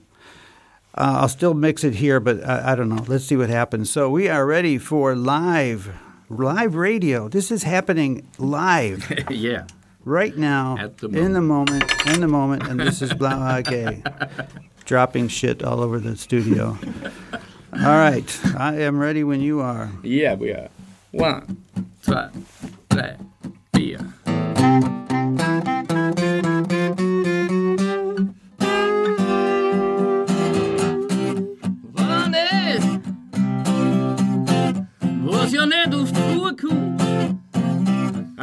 Uh, 0.95 1.22
I'll 1.22 1.28
still 1.28 1.56
mix 1.56 1.84
it 1.84 1.95
here, 1.95 2.20
but 2.20 2.47
I, 2.47 2.74
I 2.74 2.76
don't 2.76 2.89
know. 2.89 3.04
Let's 3.08 3.26
see 3.26 3.36
what 3.36 3.49
happens. 3.49 3.89
So 3.89 4.12
we 4.12 4.30
are 4.30 4.45
ready 4.45 4.78
for 4.78 5.16
live, 5.16 5.91
live 6.34 6.75
radio. 6.75 7.29
This 7.29 7.51
is 7.51 7.63
happening 7.63 8.27
live 8.38 9.11
yeah. 9.29 9.65
right 10.05 10.36
now, 10.38 10.77
At 10.77 10.97
the 10.97 11.07
in 11.09 11.34
the 11.34 11.41
moment, 11.41 11.84
in 12.07 12.21
the 12.21 12.27
moment, 12.27 12.67
and 12.67 12.79
this 12.79 13.01
is 13.01 13.13
Blau 13.13 13.57
AG 13.57 14.03
dropping 14.86 15.27
shit 15.29 15.63
all 15.63 15.81
over 15.81 15.99
the 15.99 16.15
studio. 16.17 16.77
All 17.73 17.97
right, 17.97 18.39
I 18.57 18.81
am 18.81 18.99
ready 18.99 19.23
when 19.23 19.41
you 19.41 19.61
are. 19.61 19.89
Yeah, 20.03 20.36
we 20.36 20.51
are. 20.51 20.69
One, 21.11 21.63
two, 22.03 22.29
three, 22.89 23.95
four. 23.97 24.13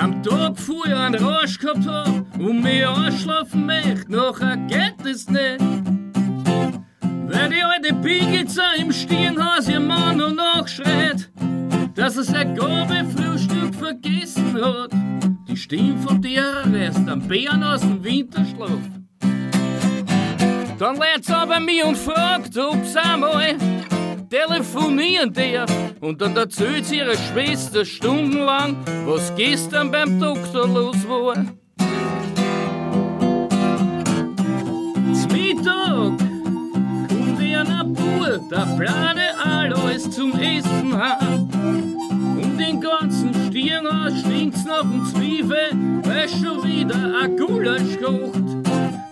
Am 0.00 0.22
Tag 0.22 0.58
vorher 0.58 0.98
einen 0.98 1.22
Rausch 1.22 1.58
gehabt 1.58 1.86
hab 1.86 2.08
und 2.38 2.62
mich 2.62 2.86
anschlafen 2.86 3.66
möchte, 3.66 4.10
nachher 4.10 4.56
geht 4.56 5.04
es 5.04 5.28
nicht. 5.28 5.60
Weil 7.02 7.50
die 7.50 7.62
alte 7.62 7.92
Pigitzer 7.96 8.76
im 8.78 8.90
Stirnhaus 8.92 9.68
ihr 9.68 9.78
Mann 9.78 10.16
noch 10.16 10.32
nachschreit, 10.32 11.30
dass 11.94 12.16
er 12.16 12.22
sein 12.22 12.54
Gabelfrühstück 12.54 13.74
vergessen 13.74 14.54
hat. 14.54 14.90
Die 15.46 15.56
Stimme 15.58 15.98
von 15.98 16.22
der 16.22 16.64
lässt 16.64 17.06
am 17.06 17.20
Bären 17.20 17.62
aus 17.62 17.82
dem 17.82 18.02
Winterschlaf. 18.02 18.80
Dann 20.78 20.96
lädt's 20.96 21.28
bei 21.28 21.60
mir 21.60 21.86
und 21.86 21.98
fragt, 21.98 22.56
ob's 22.56 22.96
einmal 22.96 23.54
telefonieren 24.30 25.32
darf. 25.32 25.70
Und 26.00 26.22
dann 26.22 26.36
erzählt 26.36 26.86
sie 26.86 26.98
ihrer 26.98 27.16
Schwester 27.16 27.84
stundenlang, 27.84 28.76
was 29.04 29.34
gestern 29.36 29.90
beim 29.90 30.18
Doktor 30.18 30.66
los 30.68 30.96
war. 31.08 31.34
Zum 35.12 35.32
Mittag 35.32 36.18
kommt 37.08 37.40
wie 37.40 37.56
ein 37.56 37.92
Bub, 37.92 38.48
der 38.50 38.66
Plane 38.78 39.22
alles 39.44 40.10
zum 40.10 40.32
Essen 40.38 40.96
hat. 40.96 41.22
Um 41.22 42.56
den 42.56 42.80
ganzen 42.80 43.34
Stirnhaus 43.48 44.20
stinkt's 44.20 44.64
nach 44.64 44.82
dem 44.82 45.04
Zwiebel, 45.06 45.72
weil 46.04 46.28
schon 46.28 46.62
wieder 46.64 47.20
ein 47.20 47.36
Gulasch 47.36 47.98
kocht. 48.00 48.40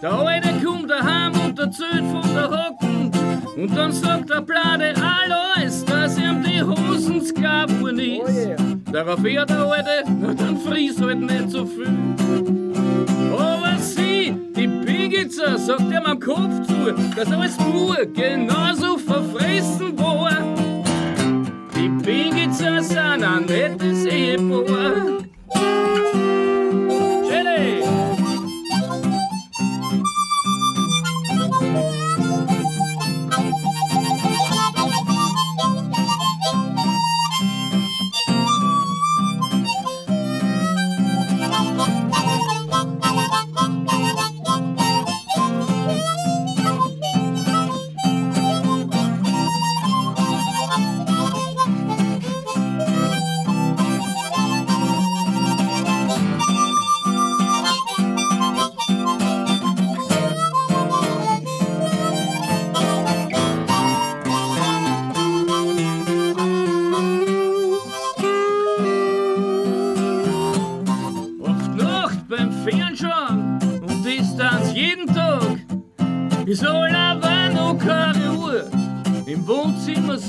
Der 0.00 0.12
Alte 0.12 0.64
kommt 0.64 0.88
daheim 0.88 1.32
und 1.40 1.58
erzählt 1.58 2.04
von 2.10 2.34
der 2.34 2.50
Hocken. 2.50 3.17
Und 3.58 3.76
dann 3.76 3.90
sagt 3.90 4.30
der 4.30 4.40
Blade 4.40 4.94
alles, 4.94 5.84
dass 5.84 6.16
ihm 6.16 6.44
die 6.44 6.62
Hosen 6.62 7.20
sklaven 7.24 7.98
ist. 7.98 8.56
Darauf 8.92 9.20
hört 9.20 9.50
der 9.50 9.62
Alte, 9.64 10.04
na 10.20 10.32
dann 10.32 10.56
fries 10.58 11.00
halt 11.00 11.20
nicht 11.20 11.50
so 11.50 11.66
viel. 11.66 11.88
Aber 13.32 13.76
sie, 13.80 14.32
die 14.56 14.68
Pigitzer, 14.68 15.58
sagt 15.58 15.90
ihm 15.90 16.04
am 16.04 16.20
Kopf 16.20 16.68
zu, 16.68 16.94
dass 17.16 17.32
alles 17.32 17.58
nur 17.58 17.96
genauso 18.14 18.96
verfressen 18.96 19.98
war. 19.98 20.38
Die 21.74 21.88
Pigitzer 22.04 22.80
sind 22.80 23.24
ein 23.24 23.44
nettes 23.46 24.04
Ehepaar. 24.06 25.18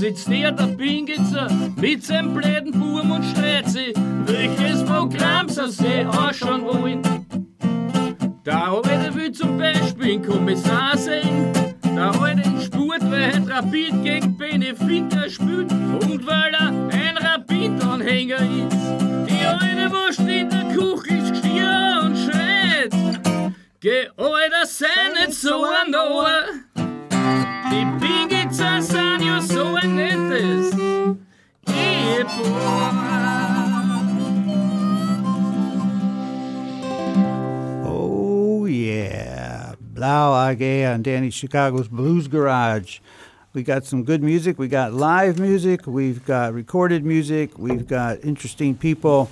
Wohnzimmer 0.10 0.16
sitzt 0.16 0.30
er, 0.30 0.52
der 0.52 0.68
Pingitzer, 0.76 1.48
mit 1.76 2.04
seinem 2.04 2.34
bläden 2.34 2.69
Chicago's 41.40 41.88
Blues 41.88 42.28
Garage. 42.28 43.00
We 43.54 43.64
got 43.64 43.86
some 43.86 44.04
good 44.04 44.22
music. 44.22 44.60
We 44.60 44.68
got 44.68 44.94
live 44.94 45.40
music. 45.40 45.88
We've 45.88 46.24
got 46.26 46.54
recorded 46.54 47.04
music. 47.04 47.58
We've 47.58 47.88
got 47.88 48.24
interesting 48.24 48.76
people. 48.76 49.32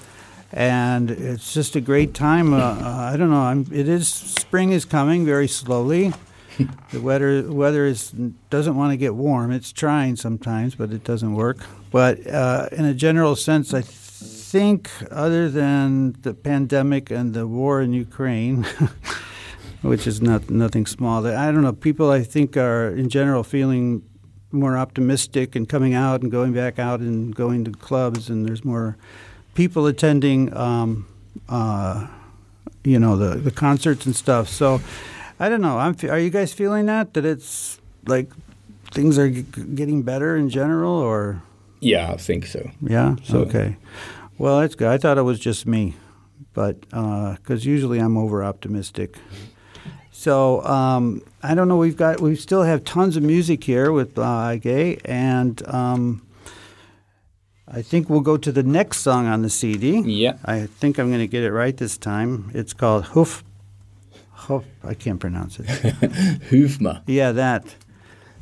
And 0.52 1.12
it's 1.12 1.54
just 1.54 1.76
a 1.76 1.82
great 1.82 2.14
time. 2.14 2.54
Uh, 2.54 2.58
uh, 2.58 3.12
I 3.14 3.18
don't 3.18 3.30
know. 3.30 3.42
I'm, 3.42 3.68
it 3.72 3.88
is 3.88 4.08
spring 4.08 4.72
is 4.72 4.86
coming 4.86 5.26
very 5.26 5.48
slowly. 5.48 6.14
the 6.92 7.02
weather 7.02 7.52
weather 7.52 7.86
is 7.86 8.12
doesn't 8.50 8.76
want 8.76 8.92
to 8.92 8.98
get 8.98 9.14
warm. 9.14 9.52
It's 9.52 9.72
trying 9.72 10.16
sometimes, 10.16 10.74
but 10.74 10.92
it 10.92 11.04
doesn't 11.04 11.36
work. 11.36 11.58
But 11.92 12.26
uh, 12.26 12.70
in 12.72 12.86
a 12.86 12.94
general 12.94 13.36
sense, 13.36 13.74
I 13.74 13.82
think 13.82 14.90
other 15.12 15.50
than 15.50 16.16
the 16.22 16.34
pandemic 16.34 17.12
and 17.12 17.34
the 17.34 17.46
war 17.46 17.82
in 17.82 17.94
Ukraine, 17.94 18.66
which 19.82 20.08
is 20.08 20.22
not 20.22 20.50
nothing 20.50 20.86
small, 20.86 21.26
I 21.28 21.52
don't 21.52 21.62
know. 21.64 21.74
People 21.74 22.10
I 22.12 22.24
think 22.24 22.58
are 22.58 22.90
in 22.90 23.10
general 23.10 23.44
feeling 23.44 24.04
more 24.52 24.78
optimistic 24.78 25.56
and 25.56 25.68
coming 25.68 25.94
out 25.94 26.22
and 26.22 26.32
going 26.32 26.54
back 26.54 26.80
out 26.80 27.00
and 27.02 27.36
going 27.36 27.64
to 27.66 27.72
clubs, 27.72 28.30
and 28.30 28.46
there's 28.48 28.64
more 28.66 28.98
people 29.56 29.86
attending. 29.88 30.56
Um, 30.56 31.06
uh, 31.50 32.08
you 32.84 32.98
know 33.00 33.18
the 33.18 33.36
the 33.36 33.52
concerts 33.52 34.06
and 34.06 34.16
stuff. 34.16 34.48
So 34.48 34.80
I 35.40 35.50
don't 35.50 35.62
know. 35.62 35.78
I'm. 35.78 35.96
Are 36.10 36.20
you 36.20 36.30
guys 36.30 36.54
feeling 36.54 36.86
that 36.88 37.14
that 37.14 37.26
it's 37.26 37.80
like 38.08 38.32
things 38.94 39.18
are 39.20 39.30
g- 39.30 39.44
getting 39.76 40.02
better 40.04 40.38
in 40.38 40.50
general, 40.50 40.94
or 40.94 41.42
Yeah, 41.82 42.14
I 42.14 42.18
think 42.18 42.46
so. 42.46 42.72
yeah? 42.82 43.16
So- 43.24 43.40
Okay. 43.40 43.76
Well, 44.40 44.62
that's 44.62 44.76
good. 44.76 44.88
I 44.88 44.98
thought 44.98 45.18
it 45.18 45.24
was 45.24 45.40
just 45.40 45.66
me, 45.68 45.96
but 46.54 46.80
because 46.90 47.66
usually 47.66 48.00
I'm 48.00 48.16
over 48.18 48.44
optimistic. 48.44 49.18
So 50.18 50.64
um, 50.66 51.22
I 51.44 51.54
don't 51.54 51.68
know. 51.68 51.78
We've 51.78 51.96
got 51.96 52.20
we 52.22 52.36
still 52.36 52.64
have 52.64 52.84
tons 52.84 53.18
of 53.18 53.22
music 53.24 53.64
here 53.64 53.92
with 53.92 54.16
Blau 54.16 54.50
AG, 54.50 55.00
and 55.06 55.62
um, 55.68 56.26
I 57.68 57.84
think 57.84 58.10
we'll 58.10 58.22
go 58.22 58.36
to 58.36 58.52
the 58.52 58.64
next 58.64 59.02
song 59.02 59.28
on 59.28 59.44
the 59.44 59.50
CD. 59.50 60.00
Yeah. 60.00 60.38
I 60.44 60.66
think 60.66 60.98
I'm 60.98 61.10
going 61.10 61.20
to 61.20 61.28
get 61.28 61.44
it 61.44 61.52
right 61.52 61.78
this 61.78 62.00
time. 62.00 62.50
It's 62.56 62.74
called 62.74 63.06
Hoof. 63.14 63.44
Hoof. 64.48 64.66
I 64.84 64.96
can't 64.96 65.20
pronounce 65.20 65.60
it. 65.60 65.68
Hufma. 66.50 67.04
yeah, 67.06 67.32
that. 67.34 67.76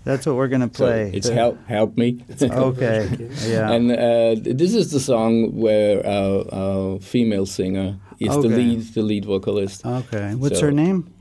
That's 0.05 0.25
what 0.25 0.35
we're 0.37 0.47
going 0.47 0.69
to 0.69 0.73
So 0.77 0.85
play. 0.85 1.11
it's 1.13 1.27
The- 1.27 1.33
help 1.33 1.57
help 1.67 1.97
me. 1.97 2.23
Okay. 2.41 3.09
Yeah. 3.47 3.69
And 3.71 3.91
uh, 3.91 4.35
this 4.55 4.73
is 4.73 4.91
the 4.91 4.99
song 5.01 5.53
where 5.59 6.05
our, 6.07 6.45
our 6.53 6.99
female 6.99 7.45
singer 7.45 7.97
is 8.19 8.29
the 8.29 8.47
Okay. 8.47 8.55
lead 8.55 8.79
the 8.93 9.01
lead 9.01 9.25
vocalist. 9.25 9.85
okay. 9.85 10.35
What's 10.35 10.59
So- 10.59 10.67
her 10.67 10.71
name? 10.71 11.11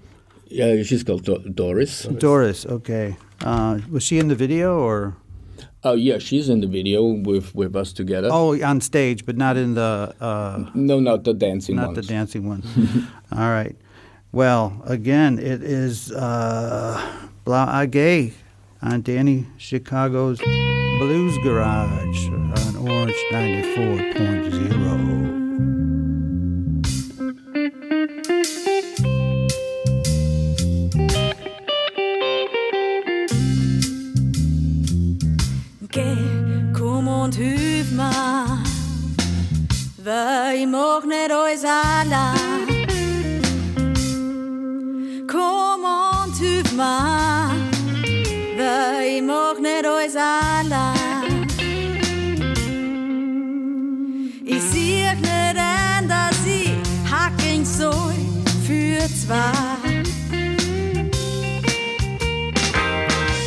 Yeah, 0.55 0.83
she's 0.85 1.03
called 1.03 1.25
Do- 1.25 1.43
Doris. 1.53 2.03
Doris. 2.19 2.65
Okay. 2.67 3.17
Uh, 3.43 3.81
was 3.91 4.03
she 4.05 4.19
in 4.19 4.29
the 4.29 4.37
video 4.37 4.79
or? 4.79 5.17
Oh 5.83 5.95
yeah, 5.95 6.19
she's 6.19 6.49
in 6.49 6.61
the 6.61 6.67
video 6.67 7.03
with 7.05 7.55
with 7.55 7.75
us 7.77 7.93
together. 7.93 8.29
Oh, 8.33 8.55
on 8.63 8.81
stage, 8.81 9.27
but 9.27 9.37
not 9.37 9.57
in 9.57 9.75
the. 9.75 10.15
Uh, 10.21 10.65
No, 10.75 11.01
not 11.01 11.25
the 11.25 11.35
dancing 11.35 11.77
one. 11.77 11.85
not 11.87 11.95
ones. 11.95 12.07
the 12.07 12.13
dancing 12.15 12.49
one. 12.49 12.63
All 13.33 13.51
right. 13.51 13.77
Well, 14.33 14.81
again, 14.87 15.39
it 15.39 15.63
is 15.63 16.11
uh, 16.13 16.99
Blau 17.45 17.67
AG 17.83 18.33
on 18.83 19.03
Danny 19.03 19.47
Chicago's 19.59 20.39
Blues 20.99 21.37
Garage 21.45 22.29
on 22.29 22.77
Orange 22.89 23.15
94.0. 23.33 24.15
Geh, 24.15 25.44
weil 40.05 40.57
ich 40.57 40.67
mach 40.67 41.05
nicht 41.05 41.31
alles 41.31 41.65
allein. 41.65 42.69
Komm 45.27 45.85
und 45.85 46.37
hilf 46.39 46.73
mir, 46.73 47.51
weil 48.59 49.17
ich 49.17 49.23
mach 49.23 49.59
nicht 49.59 49.87
alles 49.87 50.17
allein. 50.17 51.47
Ich 54.45 54.63
sieh 54.63 55.07
nicht 55.21 55.57
an, 55.57 56.09
dass 56.09 56.47
ich 56.47 56.73
hacken 57.11 57.65
soll 57.65 58.15
für 58.67 58.99
zwei. 59.09 59.53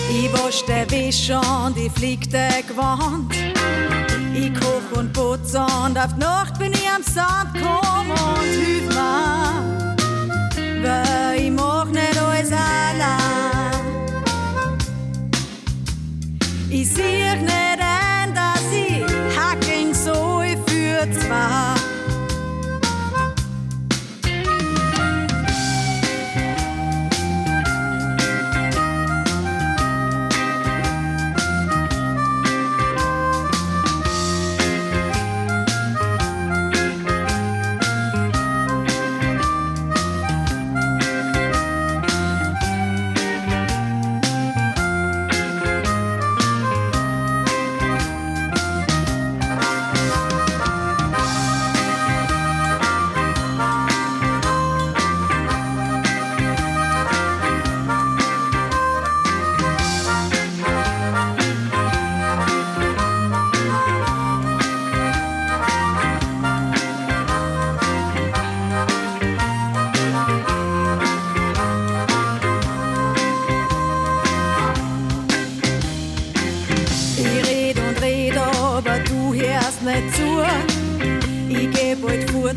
Ich 0.09 0.33
wasch 0.33 0.65
der 0.65 0.89
Wäsche 0.89 1.39
und 1.39 1.77
ich 1.77 1.91
flieg 1.91 2.29
der 2.31 2.63
Gewand. 2.63 3.31
Ich 4.39 4.53
koch 4.53 4.99
und 4.99 5.11
putze 5.13 5.57
und 5.57 5.97
auf 5.97 6.13
die 6.13 6.19
Nacht 6.19 6.59
bin 6.59 6.71
ich 6.71 6.87
am 6.95 7.01
Sand. 7.01 7.49
Komm 7.53 8.11
und 8.11 8.39
hilf 8.43 8.87
mir, 8.93 9.63
weil 10.83 11.39
ich 11.41 11.51
mach 11.51 11.85
nicht 11.85 12.17
alles 12.19 12.51
allein. 12.51 13.97
Ich 16.69 16.87
sieh 16.93 17.35
nicht 17.41 17.66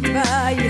bald 0.01 0.70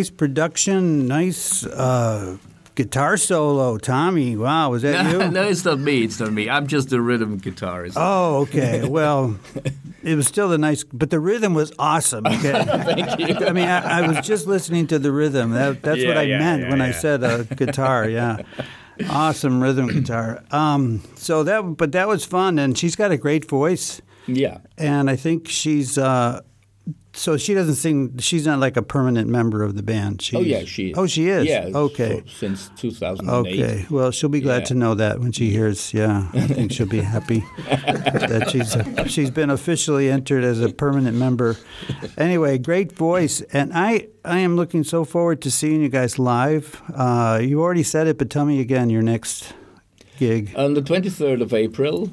nice 0.00 0.08
production, 0.10 1.06
nice 1.06 1.66
uh, 1.66 2.38
guitar 2.74 3.18
solo. 3.18 3.76
Tommy, 3.76 4.34
wow, 4.34 4.70
was 4.70 4.80
that 4.80 5.04
you? 5.12 5.30
no, 5.30 5.42
it's 5.42 5.62
not 5.66 5.78
me. 5.78 6.04
It's 6.04 6.18
not 6.18 6.32
me. 6.32 6.48
I'm 6.48 6.66
just 6.66 6.90
a 6.92 7.00
rhythm 7.02 7.38
guitarist. 7.38 7.92
Oh, 7.96 8.38
okay. 8.48 8.88
Well, 8.88 9.38
it 10.02 10.14
was 10.14 10.26
still 10.26 10.52
a 10.52 10.58
nice, 10.58 10.84
but 10.84 11.10
the 11.10 11.20
rhythm 11.20 11.52
was 11.52 11.70
awesome. 11.78 12.24
Okay. 12.40 12.64
Thank 12.64 13.20
you. 13.20 13.46
I 13.46 13.52
mean, 13.52 13.68
I, 13.68 13.98
I 14.00 14.08
was 14.08 14.26
just 14.26 14.46
listening 14.46 14.86
to 14.86 14.98
the 14.98 15.12
rhythm. 15.12 15.50
That, 15.50 15.82
that's 15.82 16.02
what 16.02 16.16
I 16.16 16.22
yeah, 16.22 16.38
meant 16.38 16.62
yeah, 16.62 16.70
when 16.70 16.80
I 16.80 16.92
said 16.92 17.22
uh, 17.22 17.42
guitar. 17.42 18.08
Yeah, 18.08 18.38
awesome 19.10 19.62
rhythm 19.62 19.88
guitar. 19.88 20.42
Um, 20.50 21.02
so 21.16 21.42
that, 21.44 21.76
but 21.76 21.92
that 21.92 22.08
was 22.08 22.24
fun, 22.24 22.58
and 22.58 22.76
she's 22.78 22.96
got 22.96 23.10
a 23.10 23.18
great 23.18 23.44
voice, 23.50 24.00
Yeah. 24.26 24.58
and 24.78 25.10
I 25.10 25.16
think 25.16 25.46
she's. 25.48 25.98
Uh, 25.98 26.40
so 27.12 27.36
she 27.36 27.54
doesn't 27.54 27.74
sing. 27.74 28.16
She's 28.18 28.46
not 28.46 28.58
like 28.60 28.76
a 28.76 28.82
permanent 28.82 29.28
member 29.28 29.62
of 29.62 29.74
the 29.76 29.82
band. 29.82 30.22
She's, 30.22 30.36
Oh 30.38 30.42
yeah, 30.42 30.64
she 30.64 30.90
is. 30.90 30.98
Oh, 30.98 31.06
she 31.06 31.28
is. 31.28 31.44
Yeah. 31.46 31.68
Okay. 31.74 32.20
for- 32.20 32.28
since 32.28 32.70
2008. 32.76 33.30
Okay. 33.62 33.86
Well, 33.90 34.10
she'll 34.10 34.28
be 34.30 34.40
glad 34.40 34.60
Yeah. 34.60 34.64
to 34.66 34.74
know 34.74 34.94
that 34.94 35.18
when 35.20 35.32
she 35.32 35.50
hears. 35.50 35.92
Yeah, 35.92 36.28
I 36.32 36.46
think 36.46 36.72
she'll 36.72 36.86
be 36.86 37.00
happy 37.00 37.42
that 37.66 38.48
she's 38.50 38.76
she's 39.12 39.30
been 39.30 39.50
officially 39.50 40.10
entered 40.10 40.44
as 40.44 40.60
a 40.60 40.68
permanent 40.72 41.16
member. 41.16 41.56
Anyway, 42.16 42.58
great 42.58 42.92
voice, 42.92 43.40
and 43.52 43.72
I 43.74 44.08
I 44.24 44.38
am 44.38 44.56
looking 44.56 44.84
so 44.84 45.04
forward 45.04 45.40
to 45.42 45.50
seeing 45.50 45.80
you 45.82 45.88
guys 45.88 46.18
live. 46.18 46.80
Uh, 46.94 47.40
you 47.42 47.60
already 47.62 47.82
said 47.82 48.06
it, 48.06 48.18
but 48.18 48.30
tell 48.30 48.44
me 48.44 48.60
again 48.60 48.90
your 48.90 49.02
next 49.02 49.52
gig. 50.18 50.52
On 50.56 50.74
the 50.74 50.82
23rd 50.82 51.40
of 51.42 51.54
April, 51.54 52.10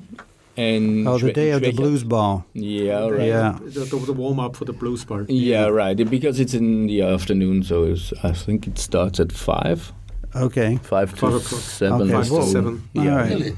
and 0.58 1.08
Oh, 1.08 1.18
the 1.20 1.32
day 1.32 1.52
of 1.52 1.62
the 1.62 1.72
blues 1.72 2.04
ball. 2.04 2.44
Yeah, 2.54 3.08
right. 3.08 3.28
Yeah. 3.28 3.60
The, 3.62 3.82
the, 3.86 3.98
the 3.98 4.14
warm 4.14 4.40
up 4.40 4.56
for 4.56 4.66
the 4.66 4.74
blues 4.74 5.06
bar. 5.06 5.26
Yeah, 5.30 5.68
right. 5.68 5.96
Because 6.10 6.40
it's 6.40 6.54
in 6.54 6.88
the 6.88 7.02
afternoon, 7.04 7.64
so 7.64 7.84
it's, 7.86 8.12
I 8.24 8.32
think 8.34 8.68
it 8.68 8.78
starts 8.80 9.20
at 9.20 9.32
five, 9.32 9.94
Okay. 10.36 10.78
five 10.84 11.12
to 11.12 11.18
Five 11.18 11.42
seven. 11.44 12.02
Okay, 12.02 12.12
Five 12.12 12.28
to 12.30 12.44
seven. 12.44 12.82
Yeah. 12.94 13.02
All 13.12 13.18
right. 13.18 13.54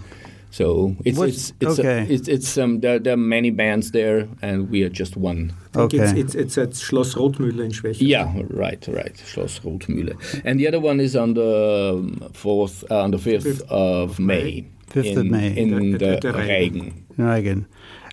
So 0.52 0.96
it's 1.06 1.18
What's- 1.20 1.34
it's 1.36 1.54
it's 1.62 1.80
okay. 1.80 2.08
it's 2.10 2.28
it's 2.28 2.58
um 2.58 2.80
there, 2.80 2.98
there 2.98 3.14
are 3.14 3.18
many 3.18 3.52
bands 3.52 3.92
there, 3.92 4.28
and 4.42 4.68
we 4.72 4.82
are 4.84 4.90
just 4.90 5.16
one. 5.16 5.54
I 5.76 5.78
think 5.88 5.94
it's, 5.94 6.12
Okay. 6.12 6.20
it's, 6.22 6.36
it's 6.36 6.58
at 6.58 6.70
Schloss 6.72 7.14
Rotmühle 7.16 7.64
in 7.66 7.72
Schwechat. 7.72 8.02
Yeah, 8.02 8.34
right, 8.50 8.84
right. 8.88 9.16
Schloss 9.26 9.60
Rotmühle, 9.64 10.16
and 10.44 10.60
the 10.60 10.68
other 10.68 10.80
one 10.80 11.00
is 11.00 11.16
on 11.16 11.36
the 11.36 11.94
um, 11.94 12.30
fourth, 12.34 12.84
uh, 12.90 13.04
on 13.04 13.12
the 13.12 13.20
fifth 13.20 13.44
Fifth 13.44 13.62
of 13.70 14.20
May. 14.20 14.66
5th 14.90 15.18
of 15.18 15.26
May. 15.26 15.56
in 15.58 15.94
At- 15.94 16.00
the, 16.00 16.08
at 16.16 16.22
the 16.22 16.32
Reigen. 16.34 16.94
Reigen. 17.18 17.66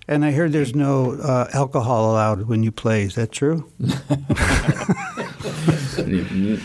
And 0.09 0.25
I 0.25 0.31
heard 0.31 0.53
there's 0.53 0.75
no 0.75 1.13
uh, 1.21 1.49
alcohol 1.53 2.13
allowed 2.13 2.43
when 2.43 2.63
you 2.63 2.71
play. 2.71 3.03
Is 3.03 3.17
that 3.17 3.33
true? 3.33 3.69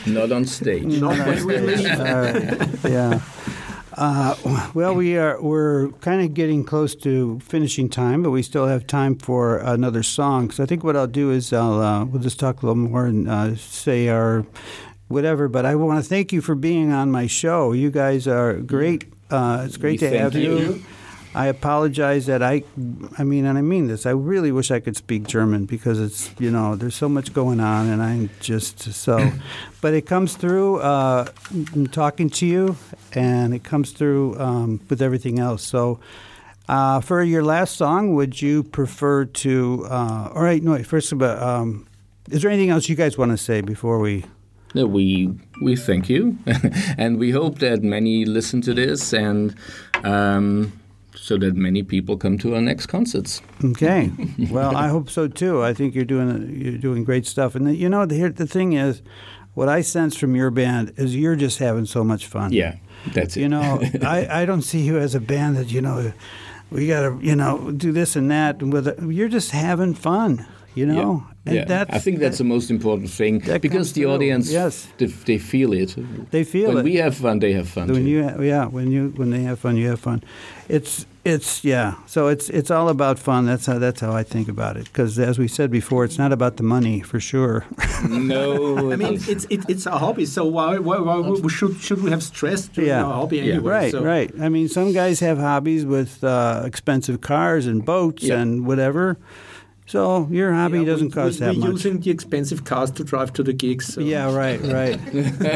Not 0.07 0.32
on 0.32 0.45
stage. 0.45 0.99
Not 1.01 1.18
when 1.26 1.45
we 1.45 1.57
leave. 1.57 1.99
All 1.99 2.05
right. 2.05 2.68
Yeah. 2.84 3.22
Uh, 3.93 4.36
well, 4.74 4.93
we 4.95 5.18
are 5.18 5.41
we're 5.41 5.89
kind 6.01 6.22
of 6.22 6.34
getting 6.34 6.64
close 6.64 6.95
to 6.95 7.39
finishing 7.41 7.89
time, 7.89 8.24
but 8.24 8.32
we 8.32 8.41
still 8.41 8.68
have 8.68 8.88
time 8.88 9.16
for 9.16 9.57
another 9.57 10.01
song. 10.03 10.49
So 10.51 10.64
I 10.64 10.66
think 10.66 10.84
what 10.84 10.95
I'll 10.95 11.07
do 11.07 11.32
is 11.32 11.51
I'll 11.51 11.82
uh, 11.82 12.05
we'll 12.05 12.22
just 12.22 12.39
talk 12.39 12.62
a 12.62 12.66
little 12.68 12.82
more 12.82 13.05
and 13.05 13.28
uh, 13.30 13.55
say 13.55 14.07
our 14.09 14.45
whatever. 15.07 15.47
But 15.49 15.66
I 15.66 15.76
want 15.76 16.01
to 16.03 16.07
thank 16.07 16.32
you 16.32 16.41
for 16.41 16.55
being 16.55 16.91
on 16.93 17.12
my 17.12 17.28
show. 17.28 17.74
You 17.74 17.91
guys 17.91 18.28
are 18.28 18.53
great. 18.53 19.05
Uh, 19.32 19.63
it's 19.65 19.77
great 19.77 20.01
We 20.01 20.09
to 20.09 20.17
have 20.19 20.36
you. 20.36 20.57
you. 20.57 20.84
I 21.34 21.47
apologize 21.47 22.25
that 22.25 22.43
I, 22.43 22.63
I 23.17 23.23
mean, 23.23 23.45
and 23.45 23.57
I 23.57 23.61
mean 23.61 23.88
this. 23.88 24.05
I 24.05 24.09
really 24.11 24.51
wish 24.51 24.69
I 24.69 24.82
could 24.82 24.97
speak 24.97 25.27
German 25.27 25.65
because 25.65 25.97
it's, 25.97 26.29
you 26.39 26.51
know, 26.51 26.75
there's 26.75 26.95
so 26.95 27.07
much 27.07 27.34
going 27.34 27.61
on, 27.61 27.88
and 27.88 28.03
I'm 28.03 28.29
just 28.41 28.82
so. 28.93 29.32
but 29.82 29.93
it 29.93 30.05
comes 30.05 30.36
through 30.36 30.79
uh, 30.79 31.29
talking 31.93 32.29
to 32.32 32.45
you, 32.45 32.75
and 33.13 33.53
it 33.53 33.63
comes 33.63 33.91
through 33.91 34.38
um, 34.41 34.82
with 34.89 35.01
everything 35.01 35.39
else. 35.39 35.63
So, 35.63 36.01
uh, 36.67 36.99
for 36.99 37.23
your 37.23 37.43
last 37.43 37.77
song, 37.77 38.13
would 38.15 38.41
you 38.41 38.63
prefer 38.63 39.23
to? 39.23 39.88
Uh, 39.89 40.32
all 40.36 40.43
right, 40.43 40.61
no. 40.61 40.84
First 40.84 41.13
of 41.13 41.21
all, 41.21 41.29
um, 41.41 41.88
is 42.29 42.41
there 42.41 42.51
anything 42.51 42.71
else 42.71 42.89
you 42.89 42.95
guys 42.95 43.17
want 43.17 43.32
to 43.32 43.38
say 43.38 43.61
before 43.61 43.99
we? 43.99 44.25
We 44.74 45.34
we 45.61 45.76
thank 45.76 46.09
you, 46.09 46.38
and 46.97 47.19
we 47.19 47.32
hope 47.32 47.59
that 47.59 47.84
many 47.84 48.26
listen 48.26 48.61
to 48.61 48.74
this, 48.74 49.13
and 49.13 49.55
um, 50.03 50.72
so 51.22 51.38
that 51.38 51.55
many 51.55 51.84
people 51.84 52.17
come 52.17 52.38
to 52.39 52.55
our 52.55 52.61
next 52.61 52.88
concerts. 52.88 53.41
Okay. 53.63 54.11
Well, 54.49 54.76
I 54.76 54.88
hope 54.88 55.09
so 55.09 55.28
too. 55.28 55.63
I 55.63 55.74
think 55.74 55.93
you're 55.93 56.03
doing 56.05 56.61
you're 56.61 56.78
doing 56.78 57.03
great 57.03 57.26
stuff. 57.26 57.55
And 57.55 57.67
the, 57.67 57.76
you 57.76 57.88
know, 57.88 58.05
the, 58.05 58.30
the 58.30 58.47
thing 58.47 58.74
is, 58.74 59.01
what 59.53 59.69
I 59.69 59.82
sense 59.82 60.17
from 60.17 60.36
your 60.36 60.49
band 60.49 60.93
is 60.97 61.15
you're 61.15 61.36
just 61.36 61.59
having 61.59 61.86
so 61.86 62.03
much 62.03 62.26
fun. 62.26 62.51
Yeah, 62.51 62.78
that's 63.13 63.38
it. 63.38 63.41
You 63.41 63.49
know, 63.49 63.82
I, 64.01 64.41
I 64.41 64.45
don't 64.45 64.63
see 64.63 64.82
you 64.82 64.97
as 64.97 65.15
a 65.15 65.19
band 65.19 65.57
that 65.57 65.72
you 65.72 65.82
know, 65.82 66.11
we 66.72 66.88
got 66.88 67.01
to 67.01 67.19
you 67.22 67.36
know 67.36 67.72
do 67.72 67.91
this 67.91 68.15
and 68.15 68.32
that. 68.32 68.61
And 68.61 68.74
with 68.74 68.88
you're 69.11 69.30
just 69.30 69.51
having 69.51 69.93
fun. 69.93 70.47
You 70.74 70.86
know, 70.86 71.26
and 71.45 71.55
yeah. 71.55 71.65
that's 71.65 71.93
I 71.93 71.99
think 71.99 72.19
that's 72.19 72.38
the 72.38 72.45
most 72.45 72.69
important 72.72 73.09
thing 73.09 73.39
because 73.59 73.91
the 73.91 74.03
through, 74.03 74.11
audience, 74.13 74.49
yes. 74.51 74.88
they, 74.97 75.07
they 75.07 75.38
feel 75.38 75.74
it. 75.74 75.95
they 76.32 76.43
feel 76.45 76.69
when 76.69 76.78
it. 76.78 76.84
we 76.84 76.95
have 76.95 77.15
fun, 77.15 77.39
they 77.39 77.51
have 77.53 77.67
fun 77.67 77.88
when 77.88 78.03
too. 78.03 78.09
you 78.09 78.24
ha- 78.24 78.39
yeah 78.41 78.65
when 78.67 78.89
you 78.89 79.09
when 79.17 79.32
they 79.32 79.41
have 79.43 79.59
fun 79.59 79.76
you 79.76 79.89
have 79.89 79.99
fun 79.99 80.24
it's 80.69 81.05
it's 81.26 81.63
yeah 81.63 81.95
so 82.05 82.28
it's 82.30 82.49
it's 82.49 82.72
all 82.72 82.88
about 82.89 83.19
fun 83.19 83.45
that's 83.45 83.65
how 83.65 83.78
that's 83.78 83.99
how 84.01 84.11
i 84.13 84.24
think 84.24 84.47
about 84.47 84.78
it 84.78 84.86
because 84.86 85.19
as 85.19 85.38
we 85.38 85.47
said 85.47 85.69
before 85.69 86.05
it's 86.05 86.17
not 86.17 86.32
about 86.32 86.55
the 86.57 86.63
money 86.63 87.01
for 87.01 87.19
sure 87.19 87.65
no, 88.09 88.91
I 88.91 88.95
mean, 88.95 89.15
it's 89.28 89.45
it, 89.45 89.61
it's 89.67 89.86
a 89.86 89.97
hobby. 89.97 90.26
So 90.26 90.45
why 90.45 90.80
why, 90.80 90.99
why 90.99 91.19
we 91.19 91.49
should 91.49 91.76
should 91.82 92.01
we 92.01 92.09
have 92.11 92.24
stress 92.24 92.67
to 92.69 92.84
Yeah. 92.86 93.03
our 93.03 93.13
hobby 93.13 93.38
Yeah. 93.38 93.53
anyway? 93.55 93.72
right 93.72 93.91
so, 93.91 94.03
right 94.03 94.32
i 94.39 94.47
mean 94.47 94.67
some 94.69 94.93
guys 94.93 95.19
have 95.19 95.38
hobbies 95.38 95.86
with 95.86 96.24
uh, 96.24 96.63
expensive 96.65 97.19
cars 97.22 97.67
and 97.67 97.84
boats 97.86 98.24
Yeah. 98.24 98.39
and 98.39 98.65
whatever 98.65 99.17
so 99.91 100.25
your 100.31 100.53
hobby 100.53 100.79
Yeah, 100.79 100.85
doesn't 100.85 101.07
we, 101.07 101.13
cost 101.13 101.41
we, 101.41 101.45
that 101.45 101.55
we're 101.55 101.59
much 101.59 101.71
using 101.83 101.99
the 101.99 102.11
expensive 102.11 102.63
cars 102.63 102.91
to 102.91 103.03
drive 103.03 103.33
to 103.33 103.43
the 103.43 103.51
gigs. 103.51 103.93
So. 103.93 103.99
Yeah, 103.99 104.33
right, 104.33 104.61
right, 104.79 104.97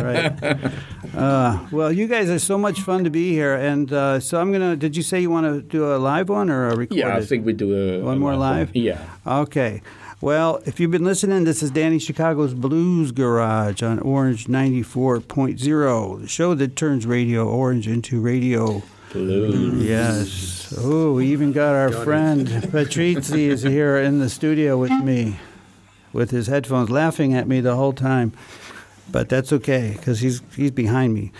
right. 0.03 0.71
Uh, 1.15 1.65
well, 1.71 1.89
you 1.89 2.05
guys 2.07 2.29
are 2.29 2.39
so 2.39 2.57
much 2.57 2.81
fun 2.81 3.05
to 3.05 3.09
be 3.09 3.31
here, 3.31 3.55
and 3.55 3.93
uh, 3.93 4.19
so 4.19 4.41
I'm 4.41 4.51
gonna. 4.51 4.75
Did 4.75 4.97
you 4.97 5.03
say 5.03 5.21
you 5.21 5.29
want 5.29 5.45
to 5.45 5.61
do 5.61 5.95
a 5.95 5.95
live 5.95 6.27
one 6.27 6.49
or 6.49 6.67
a 6.67 6.75
recorded? 6.75 6.97
yeah, 6.97 7.15
I 7.15 7.21
think 7.21 7.45
we 7.45 7.53
do 7.53 7.73
a 7.73 8.03
One 8.03 8.17
a 8.17 8.19
more 8.19 8.36
live? 8.36 8.75
Yeah. 8.75 8.99
Okay. 9.25 9.81
Well, 10.19 10.61
if 10.65 10.81
you've 10.81 10.91
been 10.91 11.05
listening, 11.05 11.45
this 11.45 11.63
is 11.63 11.71
Danny 11.71 11.99
Chicago's 11.99 12.53
Blues 12.53 13.13
Garage 13.13 13.81
on 13.83 13.99
Orange 13.99 14.47
94.0, 14.47 16.21
the 16.21 16.27
show 16.27 16.55
that 16.55 16.75
turns 16.75 17.05
Radio 17.05 17.47
Orange 17.47 17.88
into 17.88 18.19
radio. 18.19 18.81
Yes. 19.16 20.74
Oh, 20.78 21.13
we 21.13 21.28
even 21.28 21.53
got 21.53 21.74
our 21.74 21.91
friend 21.91 22.47
Patrizzi 22.47 23.47
is 23.47 23.61
here 23.61 23.97
in 23.97 24.20
the 24.20 24.30
studio 24.30 24.78
with 24.78 24.91
me 24.91 25.39
with 26.11 26.32
his 26.32 26.47
headphones 26.47 26.89
laughing 26.89 27.34
at 27.34 27.47
me 27.47 27.61
the 27.61 27.76
whole 27.76 27.93
time. 27.93 28.34
But 29.09 29.30
that's 29.30 29.53
okay 29.53 29.93
because 29.95 30.20
he's, 30.20 30.41
he's 30.55 30.72
behind 30.72 31.13
me. 31.13 31.32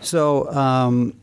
So, 0.00 0.50
um, 0.50 1.14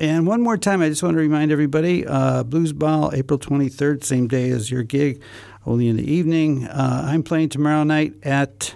and 0.00 0.26
one 0.26 0.40
more 0.40 0.56
time, 0.56 0.82
I 0.82 0.88
just 0.88 1.02
want 1.02 1.14
to 1.14 1.20
remind 1.20 1.52
everybody 1.52 2.04
uh, 2.06 2.42
Blues 2.42 2.72
Ball, 2.72 3.12
April 3.14 3.38
23rd, 3.38 4.02
same 4.02 4.26
day 4.26 4.50
as 4.50 4.70
your 4.70 4.82
gig, 4.82 5.22
only 5.64 5.86
in 5.88 5.96
the 5.96 6.10
evening. 6.10 6.66
Uh, 6.66 7.02
I'm 7.06 7.22
playing 7.22 7.50
tomorrow 7.50 7.84
night 7.84 8.14
at 8.24 8.74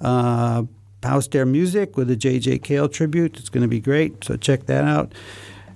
uh, 0.00 0.64
Haus 1.02 1.26
der 1.28 1.44
Musik 1.46 1.96
with 1.96 2.10
a 2.10 2.16
J.J. 2.16 2.58
Cale 2.58 2.88
tribute. 2.88 3.38
It's 3.38 3.48
going 3.48 3.62
to 3.62 3.68
be 3.68 3.80
great, 3.80 4.24
so 4.24 4.36
check 4.36 4.66
that 4.66 4.84
out. 4.84 5.12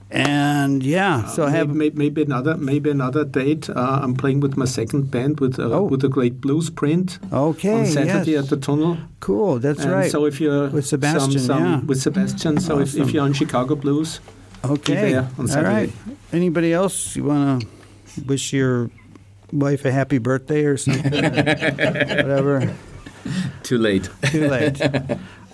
And 0.08 0.84
yeah, 0.84 1.26
so 1.26 1.44
I 1.46 1.50
have. 1.50 1.68
maybe, 1.74 1.96
maybe 1.98 2.22
another 2.22 2.56
maybe 2.56 2.90
another 2.90 3.24
date. 3.24 3.68
Uh, 3.68 3.98
I'm 4.00 4.14
playing 4.14 4.38
with 4.38 4.56
my 4.56 4.64
second 4.64 5.10
band 5.10 5.40
with 5.40 5.58
uh, 5.58 5.64
Oh. 5.64 5.82
with 5.82 6.04
a 6.04 6.08
great 6.08 6.40
blues 6.40 6.70
print 6.70 7.18
Okay, 7.32 7.80
on 7.80 7.86
Saturday 7.86 8.32
yes. 8.32 8.44
at 8.44 8.50
the 8.50 8.56
Tunnel. 8.56 8.98
Cool, 9.18 9.58
that's 9.58 9.80
and 9.82 9.90
right. 9.90 10.08
So 10.10 10.24
if 10.24 10.40
you're 10.40 10.68
With 10.70 10.86
Sebastian, 10.86 11.32
some, 11.32 11.40
some, 11.40 11.64
yeah. 11.64 11.80
with 11.80 12.00
Sebastian. 12.00 12.60
So 12.60 12.78
if, 12.78 12.90
Awesome. 12.90 13.02
if 13.02 13.10
you're 13.12 13.24
on 13.24 13.32
Chicago 13.32 13.74
blues, 13.74 14.20
okay, 14.64 14.94
there 15.12 15.28
on 15.38 15.48
Saturday. 15.48 15.68
right. 15.74 15.92
Anybody 16.32 16.72
else 16.72 17.16
you 17.16 17.24
want 17.24 17.62
to 17.62 18.20
wish 18.26 18.52
your 18.52 18.90
wife 19.52 19.84
a 19.84 19.90
happy 19.90 20.18
birthday 20.18 20.66
or 20.66 20.76
something? 20.76 21.12
Whatever. 21.12 22.72
Too 23.62 23.78
late. 23.78 24.08
Too 24.30 24.48
late. 24.48 24.80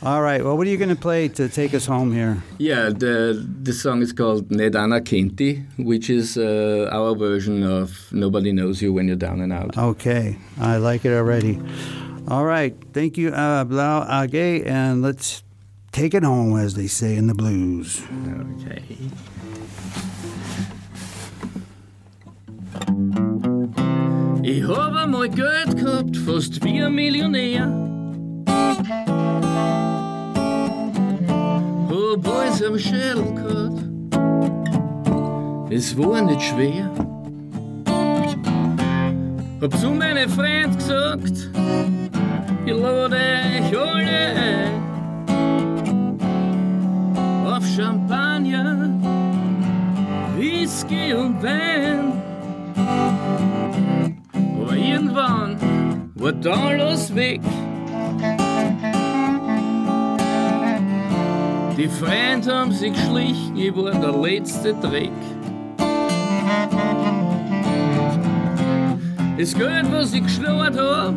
All 0.02 0.20
right. 0.20 0.42
Well, 0.44 0.56
what 0.56 0.66
are 0.66 0.70
you 0.70 0.78
going 0.78 0.88
to 0.88 1.00
play 1.00 1.28
to 1.28 1.48
take 1.48 1.74
us 1.74 1.86
home 1.86 2.12
here? 2.12 2.42
Yeah, 2.58 2.90
the 2.90 3.38
the 3.62 3.72
song 3.72 4.02
is 4.02 4.12
called 4.12 4.48
Nedana 4.48 5.00
Kinti, 5.00 5.64
which 5.78 6.10
is 6.10 6.36
uh, 6.36 6.88
our 6.90 7.14
version 7.14 7.62
of 7.62 8.08
Nobody 8.10 8.52
Knows 8.52 8.82
You 8.82 8.92
When 8.92 9.06
You're 9.06 9.16
Down 9.16 9.40
and 9.40 9.52
Out. 9.52 9.78
Okay, 9.78 10.36
I 10.58 10.78
like 10.78 11.04
it 11.04 11.12
already. 11.12 11.60
All 12.28 12.44
right. 12.44 12.74
Thank 12.92 13.16
you, 13.16 13.30
uh, 13.30 13.64
Blau 13.64 14.06
AG, 14.22 14.64
and 14.64 15.02
let's 15.02 15.42
take 15.92 16.14
it 16.14 16.24
home, 16.24 16.58
as 16.58 16.74
they 16.74 16.88
say 16.88 17.16
in 17.16 17.28
the 17.28 17.34
blues. 17.34 18.02
Okay. 18.60 18.82
Ich 24.54 24.68
hab 24.68 24.94
einmal 24.94 25.30
Geld 25.30 25.78
gehabt, 25.78 26.14
fast 26.14 26.62
wie 26.62 26.82
ein 26.82 26.94
Millionär. 26.94 27.72
Hab 31.88 32.28
alles 32.28 32.62
am 32.62 32.78
Schädel 32.78 33.32
gehabt. 33.32 33.82
Es 35.70 35.96
war 35.96 36.20
nicht 36.20 36.42
schwer. 36.42 36.90
Hab 39.62 39.74
zu 39.78 39.90
meinen 39.92 40.28
Freund 40.28 40.76
gesagt, 40.76 41.48
ich 42.66 42.74
lade 42.74 43.16
euch 43.16 43.78
alle 43.78 44.34
ein. 44.50 44.72
Auf 47.46 47.64
Champagner, 47.74 48.90
Whisky 50.36 51.14
und 51.14 51.42
Wein. 51.42 52.12
Irgendwann 55.02 55.56
war 56.14 56.32
da 56.32 56.52
alles 56.52 57.12
weg. 57.12 57.40
Die 61.76 61.88
Freunde 61.88 62.54
haben 62.54 62.70
sich 62.70 62.92
geschlichen, 62.92 63.56
ich 63.56 63.74
war 63.74 63.90
der 63.90 64.16
letzte 64.16 64.74
Dreck. 64.74 65.10
Das 69.38 69.54
Geld, 69.54 69.90
was 69.90 70.12
ich 70.12 70.22
geschlagen 70.22 70.78
hab, 70.78 71.14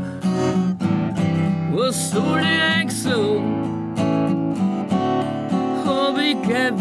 was 1.71 2.09
soll 2.09 2.39
ich 2.39 2.79
eigentlich 2.79 2.99
so? 2.99 3.43
Hab 5.86 6.17
ich 6.17 6.41
gleich 6.41 6.71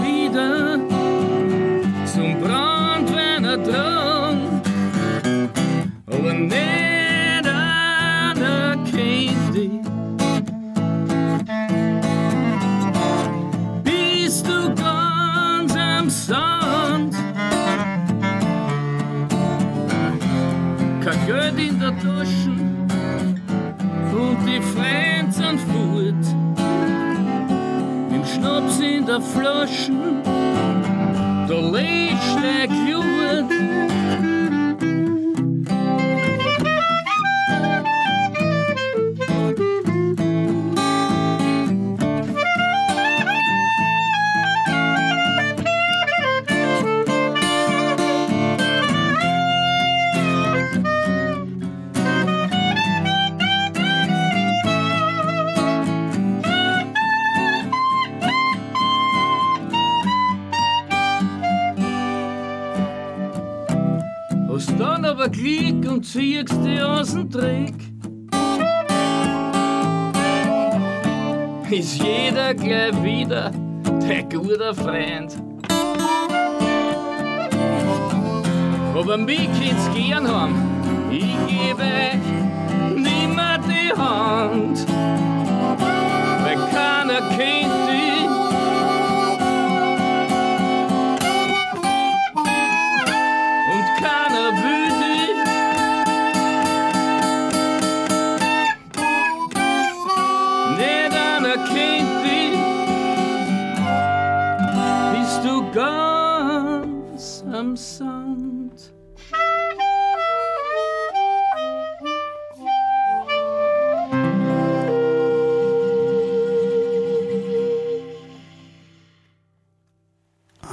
am 107.64 107.76
Sand. 107.76 108.90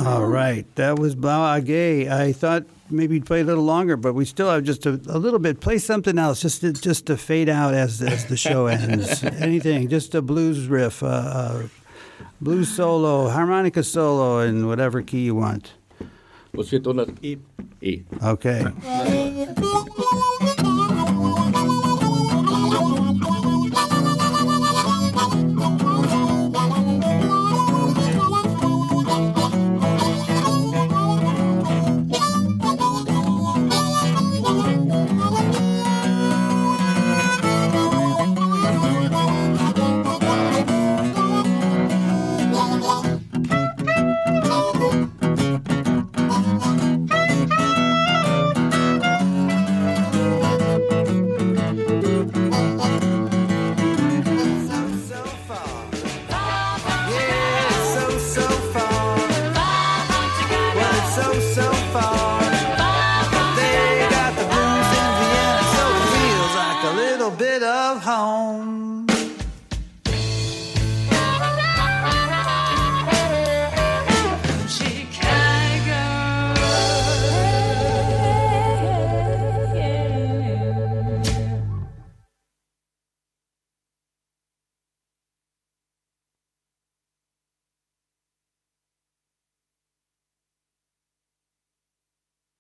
All 0.04 0.26
right, 0.26 0.66
that 0.76 1.00
was 1.00 1.16
Blau 1.16 1.56
AG. 1.56 2.10
I 2.10 2.34
thought 2.34 2.66
maybe 2.90 3.16
you'd 3.16 3.26
play 3.26 3.42
a 3.42 3.44
little 3.44 3.64
longer, 3.64 3.96
but 3.96 4.14
we 4.14 4.26
still 4.26 4.50
have 4.50 4.64
just 4.64 4.86
a, 4.86 5.00
a 5.08 5.18
little 5.18 5.40
bit. 5.40 5.62
Play 5.62 5.78
something 5.78 6.18
else, 6.18 6.42
just 6.42 6.62
to, 6.62 6.74
just 6.74 7.06
to 7.06 7.16
fade 7.16 7.48
out 7.48 7.74
as 7.74 8.02
as 8.02 8.26
the 8.26 8.36
show 8.36 8.66
ends. 8.68 9.24
Anything, 9.24 9.88
just 9.88 10.14
a 10.16 10.22
blues 10.22 10.68
riff, 10.68 11.04
uh, 11.04 11.08
uh, 11.08 11.64
blues 12.42 12.70
solo, 12.76 13.30
harmonica 13.30 13.84
solo, 13.84 14.40
in 14.40 14.68
whatever 14.68 15.02
key 15.02 15.22
you 15.22 15.36
want. 15.36 15.74
Was 16.54 16.72
wird 16.72 16.86
100? 16.88 17.24
E. 17.24 17.38
E. 17.82 18.04
Okay. 18.22 18.64
Bye. 18.64 19.81